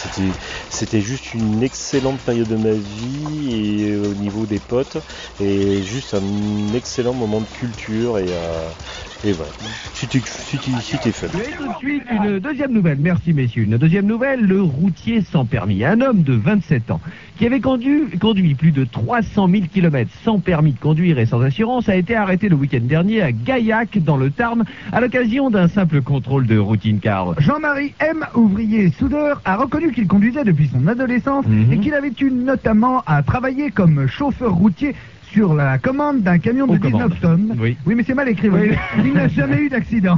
c'était, 0.69 0.99
juste 0.99 1.35
une 1.35 1.61
excellente 1.61 2.19
période 2.21 2.47
de 2.47 2.55
ma 2.55 2.73
vie 2.73 3.51
et 3.51 3.91
euh, 3.91 4.11
au 4.11 4.15
niveau 4.15 4.47
des 4.47 4.59
potes 4.59 4.97
et 5.39 5.83
juste 5.83 6.15
un 6.15 6.73
excellent 6.73 7.13
moment 7.13 7.41
de 7.41 7.47
culture 7.47 8.17
et, 8.17 8.25
euh, 8.29 8.71
et 9.25 9.31
voilà. 9.31 9.51
C'était, 9.93 10.19
c'était, 10.25 10.71
c'était 10.81 11.11
fun. 11.11 11.27
Et 11.27 11.51
tout 11.55 11.67
de 11.67 11.77
suite, 11.77 12.03
une 12.11 12.39
deuxième 12.39 12.71
nouvelle. 12.73 12.97
Merci, 12.99 13.31
messieurs. 13.33 13.63
Une 13.63 13.77
deuxième 13.77 14.05
nouvelle, 14.05 14.41
le 14.41 14.61
routier 14.61 15.21
sans 15.21 15.45
permis. 15.45 15.83
Un 15.85 16.01
homme 16.01 16.23
de 16.23 16.33
27 16.33 16.91
ans 16.91 16.99
qui 17.37 17.45
avait 17.45 17.61
conduit, 17.61 18.01
conduit 18.19 18.53
plus 18.53 18.71
de 18.71 18.83
300 18.83 19.47
000 19.49 19.63
km 19.73 20.09
sans 20.23 20.39
permis 20.39 20.73
de 20.73 20.79
conduire 20.79 21.17
et 21.19 21.25
sans 21.25 21.41
assurance 21.41 21.89
a 21.89 21.95
été 21.95 22.15
arrêté 22.15 22.49
le 22.49 22.55
week-end 22.55 22.81
dernier 22.83 23.21
à 23.21 23.31
Gaillac, 23.31 23.97
dans 24.03 24.17
le 24.17 24.29
Tarn, 24.29 24.65
à 24.91 24.99
l'occasion 25.01 25.49
d'un 25.49 25.67
simple 25.67 26.01
contrôle 26.01 26.45
de 26.45 26.57
routine 26.57 26.99
car... 26.99 27.39
Jean-Marie 27.39 27.93
M, 27.99 28.25
ouvrier 28.35 28.91
soudeur, 28.91 29.41
a 29.45 29.55
reconnu 29.55 29.91
qu'il 29.93 30.07
conduisait 30.07 30.43
depuis 30.43 30.67
son 30.67 30.85
adolescence 30.87 31.45
Mhm. 31.47 31.73
et 31.73 31.79
qu'il 31.79 31.93
avait 31.93 32.11
eu 32.19 32.29
notamment 32.31 33.01
à 33.05 33.23
travailler 33.23 33.71
comme 33.71 34.07
chauffeur 34.07 34.53
routier 34.53 34.95
sur 35.33 35.53
la 35.55 35.77
commande 35.79 36.21
d'un 36.21 36.37
camion 36.37 36.67
de 36.67 36.73
Aux 36.73 36.77
19 36.77 36.91
commandes. 36.91 37.19
tonnes. 37.21 37.55
Oui. 37.59 37.75
mais 37.85 38.03
c'est 38.05 38.13
mal 38.13 38.29
écrit. 38.29 38.49
oui. 38.49 38.71
Il 39.03 39.13
n'a 39.13 39.27
jamais 39.27 39.57
eu 39.57 39.69
d'accident. 39.69 40.15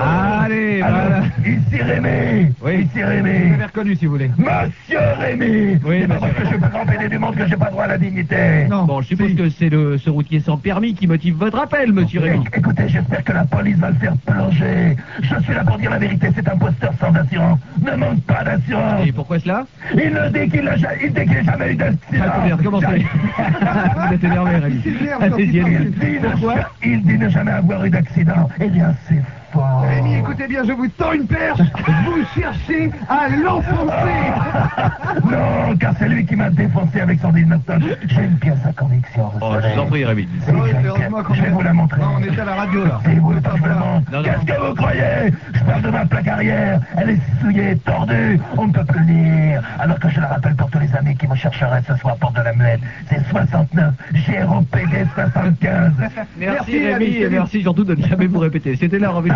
Allez, 0.00 0.78
voilà. 0.80 1.20
Ici 1.44 1.82
Rémi 1.82 2.52
Oui. 2.62 2.72
Ici 2.92 3.02
Rémi 3.02 3.48
Vous 3.48 3.54
avez 3.54 3.64
reconnu 3.64 3.96
si 3.96 4.06
vous 4.06 4.12
voulez. 4.12 4.30
Monsieur 4.38 4.98
Rémi 5.18 5.78
Oui, 5.84 5.98
C'est 6.02 6.06
pas 6.08 6.14
monsieur 6.14 6.28
parce 6.34 6.48
que 6.48 6.54
je 6.54 6.60
peux 6.60 6.68
tremper 6.70 7.08
du 7.08 7.18
monde 7.18 7.34
que 7.36 7.46
j'ai 7.46 7.56
pas 7.56 7.70
droit 7.70 7.84
à 7.84 7.88
la 7.88 7.98
dignité 7.98 8.66
Non. 8.70 8.84
Bon, 8.84 9.00
je 9.00 9.08
suppose 9.08 9.34
que 9.34 9.48
c'est 9.50 9.68
le, 9.68 9.98
ce 9.98 10.10
routier 10.10 10.40
sans 10.40 10.56
permis 10.56 10.94
qui 10.94 11.06
motive 11.08 11.34
votre 11.36 11.58
appel, 11.60 11.92
monsieur 11.92 12.20
Rémy. 12.20 12.44
Éc- 12.44 12.58
Écoutez, 12.58 12.84
j'espère 12.88 13.24
que 13.24 13.32
la 13.32 13.44
police 13.44 13.76
va 13.78 13.90
le 13.90 13.96
faire 13.96 14.14
plonger. 14.26 14.96
Je 15.22 15.42
suis 15.42 15.54
là 15.54 15.64
pour 15.64 15.76
dire 15.78 15.90
la 15.90 15.98
vérité, 15.98 16.28
c'est 16.34 16.48
un 16.48 16.56
posteur 16.56 16.92
sans 17.00 17.12
assurance. 17.14 17.58
Ne 17.84 17.96
manque 17.96 18.20
pas 18.22 18.44
d'assurance. 18.44 19.06
Et 19.06 19.12
pourquoi 19.12 19.38
cela? 19.40 19.66
Il 19.94 20.12
ne 20.12 20.28
dit 20.28 20.48
qu'il 20.50 20.62
n'a 20.64 20.76
ja- 20.76 20.90
il 21.02 21.12
dit 21.12 21.20
qu'il 21.24 21.32
n'a 21.34 21.42
jamais 21.42 21.72
eu 21.72 21.76
d'accident. 21.76 22.24
Ah, 22.24 22.32
c'est 22.36 22.46
bien, 22.46 22.56
commencez. 22.64 22.86
Vous 22.86 24.14
énervé, 24.24 24.56
Rémi. 24.56 24.82
Il 24.84 25.08
Allez-y, 25.20 25.60
allez-y. 25.60 25.90
Dit, 25.90 26.20
ne, 26.20 26.30
Pourquoi 26.30 26.54
il 26.82 27.02
dit 27.02 27.18
ne 27.18 27.28
jamais 27.28 27.52
avoir 27.52 27.84
eu 27.84 27.90
d'accident. 27.90 28.48
Eh 28.60 28.68
bien, 28.68 28.94
c'est. 29.08 29.22
Rémi, 29.54 30.16
écoutez 30.16 30.46
bien, 30.46 30.62
je 30.64 30.72
vous 30.72 30.86
tends 30.88 31.12
une 31.12 31.26
perche. 31.26 31.60
Vous 31.60 32.24
cherchez 32.40 32.90
à 33.08 33.28
l'enfoncer. 33.28 33.90
Non, 35.24 35.76
car 35.78 35.92
c'est 35.98 36.08
lui 36.08 36.24
qui 36.24 36.36
m'a 36.36 36.50
défoncé 36.50 37.00
avec 37.00 37.20
son 37.20 37.32
Milton. 37.32 37.82
J'ai 38.06 38.22
une 38.22 38.38
pièce 38.38 38.58
à 38.64 38.72
conviction. 38.72 39.30
Oh, 39.40 39.54
je 39.62 39.74
vous 39.74 39.80
en 39.80 39.86
prie, 39.86 40.04
Rémi. 40.04 40.28
Je 40.46 41.42
vais 41.42 41.50
vous 41.50 41.62
la 41.62 41.72
montrer. 41.72 42.00
on 42.02 42.22
est 42.22 42.38
à 42.38 42.44
la 42.44 42.54
radio 42.54 42.84
là. 42.84 43.00
Si 43.04 43.14
vous 43.16 43.40
pas 43.40 43.50
que 43.50 43.56
je 43.56 43.62
vous 43.62 43.68
la 43.68 43.74
montre, 43.74 44.22
qu'est-ce 44.22 44.46
que 44.46 44.66
vous 44.66 44.74
croyez? 44.74 45.32
Je 45.52 45.64
parle 45.64 45.82
de 45.82 45.90
ma 45.90 46.06
plaque 46.06 46.28
arrière. 46.28 46.80
Elle 46.96 47.10
est 47.10 47.18
souillée, 47.40 47.76
tordue. 47.84 48.40
On 48.56 48.66
ne 48.68 48.72
peut 48.72 48.84
plus 48.84 49.04
lire. 49.04 49.62
Alors 49.78 49.98
que 49.98 50.08
je 50.08 50.20
la 50.20 50.28
rappelle 50.28 50.54
pour 50.54 50.70
tous 50.70 50.78
les 50.78 50.94
amis 50.94 51.16
qui 51.16 51.26
me 51.26 51.34
chercheraient 51.34 51.82
ce 51.86 51.96
soir 51.96 52.16
porte 52.16 52.36
de 52.36 52.42
la 52.42 52.52
muette. 52.52 52.80
C'est 53.08 53.24
69 53.30 53.94
GROPD 54.12 55.06
75. 55.14 55.92
Merci, 56.38 56.86
Rémi, 56.86 57.16
et 57.16 57.28
merci 57.28 57.62
surtout 57.62 57.84
de 57.84 57.94
ne 57.94 58.06
jamais 58.06 58.26
vous 58.26 58.38
répéter. 58.38 58.76
C'était 58.76 58.98
la 58.98 59.10
revue 59.10 59.30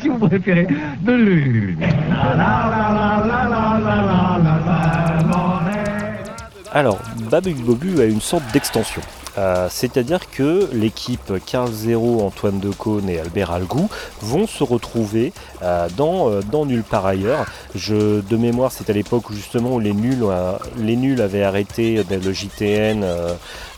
si 0.00 0.08
vous 0.08 0.18
préférez, 0.18 0.66
de. 1.02 1.74
Alors, 6.74 6.98
Babu 7.30 7.52
Bobu 7.52 8.00
a 8.00 8.04
une 8.06 8.22
sorte 8.22 8.44
d'extension. 8.54 9.02
Euh, 9.36 9.68
C'est-à-dire 9.70 10.30
que 10.30 10.70
l'équipe 10.72 11.34
Carl 11.44 11.70
Zero, 11.70 12.22
Antoine 12.22 12.60
Decaune 12.60 13.10
et 13.10 13.18
Albert 13.18 13.50
Algou 13.50 13.90
vont 14.22 14.46
se 14.46 14.64
retrouver 14.64 15.34
euh, 15.62 15.88
dans, 15.96 16.30
euh, 16.30 16.40
dans 16.40 16.64
Nulle 16.64 16.82
part 16.82 17.04
ailleurs. 17.04 17.44
De 17.74 18.36
mémoire, 18.36 18.72
c'est 18.72 18.88
à 18.88 18.94
l'époque 18.94 19.28
où 19.28 19.34
justement 19.34 19.78
les 19.78 19.92
nuls, 19.92 20.24
les 20.78 20.96
nuls 20.96 21.20
avaient 21.20 21.42
arrêté 21.42 21.98
euh, 21.98 22.18
le 22.18 22.32
JTN 22.32 23.04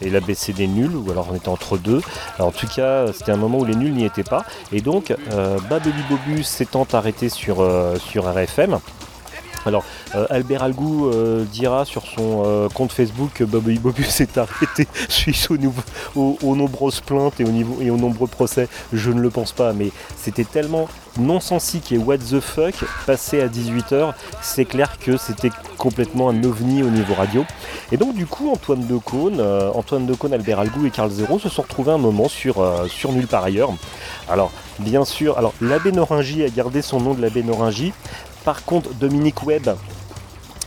et 0.00 0.10
l'ABC 0.10 0.52
des 0.52 0.68
nuls, 0.68 0.94
ou 0.94 1.10
alors 1.10 1.28
on 1.32 1.34
était 1.34 1.48
entre 1.48 1.78
deux. 1.78 2.00
En 2.38 2.52
tout 2.52 2.68
cas, 2.68 3.12
c'était 3.12 3.32
un 3.32 3.36
moment 3.36 3.58
où 3.58 3.64
les 3.64 3.76
nuls 3.76 3.92
n'y 3.92 4.04
étaient 4.04 4.22
pas. 4.22 4.44
Et 4.72 4.80
donc, 4.80 5.12
euh, 5.32 5.58
Babu 5.68 5.90
Bobu 6.08 6.44
s'étant 6.44 6.86
arrêté 6.92 7.28
sur 7.28 7.58
RFM, 7.58 8.78
alors, 9.66 9.84
euh, 10.14 10.26
Albert 10.30 10.62
Algou 10.62 11.08
euh, 11.08 11.44
dira 11.44 11.84
sur 11.84 12.02
son 12.06 12.42
euh, 12.44 12.68
compte 12.68 12.92
Facebook 12.92 13.30
que 13.34 13.44
Bobby 13.44 13.78
Bobu 13.78 14.04
s'est 14.04 14.38
arrêté 14.38 14.86
suite 15.08 15.48
aux, 16.14 16.36
aux- 16.42 16.56
nombreuses 16.56 17.00
plaintes 17.00 17.40
et, 17.40 17.44
aux 17.90 17.96
nombreux 17.96 18.26
procès. 18.28 18.68
Je 18.92 19.10
ne 19.10 19.20
le 19.20 19.30
pense 19.30 19.52
pas, 19.52 19.72
mais 19.72 19.90
c'était 20.16 20.44
tellement 20.44 20.88
non-sensique 21.18 21.92
et 21.92 21.98
what 21.98 22.18
the 22.18 22.40
fuck 22.40 22.74
passé 23.06 23.40
à 23.40 23.46
18h, 23.46 24.14
c'est 24.42 24.64
clair 24.64 24.98
que 24.98 25.16
c'était 25.16 25.50
complètement 25.78 26.28
un 26.28 26.42
ovni 26.44 26.82
au 26.82 26.90
niveau 26.90 27.14
radio. 27.14 27.44
Et 27.92 27.96
donc, 27.96 28.14
du 28.14 28.26
coup, 28.26 28.50
Antoine 28.50 28.86
Decaune, 28.86 29.40
Antoine 29.74 30.08
Albert 30.32 30.58
Algou 30.58 30.86
et 30.86 30.90
Carl 30.90 31.10
Zero 31.10 31.38
se 31.38 31.48
sont 31.48 31.62
retrouvés 31.62 31.92
un 31.92 31.98
moment 31.98 32.28
sur, 32.28 32.56
sur 32.88 33.12
Nulle 33.12 33.28
part 33.28 33.44
ailleurs. 33.44 33.70
Alors, 34.28 34.50
bien 34.80 35.04
sûr, 35.04 35.38
alors 35.38 35.54
l'abbé 35.60 35.92
Noringy 35.92 36.42
a 36.42 36.48
gardé 36.48 36.82
son 36.82 37.00
nom 37.00 37.14
de 37.14 37.22
l'abbé 37.22 37.42
Noringy. 37.42 37.92
Par 38.44 38.64
contre, 38.64 38.92
Dominique 38.94 39.46
Webb 39.46 39.70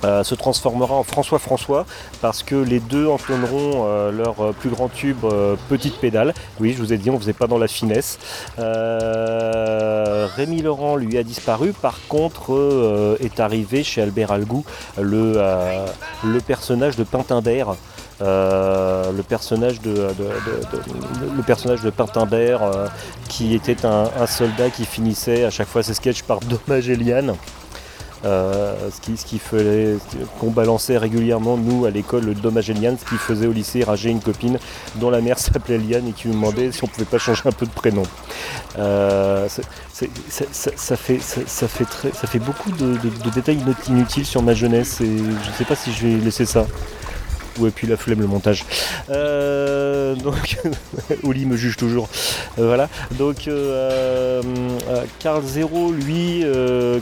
euh, 0.04 0.24
se 0.24 0.36
transformera 0.36 0.94
en 0.94 1.04
François 1.04 1.40
François 1.40 1.86
parce 2.22 2.44
que 2.44 2.56
les 2.56 2.80
deux 2.80 3.08
entonneront 3.08 3.86
euh, 3.88 4.12
leur 4.12 4.40
euh, 4.42 4.52
plus 4.52 4.70
grand 4.70 4.90
tube 4.90 5.26
Petite 5.70 6.00
Pédale. 6.00 6.34
Oui, 6.60 6.74
je 6.74 6.80
vous 6.80 6.94
ai 6.94 6.98
dit, 6.98 7.10
on 7.10 7.20
faisait 7.20 7.34
pas 7.34 7.48
dans 7.48 7.58
la 7.58 7.68
finesse. 7.68 8.20
Rémi 8.58 10.62
Laurent, 10.62 10.98
lui, 10.98 11.18
a 11.18 11.24
disparu. 11.24 11.74
Par 11.74 12.00
contre, 12.08 13.18
est 13.20 13.40
arrivé 13.40 13.84
chez 13.84 14.02
Albert 14.02 14.32
Algou 14.32 14.64
le, 15.00 15.34
personnage 16.46 16.96
de. 16.96 17.06
Euh, 18.20 19.12
le 19.12 19.22
personnage 19.22 19.80
de, 19.82 19.94
de- 19.94 20.10
qui 23.30 23.54
était 23.54 23.86
un, 23.86 24.10
soldat 24.26 24.72
qui 24.72 24.86
finissait 24.86 25.44
à 25.44 25.52
chaque 25.52 25.68
fois 25.68 25.84
ses 25.84 25.94
sketchs 25.94 26.24
par 26.24 26.40
Dommage 26.40 26.90
Eliane. 26.90 27.36
Euh, 28.28 28.76
ce 28.92 30.40
qu'on 30.40 30.52
balançait 30.52 30.98
régulièrement 30.98 31.56
nous 31.56 31.86
à 31.86 31.92
l'école 31.92 32.26
le 32.26 32.34
dommage 32.34 32.70
Eliane, 32.70 32.98
ce 33.00 33.06
qui 33.10 33.16
faisait 33.16 33.48
au 33.48 33.54
lycée 33.54 33.86
rager 33.86 34.10
une 34.10 34.20
copine 34.20 34.60
dont 34.96 35.10
la 35.10 35.22
mère 35.22 35.40
s'appelait 35.46 35.76
Eliane 35.76 36.10
et 36.10 36.12
qui 36.12 36.28
nous 36.28 36.34
demandait 36.34 36.74
si 36.74 36.84
on 36.84 36.88
pouvait 36.88 37.06
pas 37.06 37.20
changer 37.20 37.44
un 37.46 37.54
peu 37.54 37.66
de 37.66 37.72
prénom. 37.72 38.04
Ça, 38.76 39.48
fait, 40.98 42.40
beaucoup 42.40 42.72
de, 42.72 42.98
de- 42.98 43.30
détails 43.30 43.58
inut- 43.58 43.88
inutiles 43.90 44.26
sur 44.26 44.42
ma 44.44 44.54
jeunesse 44.54 45.00
et 45.02 45.18
je 45.18 45.52
sais 45.58 45.66
pas 45.66 45.76
si 45.76 45.92
je 45.94 46.08
vais 46.08 46.18
laisser 46.18 46.46
ça. 46.46 46.66
Ouais, 47.60 47.72
puis 47.72 47.88
la 47.88 47.98
flemme, 47.98 48.22
le 48.22 48.28
montage. 48.28 48.66
Euh, 49.10 50.16
donc, 50.16 50.58
Oli 51.24 51.46
me 51.46 51.58
juge 51.58 51.78
toujours. 51.78 52.08
Euh, 52.60 52.68
voilà. 52.68 52.90
Donc, 53.18 53.48
euh, 53.48 54.42
euh, 54.90 55.04
Carl 55.20 55.44
Zero, 55.44 55.92
lui, 55.92 56.44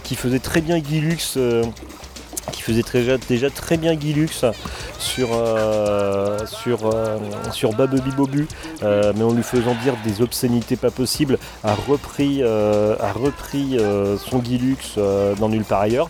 qui 0.03 0.15
faisait 0.15 0.39
très 0.39 0.61
bien 0.61 0.79
Guilux, 0.79 1.37
qui 2.51 2.61
faisait 2.61 2.83
déjà, 3.27 3.49
très 3.49 3.77
bien 3.77 3.95
Guilux 3.95 4.29
sur, 4.99 5.29
euh, 5.33 6.37
sur, 6.45 6.79
euh, 6.93 7.17
sur 7.51 7.73
Bobu, 8.11 8.47
euh, 8.83 9.13
mais 9.15 9.23
en 9.23 9.31
lui 9.33 9.43
faisant 9.43 9.75
dire 9.83 9.95
des 10.05 10.21
obscénités 10.21 10.75
pas 10.75 10.91
possibles, 10.91 11.37
a 11.63 11.73
repris, 11.73 12.39
euh, 12.41 12.95
a 12.99 13.11
repris 13.11 13.77
son 14.29 14.39
Guilux 14.39 14.77
dans 15.39 15.49
Nulle 15.49 15.63
part 15.63 15.81
ailleurs. 15.81 16.09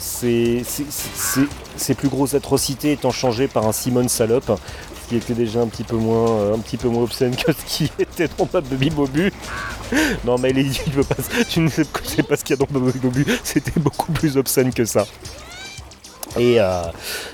C'est- 0.00 0.62
ses 1.76 1.94
plus 1.94 2.08
grosses 2.08 2.34
atrocités 2.34 2.92
étant 2.92 3.10
changées 3.10 3.48
par 3.48 3.66
un 3.66 3.72
Simone 3.72 4.08
Salope, 4.08 4.50
était 5.16 5.34
déjà 5.34 5.60
un 5.60 5.66
petit 5.66 5.84
peu 5.84 5.96
moins, 5.96 6.30
euh, 6.30 6.54
un 6.54 6.58
petit 6.58 6.76
peu 6.76 6.88
moins 6.88 7.02
obscène 7.02 7.34
que 7.36 7.52
ce 7.52 7.64
qui 7.66 7.84
était 7.98 8.28
dans 8.38 8.46
Babubi 8.46 8.90
Bobu. 8.90 9.32
Non 10.24 10.38
mais 10.38 10.52
les 10.52 10.70
tu 11.48 11.60
ne 11.60 11.68
sais 11.68 11.84
pas 11.84 12.36
ce 12.36 12.44
qu'il 12.44 12.50
y 12.50 12.52
a 12.52 12.56
dans 12.56 12.66
Babubi 12.70 12.98
Bobu, 12.98 13.26
c'était 13.44 13.78
beaucoup 13.78 14.12
plus 14.12 14.36
obscène 14.36 14.72
que 14.72 14.84
ça. 14.84 15.06
Et, 16.38 16.60
euh, 16.60 16.82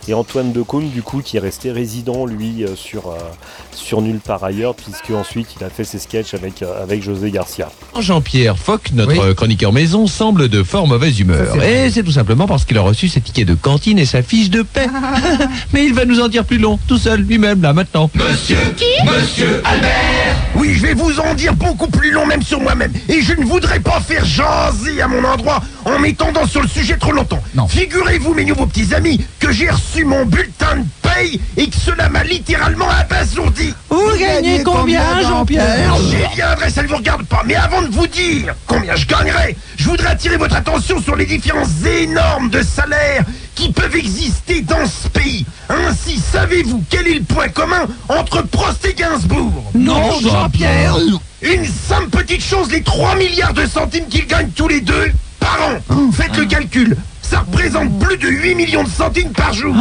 et 0.09 0.15
Antoine 0.15 0.53
Decaune, 0.53 0.91
du 0.91 1.03
coup, 1.03 1.21
qui 1.23 1.37
est 1.37 1.41
resté 1.41 1.71
résident, 1.71 2.27
lui, 2.27 2.65
euh, 2.65 2.75
sur, 2.75 3.09
euh, 3.09 3.19
sur 3.73 4.03
Nulle 4.03 4.19
part 4.19 4.43
ailleurs, 4.43 4.75
puisque 4.75 5.11
ensuite 5.11 5.49
il 5.59 5.65
a 5.65 5.71
fait 5.71 5.85
ses 5.85 5.99
sketchs 5.99 6.35
avec, 6.35 6.63
euh, 6.63 6.83
avec 6.83 7.03
José 7.03 7.31
Garcia. 7.31 7.71
Jean-Pierre 7.99 8.59
Foch, 8.59 8.91
notre 8.93 9.33
chroniqueur 9.35 9.73
maison, 9.73 10.07
semble 10.07 10.49
de 10.49 10.63
fort 10.63 10.87
mauvaise 10.89 11.21
humeur. 11.21 11.55
Ça. 11.55 11.69
Et 11.69 11.91
c'est 11.91 12.03
tout 12.03 12.13
simplement 12.13 12.47
parce 12.47 12.65
qu'il 12.65 12.77
a 12.79 12.81
reçu 12.81 13.09
ses 13.09 13.21
tickets 13.21 13.47
de 13.47 13.55
cantine 13.55 13.99
et 13.99 14.05
sa 14.07 14.23
fiche 14.23 14.51
de 14.51 14.63
paix. 14.63 14.89
Mais 15.73 15.85
il 15.85 15.95
va 15.95 16.05
nous 16.05 16.21
en 16.21 16.29
dire 16.29 16.45
plus 16.45 16.59
long, 16.59 16.79
tout 16.89 16.99
seul, 16.99 17.21
lui-même, 17.21 17.63
là, 17.63 17.73
maintenant. 17.73 18.11
Monsieur 18.15 18.59
Qui 18.77 18.85
Monsieur 19.05 19.63
Albert 19.65 20.37
Oui, 20.57 20.75
je 20.75 20.83
vais 20.83 20.95
vous 20.95 21.21
en 21.21 21.35
dire 21.35 21.55
beaucoup 21.55 21.89
plus 21.89 22.11
long 22.11 22.27
même 22.27 22.43
sur 22.43 22.61
moi-même. 22.61 22.93
Et 23.09 23.21
je 23.21 23.35
ne 23.35 23.45
voudrais 23.45 23.81
pas 23.81 24.01
faire 24.01 24.25
jaser 24.25 25.01
à 25.03 25.09
mon 25.09 25.23
endroit 25.25 25.61
en 25.85 25.99
m'étendant 25.99 26.47
sur 26.47 26.63
le 26.63 26.69
sujet 26.69 26.97
trop 26.97 27.13
longtemps. 27.13 27.43
Figurez-vous, 27.69 28.35
mes 28.35 28.45
nouveaux 28.45 28.67
petits 28.67 28.78
amis, 28.95 29.21
que 29.41 29.53
j'ai 29.53 29.69
reçu 29.71 30.05
mon 30.05 30.25
bulletin 30.25 30.77
de 30.77 30.87
paye 31.03 31.41
et 31.57 31.69
que 31.69 31.77
cela 31.77 32.09
m'a 32.09 32.25
littéralement 32.25 32.89
abasourdi. 32.89 33.75
Vous 33.91 34.17
gagnez 34.19 34.63
combien, 34.63 35.21
Jean-Pierre 35.23 35.97
J'y 35.97 36.37
viendrai, 36.37 36.71
ça 36.71 36.83
ne 36.83 36.89
vous 36.89 36.97
regarde 36.97 37.25
pas. 37.25 37.43
Mais 37.47 37.55
avant 37.55 37.83
de 37.83 37.89
vous 37.89 38.07
dire 38.07 38.55
combien 38.67 38.95
je 38.97 39.07
gagnerai, 39.07 39.57
je 39.77 39.85
voudrais 39.85 40.09
attirer 40.09 40.37
votre 40.37 40.57
attention 40.57 41.01
sur 41.01 41.17
les 41.17 41.27
différences 41.27 41.85
énormes 41.85 42.51
de 42.51 42.63
salaires 42.63 43.25
qui 43.55 43.73
peuvent 43.73 43.97
exister 43.97 44.61
dans 44.61 44.87
ce 44.87 45.09
pays. 45.09 45.45
Ainsi, 45.69 46.21
savez-vous 46.33 46.85
quel 46.89 47.09
est 47.09 47.15
le 47.15 47.25
point 47.25 47.49
commun 47.49 47.87
entre 48.09 48.43
Prost 48.43 48.85
et 48.85 48.95
Gainsbourg? 48.95 49.71
Non, 49.75 50.21
Jean-Pierre. 50.21 50.97
Une 51.43 51.67
simple 51.67 52.11
petite 52.11 52.43
chose, 52.43 52.71
les 52.71 52.83
3 52.83 53.17
milliards 53.17 53.55
de 53.55 53.67
centimes 53.67 54.07
qu'ils 54.09 54.27
gagnent 54.27 54.51
tous 54.51 54.69
les 54.69 54.81
deux 54.81 55.13
par 55.41 55.59
an. 55.63 56.11
Faites 56.13 56.37
le 56.37 56.47
calcul. 56.47 56.97
Ça 57.29 57.41
représente 57.41 57.99
plus 57.99 58.17
de 58.17 58.29
8 58.29 58.55
millions 58.55 58.85
de 58.85 58.89
centimes 58.89 59.33
par 59.33 59.53
jour. 59.53 59.75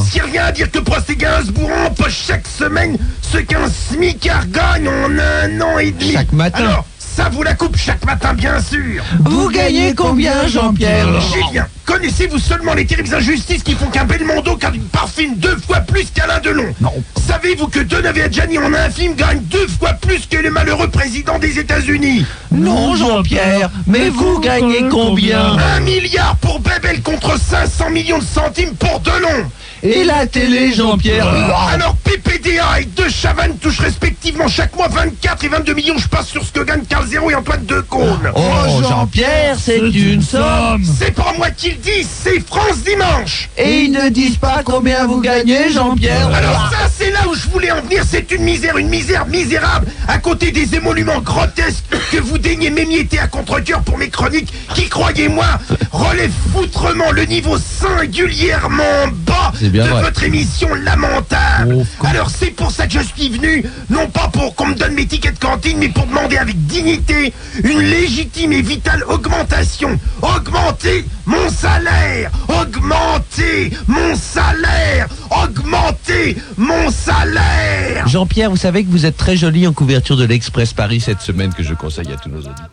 Si 0.00 0.20
rien 0.20 0.44
à 0.46 0.52
dire 0.52 0.70
que 0.70 0.78
Prost 0.78 1.10
et 1.10 1.16
Gainsbourg 1.16 1.70
empochent 1.86 2.26
chaque 2.26 2.46
semaine 2.46 2.96
ce 3.20 3.38
qu'un 3.38 3.68
smicard 3.68 4.46
gagne 4.48 4.88
en 4.88 5.10
un 5.18 5.60
an 5.60 5.78
et 5.78 5.90
demi. 5.90 6.12
Chaque 6.12 6.32
matin. 6.32 6.58
Alors, 6.58 6.86
ça 6.98 7.28
vous 7.28 7.42
la 7.42 7.54
coupe 7.54 7.76
chaque 7.76 8.04
matin, 8.04 8.34
bien 8.34 8.60
sûr. 8.60 9.02
Vous 9.20 9.48
gagnez 9.50 9.94
combien, 9.94 10.46
Jean-Pierre 10.46 11.08
J'ai 11.32 11.52
bien. 11.52 11.66
Connaissez-vous 11.84 12.38
seulement 12.38 12.74
les 12.74 12.86
terribles 12.86 13.14
injustices 13.14 13.62
qui 13.62 13.74
font 13.74 13.86
qu'un 13.86 14.04
Belmondo 14.04 14.56
gagne 14.56 14.80
parfume 14.92 15.36
deux 15.36 15.56
fois 15.56 15.80
plus 15.80 16.06
qu'Alain 16.14 16.40
Delon 16.40 16.72
Non. 16.80 16.92
Savez-vous 17.26 17.66
que 17.68 17.80
Donovan 17.80 18.22
Adjani 18.24 18.58
en 18.58 18.72
un 18.72 18.90
film 18.90 19.14
gagne 19.14 19.40
deux 19.50 19.66
fois 19.66 19.92
plus 19.94 20.26
que 20.26 20.36
le 20.36 20.50
malheureux 20.50 20.88
président 20.88 21.38
des 21.38 21.58
États-Unis 21.58 22.24
Non, 22.52 22.94
Jean-Pierre, 22.94 23.70
mais 23.86 24.08
vous 24.10 24.38
gagnez 24.40 24.88
combien 24.90 25.56
Un 25.76 25.80
milliard 25.80 26.36
pour 26.36 26.60
Bebel 26.60 27.02
contre 27.02 27.38
500 27.38 27.90
millions 27.90 28.18
de 28.18 28.24
centimes 28.24 28.74
pour 28.76 29.00
Delon 29.00 29.46
Et 29.82 30.04
la 30.04 30.26
télé, 30.26 30.72
Jean-Pierre 30.72 31.26
Alors 31.72 31.96
Pépé 31.96 32.32
PDA 32.42 32.80
et 32.80 32.84
deux 32.84 33.08
Chavannes 33.08 33.56
touchent 33.58 33.80
respectivement 33.80 34.48
chaque 34.48 34.74
mois 34.76 34.88
24 34.88 35.44
et 35.44 35.48
22 35.48 35.74
millions. 35.74 35.98
Je 35.98 36.08
passe 36.08 36.28
sur 36.28 36.44
ce 36.44 36.52
que 36.52 36.60
gagnent 36.60 36.84
Carl 36.88 37.06
Zéro 37.06 37.30
et 37.30 37.34
Antoine 37.34 37.64
Decaune. 37.64 38.32
Oh, 38.34 38.82
Jean-Pierre, 38.88 39.56
c'est 39.58 39.78
une 39.78 40.22
somme. 40.22 40.82
C'est 40.98 41.14
pas 41.14 41.32
moi 41.36 41.50
qui 41.50 41.71
le 41.72 41.78
dis, 41.78 42.06
c'est 42.08 42.40
France 42.40 42.82
Dimanche. 42.84 43.48
Et 43.56 43.82
ils 43.82 43.92
ne 43.92 44.08
disent 44.08 44.36
pas 44.36 44.62
combien 44.64 45.06
vous 45.06 45.20
gagnez, 45.20 45.70
Jean-Pierre. 45.70 46.28
Alors 46.28 46.70
ça, 46.70 46.88
c'est 46.94 47.10
là 47.10 47.20
où 47.28 47.34
je 47.34 47.48
voulais 47.48 47.70
en 47.70 47.80
venir. 47.82 48.04
C'est 48.08 48.30
une 48.30 48.42
misère, 48.42 48.76
une 48.76 48.88
misère 48.88 49.26
misérable. 49.26 49.86
À 50.08 50.18
côté 50.18 50.50
des 50.50 50.74
émoluments 50.74 51.20
grotesques 51.20 51.84
que 52.10 52.18
vous 52.18 52.38
daignez 52.38 52.70
m'émietter 52.70 53.18
à 53.18 53.26
contre-cœur 53.26 53.82
pour 53.82 53.98
mes 53.98 54.10
chroniques, 54.10 54.52
qui, 54.74 54.88
croyez-moi, 54.88 55.46
relèvent 55.92 56.30
foutrement 56.52 57.10
le 57.12 57.24
niveau 57.24 57.56
singulièrement 57.58 59.08
bas 59.26 59.52
de 59.60 59.80
vrai. 59.80 60.02
votre 60.02 60.22
émission 60.24 60.68
lamentable. 60.74 61.84
Alors 62.04 62.30
c'est 62.30 62.50
pour 62.50 62.70
ça 62.70 62.86
que 62.86 62.94
je 62.94 63.00
suis 63.00 63.30
venu, 63.30 63.64
non 63.90 64.08
pas 64.08 64.28
pour 64.28 64.54
qu'on 64.54 64.66
me 64.66 64.74
donne 64.74 64.94
mes 64.94 65.06
tickets 65.06 65.34
de 65.34 65.38
cantine, 65.38 65.78
mais 65.78 65.88
pour 65.88 66.06
demander 66.06 66.36
avec 66.36 66.66
dignité 66.66 67.32
une 67.62 67.80
légitime 67.80 68.52
et 68.52 68.62
vitale 68.62 69.04
augmentation. 69.08 69.98
Augmenter 70.22 71.04
mon 71.26 71.48
salaire 71.62 72.32
Augmenter 72.48 73.70
mon 73.86 74.16
salaire 74.16 75.06
Augmenter 75.30 76.36
mon 76.56 76.90
salaire 76.90 78.08
Jean-Pierre, 78.08 78.50
vous 78.50 78.56
savez 78.56 78.82
que 78.82 78.90
vous 78.90 79.06
êtes 79.06 79.16
très 79.16 79.36
joli 79.36 79.68
en 79.68 79.72
couverture 79.72 80.16
de 80.16 80.24
l'Express 80.24 80.72
Paris 80.72 80.98
cette 80.98 81.20
semaine 81.20 81.54
que 81.54 81.62
je 81.62 81.74
conseille 81.74 82.12
à 82.12 82.16
tous 82.16 82.30
nos 82.30 82.38
auditeurs. 82.38 82.68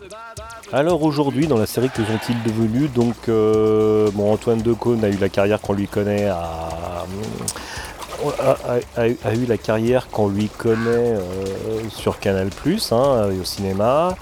Alors 0.73 1.03
aujourd'hui, 1.03 1.45
dans 1.45 1.57
la 1.57 1.67
série 1.67 1.89
Que 1.89 2.03
sont-ils 2.03 2.41
devenus 2.43 2.91
Donc, 2.91 3.15
euh, 3.27 4.09
bon, 4.13 4.33
Antoine 4.33 4.61
Decaune 4.61 5.03
a 5.03 5.09
eu 5.09 5.17
la 5.17 5.29
carrière 5.29 5.61
qu'on 5.61 5.73
lui 5.73 5.87
connaît 5.87 6.25
à. 6.25 6.69
A- 8.97 9.33
eu 9.35 9.45
la 9.45 9.57
carrière 9.57 10.07
qu'on 10.09 10.27
lui 10.27 10.47
connaît 10.49 10.77
euh, 11.15 11.19
sur 11.89 12.19
Canal 12.19 12.49
hein, 12.91 13.29
au 13.41 13.43
cinéma. 13.43 14.15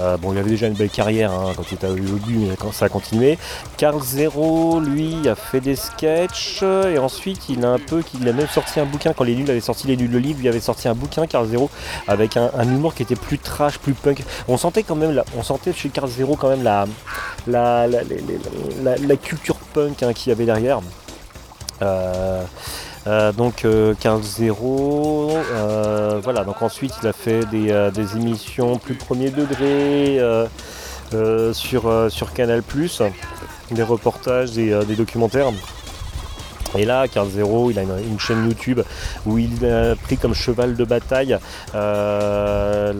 Euh, 0.00 0.16
bon, 0.16 0.32
il 0.32 0.38
avait 0.38 0.48
déjà 0.50 0.68
une 0.68 0.74
belle 0.74 0.88
carrière 0.90 1.30
hein, 1.32 1.52
quand 1.54 1.64
il 1.70 1.74
était 1.74 1.86
au 1.86 1.94
début, 1.94 2.38
mais 2.38 2.56
ça 2.72 2.86
a 2.86 2.88
continué. 2.88 3.38
Carl 3.76 4.00
Zero, 4.02 4.80
lui, 4.80 5.28
a 5.28 5.34
fait 5.34 5.60
des 5.60 5.76
sketchs 5.76 6.62
et 6.62 6.98
ensuite 6.98 7.48
il 7.50 7.64
a 7.64 7.68
un 7.72 7.78
peu, 7.78 8.02
il 8.18 8.26
a 8.26 8.32
même 8.32 8.48
sorti 8.48 8.80
un 8.80 8.86
bouquin 8.86 9.12
quand 9.12 9.24
les 9.24 9.34
nuls 9.36 9.50
avaient 9.50 9.60
sorti 9.60 9.86
les 9.86 9.96
nuls 9.96 10.10
le 10.10 10.18
livre, 10.18 10.38
il 10.42 10.48
avait 10.48 10.60
sorti 10.60 10.88
un 10.88 10.94
bouquin 10.94 11.26
Carl 11.26 11.46
Zero 11.46 11.68
avec 12.08 12.36
un, 12.38 12.50
humour 12.62 12.94
qui 12.94 13.02
était 13.02 13.16
plus 13.16 13.38
trash, 13.38 13.78
plus 13.78 13.92
punk. 13.92 14.22
On 14.48 14.56
sentait 14.56 14.82
quand 14.82 14.96
même, 14.96 15.22
on 15.36 15.42
sentait 15.42 15.72
chez 15.74 15.90
Carl 15.90 16.08
Zero 16.08 16.36
quand 16.36 16.48
même 16.48 16.62
la, 16.62 16.86
la- 18.82 18.96
la 18.96 19.16
culture 19.16 19.56
punk 19.74 20.02
hein, 20.02 20.12
qu'il 20.14 20.30
y 20.30 20.32
avait 20.32 20.46
derrière. 20.46 20.80
Euh, 21.82 22.42
euh, 23.06 23.32
donc 23.32 23.64
euh, 23.64 23.94
Carl 23.98 24.22
Zero, 24.22 25.30
euh, 25.32 26.20
voilà. 26.22 26.44
Donc 26.44 26.62
ensuite 26.62 26.92
il 27.02 27.08
a 27.08 27.12
fait 27.12 27.44
des, 27.46 27.72
euh, 27.72 27.90
émissions 28.14 28.78
plus 28.78 28.94
premier 28.94 29.30
degré 29.30 30.20
sur, 31.52 32.10
sur 32.10 32.32
Canal+, 32.32 32.62
des 33.70 33.82
reportages, 33.82 34.52
des, 34.52 34.84
des 34.86 34.96
documentaires. 34.96 35.50
Et 36.74 36.86
là, 36.86 37.06
Carl 37.06 37.28
Zero, 37.28 37.70
il 37.70 37.78
a 37.78 37.82
une, 37.82 38.18
chaîne 38.18 38.46
YouTube 38.48 38.80
où 39.26 39.36
il 39.36 39.66
a 39.66 39.94
pris 39.94 40.16
comme 40.16 40.32
cheval 40.34 40.74
de 40.74 40.84
bataille 40.84 41.36
la, 41.74 42.94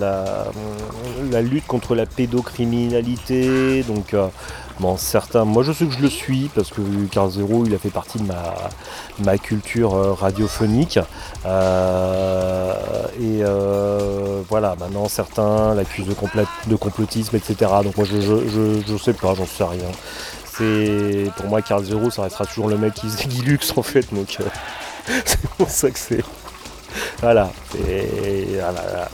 lutte 1.41 1.67
contre 1.67 1.95
la 1.95 2.05
pédocriminalité. 2.05 3.83
Donc, 3.85 4.15
certains, 4.97 5.45
moi 5.45 5.63
je 5.63 5.73
sais 5.73 5.87
que 5.87 5.93
je 5.93 6.01
le 6.01 6.09
suis 6.09 6.51
parce 6.55 6.71
que 6.71 6.81
Carl 7.11 7.31
Zero, 7.31 7.65
il 7.67 7.75
a 7.75 7.79
fait 7.79 7.91
partie 7.91 8.19
de 8.19 8.27
ma, 9.25 9.39
culture 9.39 9.95
euh, 9.95 10.13
radiophonique. 10.13 10.99
Euh, 11.47 12.75
et 13.21 13.43
euh, 13.43 14.43
voilà, 14.49 14.77
maintenant 14.79 15.09
certains 15.09 15.75
l'accusent 15.75 16.07
de, 16.07 16.15
de 16.67 16.77
complotisme, 16.77 17.37
etc. 17.37 17.71
Donc 17.85 17.97
moi 17.97 18.07
je, 18.07 18.21
je, 18.21 18.97
sais 18.97 19.15
pas, 19.15 19.35
j'en 19.35 19.47
sais 19.47 19.65
rien. 19.65 19.91
C'est 20.45 21.31
pour 21.37 21.47
moi 21.47 21.63
Carl 21.63 21.85
Zero, 21.85 22.11
ça 22.11 22.23
restera 22.23 22.47
toujours 22.47 22.69
le 22.69 22.77
mec 22.77 22.95
qui 22.95 23.09
faisait 23.09 23.25
Guilux 23.25 23.73
en 23.77 23.83
fait, 23.83 24.13
donc 24.13 24.39
c'est 25.25 25.41
pour 25.59 25.71
ça 25.71 25.91
que 25.91 25.99
c'est. 25.99 26.25
Voilà, 27.21 27.51
et 27.89 28.59
voilà, 28.61 29.09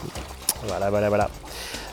voilà, 0.66 0.90
voilà, 0.90 1.08
voilà. 1.08 1.30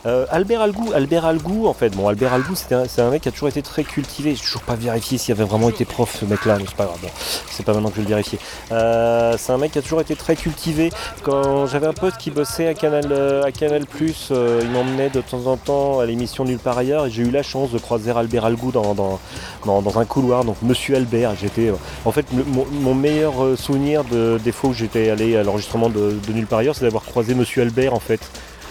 Euh, 0.05 0.25
Albert 0.29 0.61
Algou, 0.61 0.91
Albert 0.93 1.25
Algou, 1.25 1.67
en 1.67 1.73
fait, 1.73 1.89
bon, 1.95 2.07
Albert 2.07 2.33
Algou, 2.33 2.53
c'était 2.55 2.75
un- 2.75 2.85
c'est 2.87 3.01
un, 3.01 3.09
mec 3.09 3.23
qui 3.23 3.29
a 3.29 3.31
toujours 3.31 3.49
été 3.49 3.61
très 3.63 3.83
cultivé. 3.83 4.35
J'ai 4.35 4.41
toujours 4.43 4.61
pas 4.61 4.75
vérifié 4.75 5.17
s'il 5.17 5.31
avait 5.31 5.43
vraiment 5.43 5.69
été 5.69 5.83
prof, 5.83 6.15
ce 6.19 6.25
mec-là, 6.25 6.57
mais 6.59 6.65
c'est 6.67 6.75
pas 6.75 6.85
grave. 6.85 6.99
Bon, 7.01 7.09
c'est 7.49 7.63
pas 7.65 7.73
maintenant 7.73 7.89
que 7.89 7.95
je 7.95 8.01
vais 8.01 8.05
le 8.05 8.09
vérifier. 8.09 8.37
Euh, 8.71 9.35
c'est 9.37 9.51
un 9.51 9.57
mec 9.57 9.71
qui 9.71 9.79
a 9.79 9.81
toujours 9.81 10.01
été 10.01 10.15
très 10.15 10.35
cultivé. 10.35 10.91
Quand 11.23 11.65
j'avais 11.65 11.87
un 11.87 11.93
pote 11.93 12.17
qui 12.17 12.29
bossait 12.29 12.67
à 12.67 12.73
Canal, 12.75 13.05
euh, 13.11 13.43
à 13.43 13.51
Canal 13.51 13.83
euh, 14.31 14.59
il 14.61 14.69
m'emmenait 14.69 15.09
de 15.09 15.21
temps 15.21 15.47
en 15.47 15.57
temps 15.57 15.99
à 15.99 16.05
l'émission 16.05 16.45
Nulle 16.45 16.59
part 16.59 16.77
ailleurs, 16.77 17.07
et 17.07 17.09
j'ai 17.09 17.23
eu 17.23 17.31
la 17.31 17.41
chance 17.43 17.71
de 17.71 17.79
croiser 17.79 18.11
Albert 18.11 18.45
Algou 18.45 18.71
dans, 18.71 18.93
dans, 18.93 19.19
dans, 19.65 19.81
dans 19.81 19.99
un 19.99 20.05
couloir. 20.05 20.43
Donc, 20.45 20.57
Monsieur 20.61 20.95
Albert, 20.97 21.33
j'étais, 21.41 21.71
en 22.05 22.11
fait, 22.11 22.25
le- 22.35 22.43
mon, 22.43 22.65
mon 22.71 22.93
meilleur 22.93 23.33
souvenir 23.57 24.03
de, 24.03 24.39
des 24.43 24.51
fois 24.51 24.69
où 24.69 24.73
j'étais 24.73 25.09
allé 25.09 25.35
à 25.35 25.41
l'enregistrement 25.43 25.89
de, 25.89 26.19
de 26.27 26.33
Nulle 26.33 26.45
part 26.45 26.59
ailleurs, 26.59 26.75
c'est 26.75 26.85
d'avoir 26.85 27.03
croisé 27.03 27.33
Monsieur 27.33 27.63
Albert, 27.63 27.93
en 27.95 27.99
fait. 27.99 28.19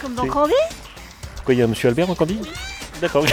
Comme 0.01 0.13
dans 0.13 0.23
C'est- 0.23 0.29
Candy 0.29 0.53
Il 1.53 1.59
y 1.59 1.61
a 1.61 1.67
Monsieur 1.67 1.89
Albert 1.89 2.07
dans 2.07 2.15
Candy 2.15 2.39
D'accord. 3.01 3.25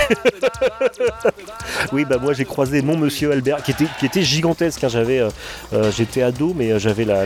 oui, 1.93 2.05
bah 2.05 2.19
moi 2.21 2.33
j'ai 2.33 2.45
croisé 2.45 2.83
mon 2.83 2.97
Monsieur 2.97 3.33
Albert, 3.33 3.63
qui 3.63 3.71
était, 3.71 3.87
qui 3.99 4.07
était 4.07 4.23
gigantesque. 4.23 4.83
hein. 4.85 4.89
J'avais, 4.89 5.21
euh, 5.21 5.29
euh, 5.73 5.93
j'étais 5.93 6.23
ado, 6.23 6.53
mais 6.57 6.73
euh, 6.73 6.79
j'avais 6.79 7.05
la, 7.05 7.25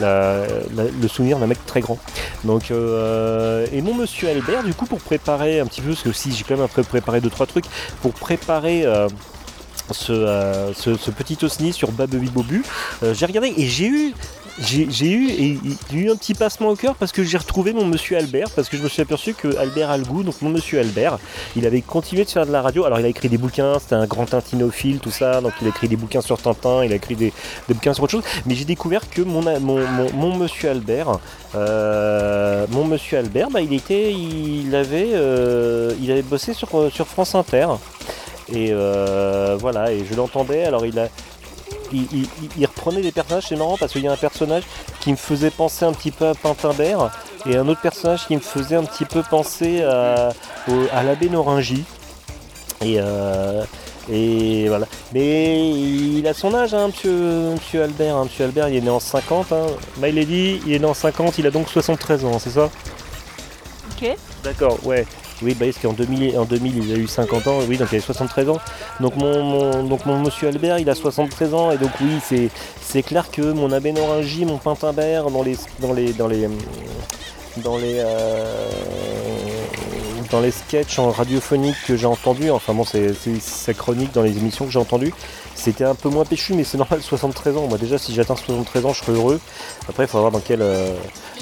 le 0.00 1.08
souvenir 1.08 1.38
d'un 1.38 1.46
mec 1.46 1.64
très 1.66 1.80
grand. 1.80 1.98
Donc, 2.44 2.70
et 2.70 3.82
mon 3.82 3.94
Monsieur 3.94 4.28
Albert, 4.28 4.62
du 4.62 4.74
coup, 4.74 4.86
pour 4.86 5.00
préparer 5.00 5.60
un 5.60 5.66
petit 5.66 5.80
peu, 5.80 5.90
parce 5.90 6.02
que 6.02 6.12
si 6.12 6.32
j'ai 6.32 6.44
quand 6.44 6.56
même 6.56 6.64
un 6.64 6.68
peu 6.68 6.82
préparé 6.82 7.20
deux 7.20 7.30
trois 7.30 7.46
trucs, 7.46 7.66
pour 8.02 8.12
préparer. 8.12 8.84
ce, 9.90 11.10
petit 11.10 11.38
osni 11.44 11.72
sur 11.72 11.92
Babebi 11.92 12.28
Bobu, 12.28 12.62
j'ai 13.12 13.26
regardé 13.26 13.54
et 13.56 13.66
j'ai 13.66 13.86
eu 13.86 14.14
j'ai 14.58 15.10
eu, 15.10 15.58
eu 15.92 16.10
un 16.10 16.16
petit 16.16 16.34
passement 16.34 16.68
au 16.68 16.76
cœur 16.76 16.94
parce 16.94 17.12
que 17.12 17.24
j'ai 17.24 17.38
retrouvé 17.38 17.72
mon 17.72 17.84
monsieur 17.84 18.16
Albert, 18.16 18.50
parce 18.50 18.68
que 18.68 18.76
je 18.76 18.82
me 18.82 18.88
suis 18.88 19.02
aperçu 19.02 19.34
que 19.34 19.56
Albert 19.56 19.90
Algou, 19.90 20.22
donc 20.22 20.40
mon 20.42 20.50
monsieur 20.50 20.78
Albert, 20.80 21.18
il 21.56 21.66
avait 21.66 21.80
continué 21.80 22.24
de 22.24 22.30
faire 22.30 22.46
de 22.46 22.52
la 22.52 22.62
radio. 22.62 22.84
Alors 22.84 23.00
il 23.00 23.04
a 23.04 23.08
écrit 23.08 23.28
des 23.28 23.38
bouquins, 23.38 23.78
c'était 23.80 23.96
un 23.96 24.06
grand 24.06 24.26
tintinophile, 24.26 25.00
tout 25.00 25.10
ça, 25.10 25.40
donc 25.40 25.52
il 25.60 25.66
a 25.66 25.70
écrit 25.70 25.88
des 25.88 25.96
bouquins 25.96 26.20
sur 26.20 26.40
Tintin, 26.40 26.84
il 26.84 26.92
a 26.92 26.96
écrit 26.96 27.16
des, 27.16 27.32
bouquins 27.68 27.94
sur 27.94 28.04
autre 28.04 28.12
chose. 28.12 28.24
Mais 28.46 28.54
j'ai 28.54 28.64
découvert 28.64 29.08
que 29.10 29.22
mon, 29.22 29.42
mon, 29.42 29.60
mon, 29.60 30.12
mon 30.12 30.36
monsieur 30.36 30.70
Albert, 30.70 31.18
euh, 31.54 32.66
mon 32.70 32.84
monsieur 32.84 33.18
Albert, 33.18 33.50
bah, 33.50 33.60
il 33.60 33.72
était, 33.72 34.12
il 34.12 34.74
avait, 34.74 35.10
euh, 35.14 35.92
il 36.00 36.10
avait 36.10 36.22
bossé 36.22 36.52
sur, 36.52 36.68
euh, 36.78 36.90
sur 36.90 37.06
France 37.06 37.34
Inter. 37.34 37.66
Et 38.52 38.68
euh, 38.70 39.56
voilà, 39.58 39.90
et 39.92 40.04
je 40.04 40.14
l'entendais, 40.14 40.64
alors 40.64 40.84
il 40.84 40.98
a, 40.98 41.08
il, 41.92 42.06
il- 42.12 42.28
il 42.58 42.66
reprenait 42.66 43.00
des 43.02 43.12
personnages, 43.12 43.44
c'est 43.48 43.56
marrant 43.56 43.76
parce 43.78 43.92
qu'il 43.92 44.02
y 44.02 44.08
a 44.08 44.12
un 44.12 44.16
personnage 44.16 44.62
qui 45.00 45.10
me 45.10 45.16
faisait 45.16 45.50
penser 45.50 45.84
un 45.84 45.92
petit 45.92 46.10
peu 46.10 46.28
à 46.28 46.34
Pintimbert 46.34 47.10
et 47.46 47.56
un 47.56 47.66
autre 47.68 47.80
personnage 47.80 48.26
qui 48.26 48.34
me 48.36 48.40
faisait 48.40 48.76
un 48.76 48.84
petit 48.84 49.04
peu 49.04 49.22
penser 49.22 49.82
à, 49.82 50.30
à 50.92 51.02
l'abbé 51.02 51.28
Noringy. 51.28 51.84
Et, 52.84 52.96
euh, 52.98 53.64
et 54.10 54.68
voilà. 54.68 54.86
Mais 55.12 55.70
il 55.70 56.26
a 56.26 56.34
son 56.34 56.54
âge, 56.54 56.74
hein, 56.74 56.88
monsieur, 56.88 57.50
monsieur 57.52 57.82
Albert. 57.84 58.16
hein. 58.16 58.24
Monsieur 58.24 58.44
Albert, 58.44 58.68
il 58.68 58.76
est 58.76 58.80
né 58.80 58.90
en 58.90 59.00
50. 59.00 59.52
Hein. 59.52 59.66
My 59.98 60.12
Lady, 60.12 60.60
il 60.66 60.72
est 60.74 60.78
né 60.78 60.84
en 60.84 60.92
50, 60.94 61.38
il 61.38 61.46
a 61.46 61.50
donc 61.50 61.68
73 61.68 62.24
ans, 62.24 62.38
c'est 62.38 62.50
ça? 62.50 62.68
Ok. 63.92 64.16
D'accord, 64.42 64.78
ouais. 64.84 65.06
Oui, 65.42 65.54
bah, 65.54 65.66
parce 65.66 65.78
qu'en 65.78 65.92
2000, 65.92 66.38
en 66.38 66.44
2000, 66.44 66.84
il 66.84 66.92
a 66.92 66.96
eu 66.96 67.06
50 67.08 67.46
ans, 67.48 67.58
oui, 67.68 67.76
donc 67.76 67.88
il 67.90 67.96
avait 67.96 68.00
73 68.04 68.48
ans. 68.48 68.58
Donc 69.00 69.16
mon, 69.16 69.82
donc 69.84 70.06
mon 70.06 70.20
monsieur 70.20 70.48
Albert, 70.48 70.78
il 70.78 70.88
a 70.88 70.94
73 70.94 71.54
ans, 71.54 71.70
et 71.72 71.76
donc 71.78 71.90
oui, 72.00 72.18
c'est, 72.24 72.50
c'est 72.80 73.02
clair 73.02 73.30
que 73.30 73.42
mon 73.52 73.72
abbé 73.72 73.92
Noringy, 73.92 74.44
mon 74.44 74.58
Pintimbert, 74.58 75.30
dans 75.30 75.42
les, 75.42 75.56
dans 75.80 75.92
les, 75.92 76.12
dans 76.12 76.28
les, 76.28 76.48
dans 77.58 77.76
les, 77.76 77.98
euh, 77.98 78.68
dans 80.30 80.40
les 80.40 80.50
sketchs 80.50 80.98
en 80.98 81.10
radiophonique 81.10 81.76
que 81.86 81.96
j'ai 81.96 82.06
entendus, 82.06 82.50
enfin 82.50 82.72
bon, 82.74 82.84
c'est, 82.84 83.12
sa 83.40 83.74
chronique 83.74 84.12
dans 84.12 84.22
les 84.22 84.36
émissions 84.38 84.64
que 84.64 84.70
j'ai 84.70 84.78
entendues, 84.78 85.12
c'était 85.54 85.84
un 85.84 85.94
peu 85.94 86.08
moins 86.08 86.24
péchu, 86.24 86.54
mais 86.54 86.64
c'est 86.64 86.78
normal, 86.78 87.00
73 87.02 87.56
ans. 87.56 87.66
Moi 87.68 87.78
déjà, 87.78 87.98
si 87.98 88.14
j'atteins 88.14 88.36
73 88.36 88.86
ans, 88.86 88.92
je 88.92 89.00
serai 89.04 89.12
heureux. 89.12 89.40
Après, 89.88 90.04
il 90.04 90.08
faut 90.08 90.18
voir 90.18 90.30
dans 90.32 90.40
quel, 90.40 90.62
euh, 90.62 90.94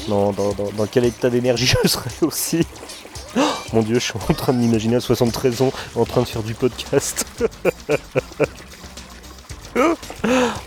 dans- 0.08 0.32
dans- 0.32 0.52
dans 0.76 0.86
quel 0.86 1.04
état 1.04 1.30
d'énergie 1.30 1.72
je 1.84 1.88
serai 1.88 2.10
aussi. 2.22 2.66
Oh, 3.36 3.40
mon 3.72 3.82
dieu, 3.82 3.94
je 3.94 4.00
suis 4.00 4.14
en 4.28 4.34
train 4.34 4.52
de 4.52 4.58
m'imaginer 4.58 4.96
à 4.96 5.00
73 5.00 5.62
ans 5.62 5.72
en 5.96 6.04
train 6.04 6.22
de 6.22 6.26
faire 6.26 6.42
du 6.42 6.54
podcast. 6.54 7.24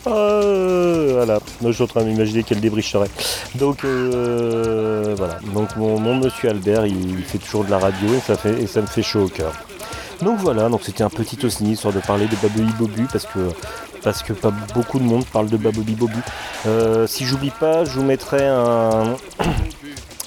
Euh, 0.07 1.11
voilà, 1.13 1.39
je 1.63 1.72
suis 1.72 1.84
en 1.84 1.88
train 1.88 2.03
d'imaginer 2.03 2.43
quel 2.43 2.59
débris 2.59 2.82
je 2.82 2.89
serais. 2.89 3.09
Donc 3.55 3.84
euh, 3.84 5.13
voilà, 5.18 5.39
donc 5.53 5.76
mon, 5.76 5.99
mon 5.99 6.16
monsieur 6.16 6.49
Albert, 6.49 6.88
il, 6.88 7.24
fait 7.24 7.38
toujours 7.38 7.66
de 7.66 7.72
la 7.72 7.78
radio 7.78 8.13
et 8.16 8.20
ça, 8.20 8.36
fait, 8.36 8.61
et 8.61 8.68
ça 8.68 8.82
me 8.82 8.88
fait 8.88 9.03
chaud 9.03 9.26
au 9.26 9.30
cœur. 9.30 9.53
Donc 10.22 10.39
voilà, 10.39 10.70
donc 10.70 10.82
c'était 10.84 11.03
un 11.03 11.09
petit 11.09 11.45
aussi 11.45 11.63
histoire 11.66 11.93
de 11.93 11.99
parler 11.99 12.28
de 12.28 12.36
Babobi 12.38 12.74
Bobu 12.80 13.07
parce 13.11 13.26
que 13.26 13.49
parce 14.05 14.22
que 14.22 14.34
pas 14.34 14.51
beaucoup 14.74 14.99
de 14.99 15.03
monde 15.03 15.26
parle 15.26 15.49
de 15.49 15.57
Babobi 15.57 15.93
Bobu. 15.93 16.20
Euh, 16.68 17.07
si 17.07 17.26
j'oublie 17.26 17.51
pas, 17.51 17.86
je 17.86 17.91
vous 17.91 18.03
mettrai 18.03 18.47
un 18.47 19.16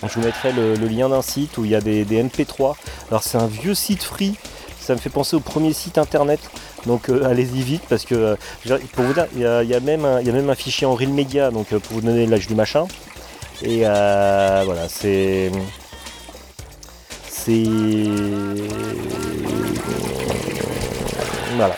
je 0.08 0.14
vous 0.14 0.24
mettrai 0.24 0.52
le, 0.52 0.74
lien 0.74 1.08
d'un 1.08 1.22
site 1.22 1.58
où 1.58 1.64
il 1.64 1.70
y 1.70 1.74
a 1.74 1.80
des, 1.80 2.04
des 2.04 2.22
MP3. 2.22 2.74
Alors 3.10 3.22
c'est 3.22 3.38
un 3.38 3.46
vieux 3.46 3.74
site 3.74 4.02
free. 4.02 4.34
Ça 4.80 4.94
me 4.94 4.98
fait 4.98 5.10
penser 5.10 5.36
au 5.36 5.40
premier 5.40 5.72
site 5.72 5.98
internet. 5.98 6.40
Donc 6.86 7.08
euh, 7.10 7.24
allez-y 7.24 7.62
vite 7.62 7.82
parce 7.88 8.04
que 8.04 8.36
il 8.64 8.70
y, 8.70 9.44
a- 9.44 9.80
même 9.80 10.04
un, 10.04 10.54
fichier 10.54 10.86
en 10.86 10.94
real 10.94 11.10
media 11.10 11.50
donc 11.50 11.72
euh, 11.72 11.78
pour 11.78 11.94
vous 11.94 12.00
donner 12.00 12.26
l'âge 12.26 12.46
du 12.46 12.54
machin. 12.54 12.86
Et 13.62 13.82
euh, 13.84 14.62
voilà, 14.64 14.88
c'est 14.88 15.50
c'est 17.28 17.64
voilà. 21.56 21.76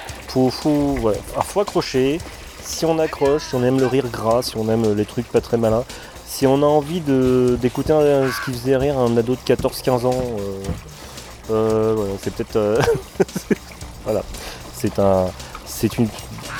Voilà. 1.00 1.18
Faut 1.42 1.60
accrocher. 1.60 2.18
Si 2.62 2.84
on 2.84 2.98
accroche, 2.98 3.42
si 3.48 3.54
on 3.56 3.64
aime 3.64 3.80
le 3.80 3.86
rire 3.86 4.06
gras, 4.08 4.42
si 4.42 4.56
on 4.56 4.68
aime 4.70 4.94
les 4.94 5.04
trucs 5.04 5.26
pas 5.26 5.40
très 5.40 5.56
malins, 5.56 5.84
si 6.40 6.46
on 6.46 6.62
a 6.62 6.66
envie 6.66 7.02
d'écouter 7.02 7.92
ce 7.92 8.44
qui 8.46 8.52
faisait 8.58 8.78
rire 8.78 8.98
un 8.98 9.14
ado 9.14 9.34
de 9.34 9.54
14-15 9.54 10.06
ans, 10.06 10.14
euh, 10.14 10.62
euh, 11.50 11.96
c'est 12.22 12.32
peut-être 12.32 12.56
euh, 12.56 12.80
voilà, 14.04 14.22
c'est 14.72 14.98
un, 14.98 15.26
c'est 15.66 15.98
une, 15.98 16.08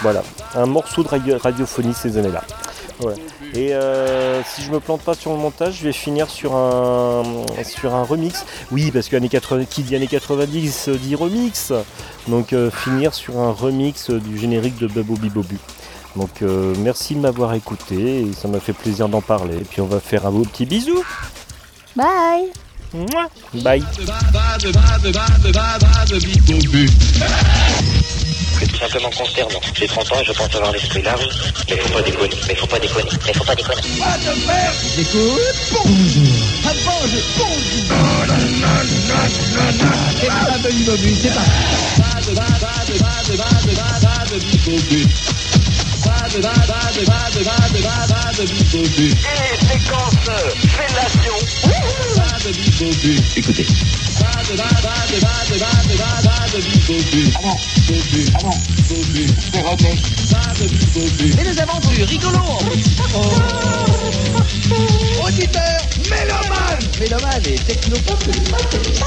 voilà, 0.02 0.22
un 0.54 0.66
morceau 0.66 1.02
de 1.02 1.08
radio- 1.08 1.38
radiophonie 1.38 1.94
ces 1.94 2.18
années-là. 2.18 2.44
Et 3.54 3.72
si 4.44 4.62
je 4.62 4.70
me 4.70 4.80
plante 4.80 5.00
pas 5.00 5.14
sur 5.14 5.30
le 5.30 5.38
montage, 5.38 5.78
je 5.78 5.84
vais 5.84 5.92
finir 5.92 6.28
sur 6.28 6.54
un 6.54 7.22
sur 7.64 7.94
un 7.94 8.02
remix. 8.02 8.44
Oui, 8.70 8.90
parce 8.90 9.08
que 9.08 9.16
années 9.16 9.30
80, 9.30 9.64
qui 9.64 9.82
dit 9.82 9.96
années 9.96 10.08
90 10.08 10.88
euh, 10.88 10.96
dit 10.96 11.14
remix. 11.14 11.72
Donc 12.28 12.54
finir 12.70 13.14
sur 13.14 13.38
un 13.38 13.50
remix 13.52 14.10
du 14.10 14.36
générique 14.36 14.76
de 14.76 14.88
Babobi 14.88 15.30
Bobu. 15.30 15.56
Donc 16.16 16.42
euh, 16.42 16.74
merci 16.78 17.14
de 17.14 17.20
m'avoir 17.20 17.54
écouté 17.54 18.22
et 18.22 18.32
ça 18.32 18.48
m'a 18.48 18.60
fait 18.60 18.72
plaisir 18.72 19.08
d'en 19.08 19.20
parler. 19.20 19.56
Et 19.56 19.64
puis 19.64 19.80
on 19.80 19.86
va 19.86 20.00
faire 20.00 20.26
un 20.26 20.30
beau 20.30 20.42
petit 20.42 20.66
bisou. 20.66 21.04
Bye. 21.96 22.50
Bye. 23.62 23.84
C'est 28.58 28.66
tout 28.66 28.76
simplement 28.76 29.10
consternant. 29.16 29.60
J'ai 29.74 29.86
30 29.86 30.12
ans 30.12 30.20
et 30.20 30.24
je 30.24 30.32
pense 30.32 30.54
avoir 30.54 30.72
l'esprit 30.72 31.02
large. 31.02 31.26
Mais 31.68 31.76
faut 31.76 31.92
pas 31.94 32.02
déconner, 32.02 32.36
mais 32.46 32.54
faut 32.54 32.66
pas 32.66 32.78
déconner, 32.78 33.10
mais 33.26 33.32
faut 33.32 33.44
pas 33.44 33.54
déconner. 33.54 33.80
J'écoute. 34.96 35.56
Bonjour. 35.72 36.26
Ah, 36.66 36.72
bonjour. 36.84 37.22
Bonjour. 37.38 37.80
C'est 40.20 41.34
pas. 41.34 41.40
Écoutez. 53.36 53.66
Et 61.32 61.44
des 61.44 61.60
aventures 61.60 62.06
rigolos. 62.06 62.58
Auditeur, 65.24 65.80
mélomane. 66.08 66.78
Mélomane 67.00 67.42
et 67.46 67.56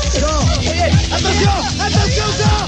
ça 0.09 0.27
y 0.61 0.67
est, 0.67 0.91
attention 1.13 1.55
Attention 1.79 2.29
ça 2.37 2.67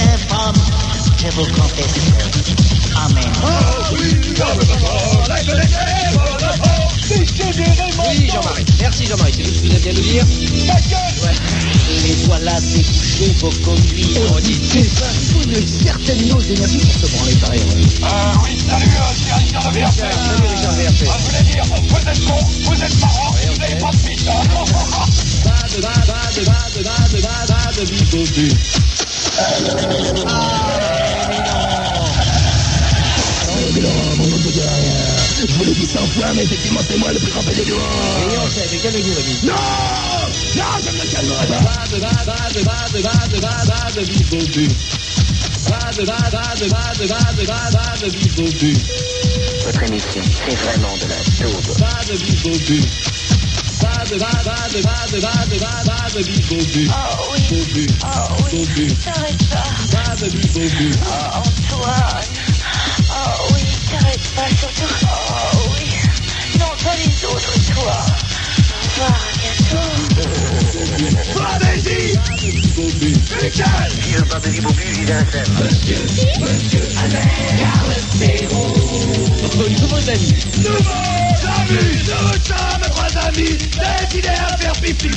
infâmes, 0.00 0.54
je 1.18 1.28
vous 1.30 1.46
confesse. 1.46 2.12
Amen. 2.96 3.32
Oui, 7.98 8.28
Jean-Marie. 8.32 8.64
Merci, 8.80 9.06
Jean-Marie. 9.06 9.32
C'est 9.36 9.42
tout 9.42 9.54
ce 9.54 9.62
que 9.62 9.66
vous 9.66 9.74
aviez 9.74 9.90
à 9.90 9.94
nous 9.94 10.00
dire. 10.00 10.24
Et 12.06 12.14
voilà 12.26 12.52
vos 13.40 13.50
conduits. 13.64 14.16
On 14.30 14.38
dit 14.40 14.60
c'est 14.62 14.84
ça. 14.84 15.06
Il 15.12 15.20
faut 15.28 15.42
une 15.42 15.66
certaine 15.66 16.28
dose 16.28 16.46
d'énergie 16.46 16.78
pour 16.78 16.92
se 16.92 17.06
branler. 17.16 17.34
Euh, 17.44 18.06
oui, 18.42 18.58
salut, 18.66 18.90
c'est 19.16 19.34
Richard 19.34 19.72
de 19.72 19.78
Salut, 19.92 20.48
Richard 20.48 20.74
voulais 21.18 21.44
dire, 21.44 21.64
vous 21.64 22.08
êtes 22.08 22.24
con, 22.24 22.38
vous 22.62 22.82
êtes 22.82 23.00
marrant, 23.00 23.30
vous 23.32 23.58
n'avez 23.58 23.76
pas 23.76 23.90
de 27.76 28.30
bite. 28.30 29.13
Je 35.46 35.52
vous 35.54 35.64
l'ai 35.64 35.74
dit 35.74 35.86
100 35.86 36.06
fois, 36.08 36.32
mais 36.34 36.44
effectivement, 36.44 36.80
c'est 36.88 36.96
moi 36.98 37.12
le 37.12 37.18
plus 37.18 37.32
grand 37.32 37.42
pédé 37.42 37.64
du 37.64 37.72
monde. 37.72 37.80
Et 38.32 38.38
on 38.38 38.48
sait, 38.48 38.68
mais 38.70 38.78
calmez-vous, 38.78 39.14
Rémi. 39.14 39.38
Non 39.42 39.52
Non, 40.56 40.64
je 40.84 40.90
ne 40.90 40.94
me 40.94 41.04
calmerai 41.10 41.46
pas. 41.46 41.60
Votre 49.64 49.82
émission, 49.84 50.22
c'est 50.46 50.54
vraiment 50.56 50.96
de 50.96 51.06
la 51.08 51.16
daube. 51.40 52.84
Oh 56.90 57.32
oui, 57.32 57.40
Antoine, 61.32 62.24
oh 63.10 63.52
oui, 63.54 63.62
t'arrêtes 63.90 64.34
pas 64.34 64.48
surtout. 64.56 65.06
Oh 65.06 65.70
oui, 65.74 65.90
non 66.58 66.66
pas 66.82 66.96
les 66.96 67.24
autres, 67.24 67.74
toi. 67.74 69.33
Frénésie 71.34 72.18
Michael 73.40 73.92
Vieux 74.00 74.22
Babobi 74.30 74.60
Bobu, 74.60 74.82
seul. 75.06 75.44
Monsieur, 75.62 75.98
monsieur, 76.40 76.80
Nouveaux 79.80 80.10
amis. 80.10 80.34
Nouveaux 80.58 81.46
amis 81.46 81.98
Nous 82.06 82.38
sommes 82.44 82.90
trois 82.90 83.22
amis 83.28 83.58
décidés 84.10 84.28
à 84.28 84.56
faire 84.56 84.72
pipi 84.74 85.10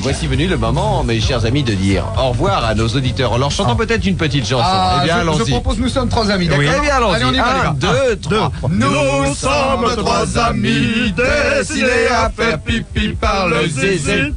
Voici 0.00 0.26
venu 0.26 0.46
le 0.46 0.56
moment, 0.56 1.02
mes 1.04 1.20
chers 1.20 1.44
amis, 1.44 1.62
de 1.62 1.74
dire 1.74 2.04
au 2.18 2.28
revoir 2.30 2.64
à 2.64 2.74
nos 2.74 2.86
auditeurs 2.88 3.32
en 3.32 3.38
leur 3.38 3.50
chantant 3.50 3.74
peut-être 3.76 4.06
une 4.06 4.16
petite 4.16 4.46
chanson. 4.46 4.62
Ah, 4.64 5.00
eh 5.02 5.04
bien, 5.06 5.14
je- 5.14 5.18
je, 5.24 5.28
allons-y. 5.28 5.50
propose 5.50 5.78
nous 5.78 5.88
sommes 5.88 6.08
trois 6.08 6.30
amis, 6.30 6.46
d'accord. 6.48 6.64
Eh 6.76 6.80
bien, 6.80 6.94
allons-y. 6.96 7.14
Allez, 7.16 7.24
on 7.24 7.32
y 7.32 7.36
va, 7.38 7.44
les 7.62 7.68
Un, 7.68 7.72
deux, 7.74 8.16
trois. 8.20 8.52
Nous 8.68 9.34
sommes 9.34 9.51
trois 9.96 10.38
amis 10.38 11.12
décidés 11.16 12.08
à 12.10 12.30
faire 12.30 12.58
pipi 12.60 13.14
par 13.20 13.48
le 13.48 13.66
zizi. 13.66 14.30